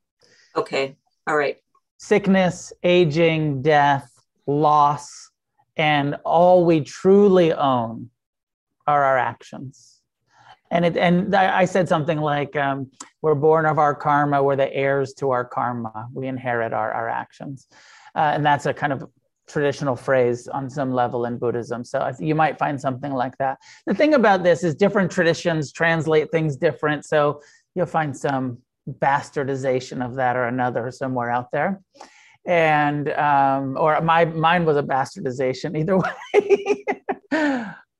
Okay. 0.56 0.96
All 1.26 1.36
right. 1.36 1.56
Sickness, 1.98 2.72
aging, 2.82 3.62
death, 3.62 4.10
loss, 4.46 5.30
and 5.76 6.16
all 6.24 6.64
we 6.64 6.80
truly 6.80 7.52
own 7.52 8.10
are 8.86 9.02
our 9.02 9.18
actions 9.18 9.93
and 10.74 10.84
it 10.84 10.96
and 10.96 11.34
I 11.36 11.64
said 11.64 11.88
something 11.88 12.18
like 12.18 12.56
um, 12.56 12.90
we're 13.22 13.36
born 13.36 13.64
of 13.64 13.78
our 13.78 13.94
karma 13.94 14.42
we're 14.42 14.56
the 14.56 14.74
heirs 14.74 15.14
to 15.14 15.30
our 15.30 15.44
karma. 15.44 16.08
We 16.12 16.26
inherit 16.26 16.72
our, 16.72 16.92
our 16.92 17.08
actions. 17.08 17.68
Uh, 18.16 18.32
and 18.34 18.44
that's 18.44 18.66
a 18.66 18.74
kind 18.74 18.92
of 18.92 19.08
traditional 19.46 19.94
phrase 19.94 20.48
on 20.48 20.68
some 20.68 20.92
level 20.92 21.26
in 21.26 21.38
buddhism. 21.38 21.84
So 21.84 22.10
you 22.18 22.34
might 22.34 22.58
find 22.58 22.80
something 22.80 23.12
like 23.12 23.38
that. 23.38 23.58
The 23.86 23.94
thing 23.94 24.14
about 24.14 24.42
this 24.42 24.64
is 24.64 24.74
different 24.74 25.12
traditions 25.12 25.70
translate 25.70 26.32
things 26.32 26.56
different. 26.56 27.04
So 27.04 27.40
you'll 27.76 27.86
find 27.86 28.16
some 28.16 28.58
bastardization 28.88 30.04
of 30.04 30.16
that 30.16 30.34
or 30.34 30.46
another 30.46 30.90
somewhere 30.90 31.30
out 31.30 31.52
there. 31.52 31.80
And 32.46 33.10
um, 33.10 33.76
or 33.78 34.00
my 34.00 34.24
mine 34.24 34.64
was 34.64 34.76
a 34.76 34.82
bastardization 34.82 35.78
either 35.78 35.98
way. 35.98 36.84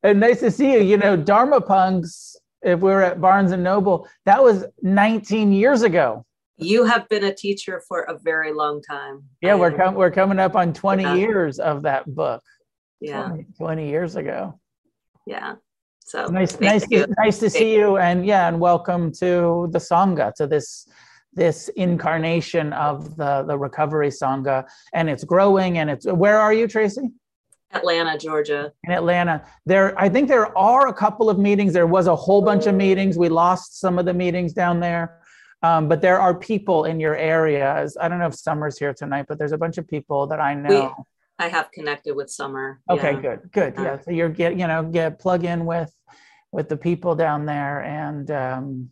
And 0.03 0.21
nice 0.21 0.41
to 0.41 0.51
see 0.51 0.73
you. 0.73 0.81
You 0.81 0.99
know 0.99 1.17
Dharma 1.17 1.61
Punx 1.61 2.34
if 2.65 2.81
we 2.81 2.91
were 2.91 3.03
at 3.03 3.21
Barnes 3.21 3.53
and 3.53 3.63
Noble, 3.63 4.09
that 4.25 4.43
was 4.43 4.65
19 4.83 5.53
years 5.53 5.83
ago. 5.83 6.25
You 6.57 6.85
have 6.85 7.09
been 7.09 7.25
a 7.25 7.35
teacher 7.35 7.83
for 7.89 8.03
a 8.03 8.19
very 8.19 8.53
long 8.53 8.81
time. 8.81 9.25
Yeah, 9.41 9.55
we're 9.55 9.73
com- 9.73 9.95
we're 9.95 10.11
coming 10.11 10.39
up 10.39 10.55
on 10.55 10.73
20 10.73 11.03
yeah. 11.03 11.15
years 11.15 11.59
of 11.59 11.83
that 11.83 12.13
book. 12.13 12.43
Yeah, 13.01 13.27
20, 13.27 13.47
20 13.59 13.89
years 13.89 14.17
ago. 14.17 14.59
Yeah. 15.27 15.55
So 16.01 16.27
nice, 16.27 16.59
nice, 16.61 16.87
to, 16.89 17.07
nice 17.19 17.39
to 17.39 17.51
see 17.51 17.75
you, 17.75 17.97
and 17.97 18.27
yeah, 18.27 18.47
and 18.47 18.61
welcome 18.61 19.11
to 19.15 19.69
the 19.73 19.79
sangha, 19.79 20.35
to 20.35 20.47
this 20.47 20.87
this 21.33 21.69
incarnation 21.77 22.73
of 22.75 23.17
the 23.17 23.43
the 23.49 23.59
recovery 23.59 24.11
sangha, 24.11 24.65
and 24.93 25.11
it's 25.11 25.25
growing, 25.25 25.79
and 25.79 25.91
it's. 25.91 26.07
Where 26.07 26.39
are 26.39 26.53
you, 26.53 26.69
Tracy? 26.69 27.11
Atlanta, 27.75 28.17
Georgia. 28.19 28.73
In 28.85 28.93
Atlanta. 28.93 29.45
There 29.67 29.99
I 30.01 30.09
think 30.09 30.29
there 30.29 30.57
are 30.57 30.89
a 30.89 30.93
couple 30.93 31.29
of 31.29 31.39
meetings. 31.39 31.73
There 31.73 31.87
was 31.87 32.07
a 32.07 32.17
whole 32.17 32.43
bunch 32.43 32.67
of 32.67 32.75
meetings. 32.75 33.19
We 33.19 33.29
lost 33.29 33.81
some 33.81 33.99
of 33.99 34.07
the 34.07 34.15
meetings 34.15 34.53
down 34.53 34.81
there. 34.81 35.21
Um, 35.63 35.89
but 35.89 36.03
there 36.03 36.21
are 36.21 36.35
people 36.35 36.85
in 36.85 37.01
your 37.01 37.17
area. 37.17 37.89
I 37.99 38.09
don't 38.09 38.19
know 38.19 38.27
if 38.27 38.35
Summer's 38.35 38.79
here 38.79 38.93
tonight, 38.93 39.27
but 39.29 39.39
there's 39.39 39.53
a 39.53 39.59
bunch 39.59 39.79
of 39.79 39.89
people 39.89 40.27
that 40.27 40.39
I 40.39 40.55
know. 40.55 40.95
We, 40.99 41.05
I 41.47 41.49
have 41.49 41.71
connected 41.73 42.15
with 42.15 42.31
Summer. 42.31 42.81
Okay, 42.91 43.15
yeah. 43.15 43.21
good, 43.21 43.41
good. 43.51 43.75
Yeah, 43.79 43.99
so 44.01 44.11
you're 44.11 44.29
get 44.29 44.57
you 44.57 44.67
know 44.67 44.85
get 44.85 45.19
plug 45.19 45.45
in 45.45 45.65
with 45.65 45.93
with 46.53 46.69
the 46.69 46.77
people 46.77 47.15
down 47.15 47.47
there, 47.47 47.83
and 47.83 48.31
um, 48.31 48.91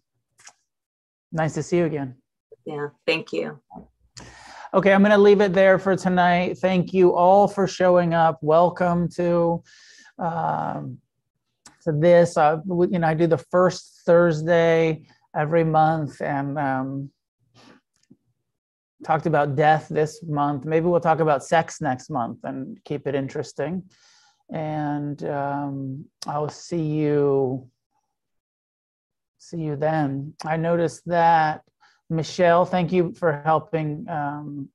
nice 1.30 1.54
to 1.54 1.62
see 1.62 1.76
you 1.78 1.84
again. 1.84 2.16
Yeah. 2.64 2.88
Thank 3.06 3.32
you. 3.32 3.60
Okay, 4.74 4.94
I'm 4.94 5.02
going 5.02 5.10
to 5.10 5.18
leave 5.18 5.42
it 5.42 5.52
there 5.52 5.78
for 5.78 5.94
tonight. 5.96 6.56
Thank 6.56 6.94
you 6.94 7.14
all 7.14 7.46
for 7.46 7.68
showing 7.68 8.14
up. 8.14 8.38
Welcome 8.40 9.06
to 9.16 9.62
um, 10.18 10.96
to 11.82 11.92
this. 11.92 12.38
Uh, 12.38 12.56
you 12.66 12.98
know, 12.98 13.06
I 13.06 13.12
do 13.12 13.26
the 13.26 13.36
first 13.36 14.00
Thursday 14.06 15.04
every 15.36 15.62
month, 15.62 16.22
and 16.22 16.58
um, 16.58 17.10
talked 19.04 19.26
about 19.26 19.56
death 19.56 19.88
this 19.90 20.22
month. 20.22 20.64
Maybe 20.64 20.86
we'll 20.86 21.00
talk 21.00 21.20
about 21.20 21.44
sex 21.44 21.82
next 21.82 22.08
month 22.08 22.38
and 22.44 22.82
keep 22.86 23.06
it 23.06 23.14
interesting. 23.14 23.82
And 24.50 25.22
um, 25.24 26.06
I'll 26.26 26.48
see 26.48 26.82
you 26.82 27.68
see 29.36 29.58
you 29.58 29.76
then. 29.76 30.32
I 30.46 30.56
noticed 30.56 31.02
that 31.08 31.60
Michelle, 32.12 32.64
thank 32.64 32.92
you 32.92 33.12
for 33.14 33.40
helping 33.44 34.06
um, 34.08 34.68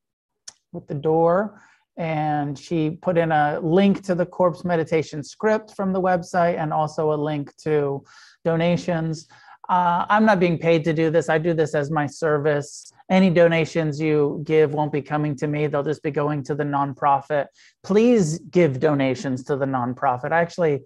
with 0.71 0.87
the 0.87 0.95
door. 0.95 1.61
And 1.95 2.57
she 2.57 2.91
put 2.91 3.17
in 3.17 3.31
a 3.31 3.59
link 3.61 4.03
to 4.03 4.15
the 4.15 4.25
corpse 4.25 4.65
meditation 4.65 5.23
script 5.23 5.75
from 5.75 5.93
the 5.93 6.01
website 6.01 6.57
and 6.57 6.73
also 6.73 7.13
a 7.13 7.15
link 7.15 7.55
to 7.57 8.03
donations. 8.43 9.27
Uh, 9.69 10.05
I'm 10.09 10.25
not 10.25 10.39
being 10.39 10.57
paid 10.57 10.83
to 10.85 10.93
do 10.93 11.09
this. 11.09 11.29
I 11.29 11.37
do 11.37 11.53
this 11.53 11.75
as 11.75 11.91
my 11.91 12.07
service. 12.07 12.91
Any 13.09 13.29
donations 13.29 13.99
you 13.99 14.41
give 14.43 14.73
won't 14.73 14.91
be 14.91 15.01
coming 15.01 15.35
to 15.37 15.47
me, 15.47 15.67
they'll 15.67 15.83
just 15.83 16.03
be 16.03 16.11
going 16.11 16.43
to 16.43 16.55
the 16.55 16.63
nonprofit. 16.63 17.47
Please 17.83 18.39
give 18.39 18.79
donations 18.79 19.43
to 19.45 19.55
the 19.55 19.65
nonprofit. 19.65 20.31
I 20.31 20.39
actually 20.39 20.81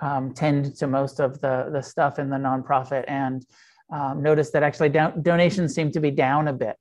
um, 0.00 0.32
tend 0.32 0.76
to 0.76 0.86
most 0.86 1.20
of 1.20 1.40
the, 1.40 1.70
the 1.72 1.82
stuff 1.82 2.18
in 2.18 2.30
the 2.30 2.36
nonprofit 2.36 3.04
and 3.08 3.44
um, 3.90 4.22
notice 4.22 4.50
that 4.50 4.62
actually 4.62 4.90
donations 4.90 5.74
seem 5.74 5.90
to 5.92 6.00
be 6.00 6.10
down 6.10 6.48
a 6.48 6.52
bit. 6.52 6.76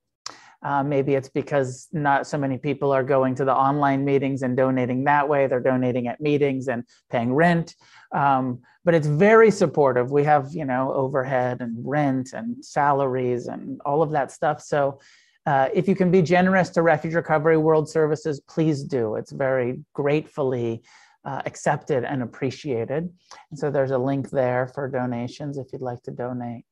Uh, 0.63 0.83
maybe 0.83 1.13
it's 1.13 1.29
because 1.29 1.87
not 1.93 2.25
so 2.25 2.37
many 2.37 2.57
people 2.57 2.91
are 2.91 3.03
going 3.03 3.35
to 3.35 3.45
the 3.45 3.53
online 3.53 4.03
meetings 4.03 4.41
and 4.41 4.57
donating 4.57 5.03
that 5.03 5.29
way. 5.29 5.45
They're 5.47 5.59
donating 5.59 6.07
at 6.07 6.19
meetings 6.19 6.67
and 6.67 6.83
paying 7.11 7.33
rent. 7.33 7.75
Um, 8.11 8.61
but 8.83 8.95
it's 8.95 9.07
very 9.07 9.51
supportive. 9.51 10.11
We 10.11 10.23
have, 10.23 10.53
you 10.53 10.65
know, 10.65 10.93
overhead 10.93 11.61
and 11.61 11.77
rent 11.85 12.33
and 12.33 12.63
salaries 12.65 13.47
and 13.47 13.79
all 13.85 14.01
of 14.01 14.11
that 14.11 14.31
stuff. 14.31 14.61
So 14.61 14.99
uh, 15.45 15.69
if 15.73 15.87
you 15.87 15.95
can 15.95 16.09
be 16.09 16.21
generous 16.21 16.69
to 16.71 16.81
Refuge 16.81 17.13
Recovery 17.13 17.57
World 17.57 17.89
Services, 17.89 18.41
please 18.49 18.83
do. 18.83 19.15
It's 19.15 19.31
very 19.31 19.81
gratefully 19.93 20.83
uh, 21.23 21.41
accepted 21.45 22.03
and 22.03 22.23
appreciated. 22.23 23.09
And 23.51 23.59
so 23.59 23.69
there's 23.69 23.91
a 23.91 23.97
link 23.97 24.29
there 24.29 24.71
for 24.73 24.89
donations 24.89 25.57
if 25.57 25.67
you'd 25.71 25.81
like 25.81 26.01
to 26.03 26.11
donate. 26.11 26.65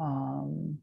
Um, 0.00 0.78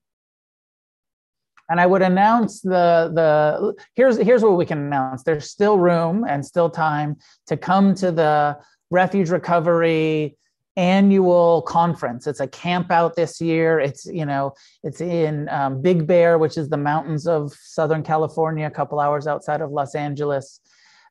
and 1.70 1.82
I 1.82 1.86
would 1.86 2.01
announce 2.01 2.61
the 2.61 3.11
the 3.13 3.74
here's 3.95 4.18
here's 4.18 4.41
what 4.41 4.57
we 4.57 4.65
can 4.65 4.78
announce. 4.78 5.24
There's 5.24 5.49
still 5.49 5.78
room 5.78 6.26
and 6.28 6.45
still 6.45 6.70
time 6.70 7.18
to 7.47 7.57
come 7.57 7.93
to 7.95 8.11
the 8.11 8.57
Refuge 8.89 9.30
Recovery 9.30 10.38
annual 10.78 11.63
conference. 11.63 12.28
It's 12.28 12.39
a 12.39 12.47
camp 12.47 12.91
out 12.91 13.15
this 13.15 13.41
year. 13.41 13.80
It's 13.80 14.05
you 14.05 14.26
know 14.26 14.53
it's 14.84 15.01
in 15.01 15.49
um, 15.49 15.82
Big 15.82 16.07
Bear, 16.07 16.38
which 16.38 16.57
is 16.57 16.70
the 16.70 16.78
mountains 16.78 17.28
of 17.28 17.53
Southern 17.53 18.03
California, 18.03 18.65
a 18.65 18.72
couple 18.72 18.99
hours 18.99 19.28
outside 19.28 19.61
of 19.61 19.72
Los 19.72 19.95
Angeles. 19.95 20.61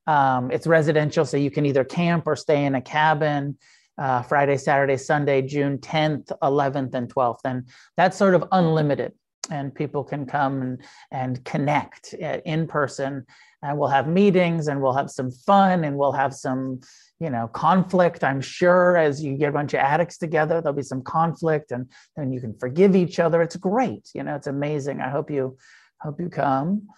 Um, 0.06 0.50
it's 0.52 0.66
residential, 0.66 1.24
so 1.24 1.36
you 1.36 1.50
can 1.50 1.66
either 1.66 1.84
camp 1.84 2.26
or 2.26 2.36
stay 2.36 2.64
in 2.64 2.76
a 2.76 2.80
cabin. 2.80 3.58
Uh, 3.98 4.22
Friday, 4.22 4.56
Saturday, 4.56 4.96
Sunday, 4.96 5.40
June 5.40 5.78
10th, 5.78 6.30
11th, 6.42 6.94
and 6.94 7.12
12th, 7.12 7.40
and 7.44 7.68
that's 7.96 8.16
sort 8.16 8.34
of 8.34 8.44
unlimited. 8.52 9.12
And 9.50 9.74
people 9.74 10.04
can 10.04 10.26
come 10.26 10.60
and, 10.60 10.82
and 11.10 11.44
connect 11.44 12.14
uh, 12.22 12.38
in 12.44 12.66
person. 12.66 13.24
And 13.62 13.78
we'll 13.78 13.88
have 13.88 14.06
meetings 14.06 14.68
and 14.68 14.82
we'll 14.82 14.92
have 14.92 15.10
some 15.10 15.30
fun 15.30 15.84
and 15.84 15.96
we'll 15.96 16.12
have 16.12 16.34
some 16.34 16.80
you 17.18 17.30
know 17.30 17.48
conflict 17.48 18.22
i'm 18.22 18.42
sure 18.42 18.98
as 18.98 19.24
you 19.24 19.38
get 19.38 19.48
a 19.48 19.52
bunch 19.52 19.72
of 19.72 19.80
addicts 19.80 20.18
together 20.18 20.60
there'll 20.60 20.76
be 20.76 20.82
some 20.82 21.02
conflict 21.02 21.72
and 21.72 21.90
then 22.14 22.30
you 22.30 22.42
can 22.42 22.54
forgive 22.58 22.94
each 22.94 23.18
other. 23.18 23.40
It's 23.40 23.56
great. 23.56 24.10
You 24.14 24.22
know 24.22 24.34
it's 24.34 24.46
amazing. 24.46 25.00
I 25.00 25.08
hope 25.08 25.30
you 25.30 25.56
hope 26.00 26.20
you 26.20 26.28
come. 26.28 26.88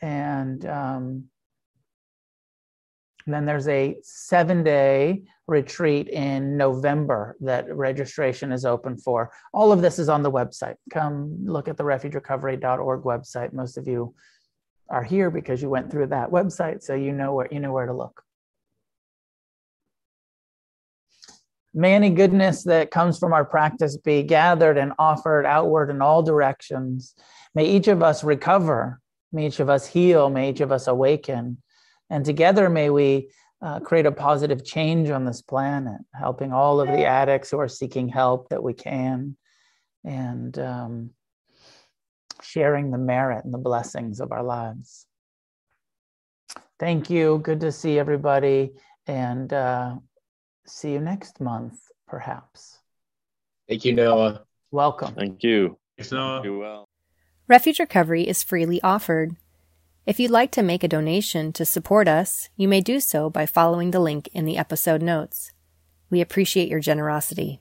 And 0.00 0.64
um, 0.66 1.24
and 3.28 3.34
then 3.34 3.44
there's 3.44 3.68
a 3.68 3.94
seven 4.02 4.62
day 4.62 5.20
retreat 5.46 6.08
in 6.08 6.56
November 6.56 7.36
that 7.40 7.70
registration 7.76 8.52
is 8.52 8.64
open 8.64 8.96
for. 8.96 9.30
All 9.52 9.70
of 9.70 9.82
this 9.82 9.98
is 9.98 10.08
on 10.08 10.22
the 10.22 10.30
website. 10.30 10.76
Come 10.88 11.44
look 11.44 11.68
at 11.68 11.76
the 11.76 11.84
refugerecovery.org 11.84 13.02
website. 13.02 13.52
Most 13.52 13.76
of 13.76 13.86
you 13.86 14.14
are 14.88 15.04
here 15.04 15.30
because 15.30 15.60
you 15.60 15.68
went 15.68 15.90
through 15.90 16.06
that 16.06 16.30
website, 16.30 16.82
so 16.82 16.94
you 16.94 17.12
know 17.12 17.34
where 17.34 17.48
you 17.50 17.60
know 17.60 17.70
where 17.70 17.84
to 17.84 17.92
look. 17.92 18.22
May 21.74 21.92
any 21.92 22.08
goodness 22.08 22.64
that 22.64 22.90
comes 22.90 23.18
from 23.18 23.34
our 23.34 23.44
practice 23.44 23.98
be 23.98 24.22
gathered 24.22 24.78
and 24.78 24.94
offered 24.98 25.44
outward 25.44 25.90
in 25.90 26.00
all 26.00 26.22
directions. 26.22 27.14
May 27.54 27.66
each 27.66 27.88
of 27.88 28.02
us 28.02 28.24
recover. 28.24 29.00
May 29.34 29.48
each 29.48 29.60
of 29.60 29.68
us 29.68 29.86
heal. 29.86 30.30
May 30.30 30.48
each 30.48 30.62
of 30.62 30.72
us 30.72 30.86
awaken 30.86 31.58
and 32.10 32.24
together, 32.24 32.68
may 32.68 32.90
we 32.90 33.30
uh, 33.60 33.80
create 33.80 34.06
a 34.06 34.12
positive 34.12 34.64
change 34.64 35.10
on 35.10 35.24
this 35.24 35.42
planet, 35.42 36.00
helping 36.14 36.52
all 36.52 36.80
of 36.80 36.88
the 36.88 37.04
addicts 37.04 37.50
who 37.50 37.58
are 37.58 37.68
seeking 37.68 38.08
help 38.08 38.48
that 38.50 38.62
we 38.62 38.72
can, 38.72 39.36
and 40.04 40.58
um, 40.58 41.10
sharing 42.42 42.90
the 42.90 42.98
merit 42.98 43.44
and 43.44 43.52
the 43.52 43.58
blessings 43.58 44.20
of 44.20 44.32
our 44.32 44.42
lives. 44.42 45.06
Thank 46.78 47.10
you. 47.10 47.40
Good 47.42 47.60
to 47.60 47.72
see 47.72 47.98
everybody, 47.98 48.72
and 49.06 49.52
uh, 49.52 49.96
see 50.66 50.92
you 50.92 51.00
next 51.00 51.40
month, 51.40 51.80
perhaps. 52.06 52.78
Thank 53.68 53.84
you, 53.84 53.92
Noah. 53.92 54.44
Welcome. 54.70 55.14
Thank 55.14 55.42
you. 55.42 55.78
Thanks, 55.96 56.12
Noah. 56.12 56.42
Do 56.42 56.58
well. 56.58 56.88
Refuge 57.48 57.80
Recovery 57.80 58.28
is 58.28 58.42
freely 58.42 58.80
offered. 58.82 59.36
If 60.08 60.18
you'd 60.18 60.30
like 60.30 60.52
to 60.52 60.62
make 60.62 60.82
a 60.82 60.88
donation 60.88 61.52
to 61.52 61.66
support 61.66 62.08
us, 62.08 62.48
you 62.56 62.66
may 62.66 62.80
do 62.80 62.98
so 62.98 63.28
by 63.28 63.44
following 63.44 63.90
the 63.90 64.00
link 64.00 64.30
in 64.32 64.46
the 64.46 64.56
episode 64.56 65.02
notes. 65.02 65.52
We 66.08 66.22
appreciate 66.22 66.70
your 66.70 66.80
generosity. 66.80 67.60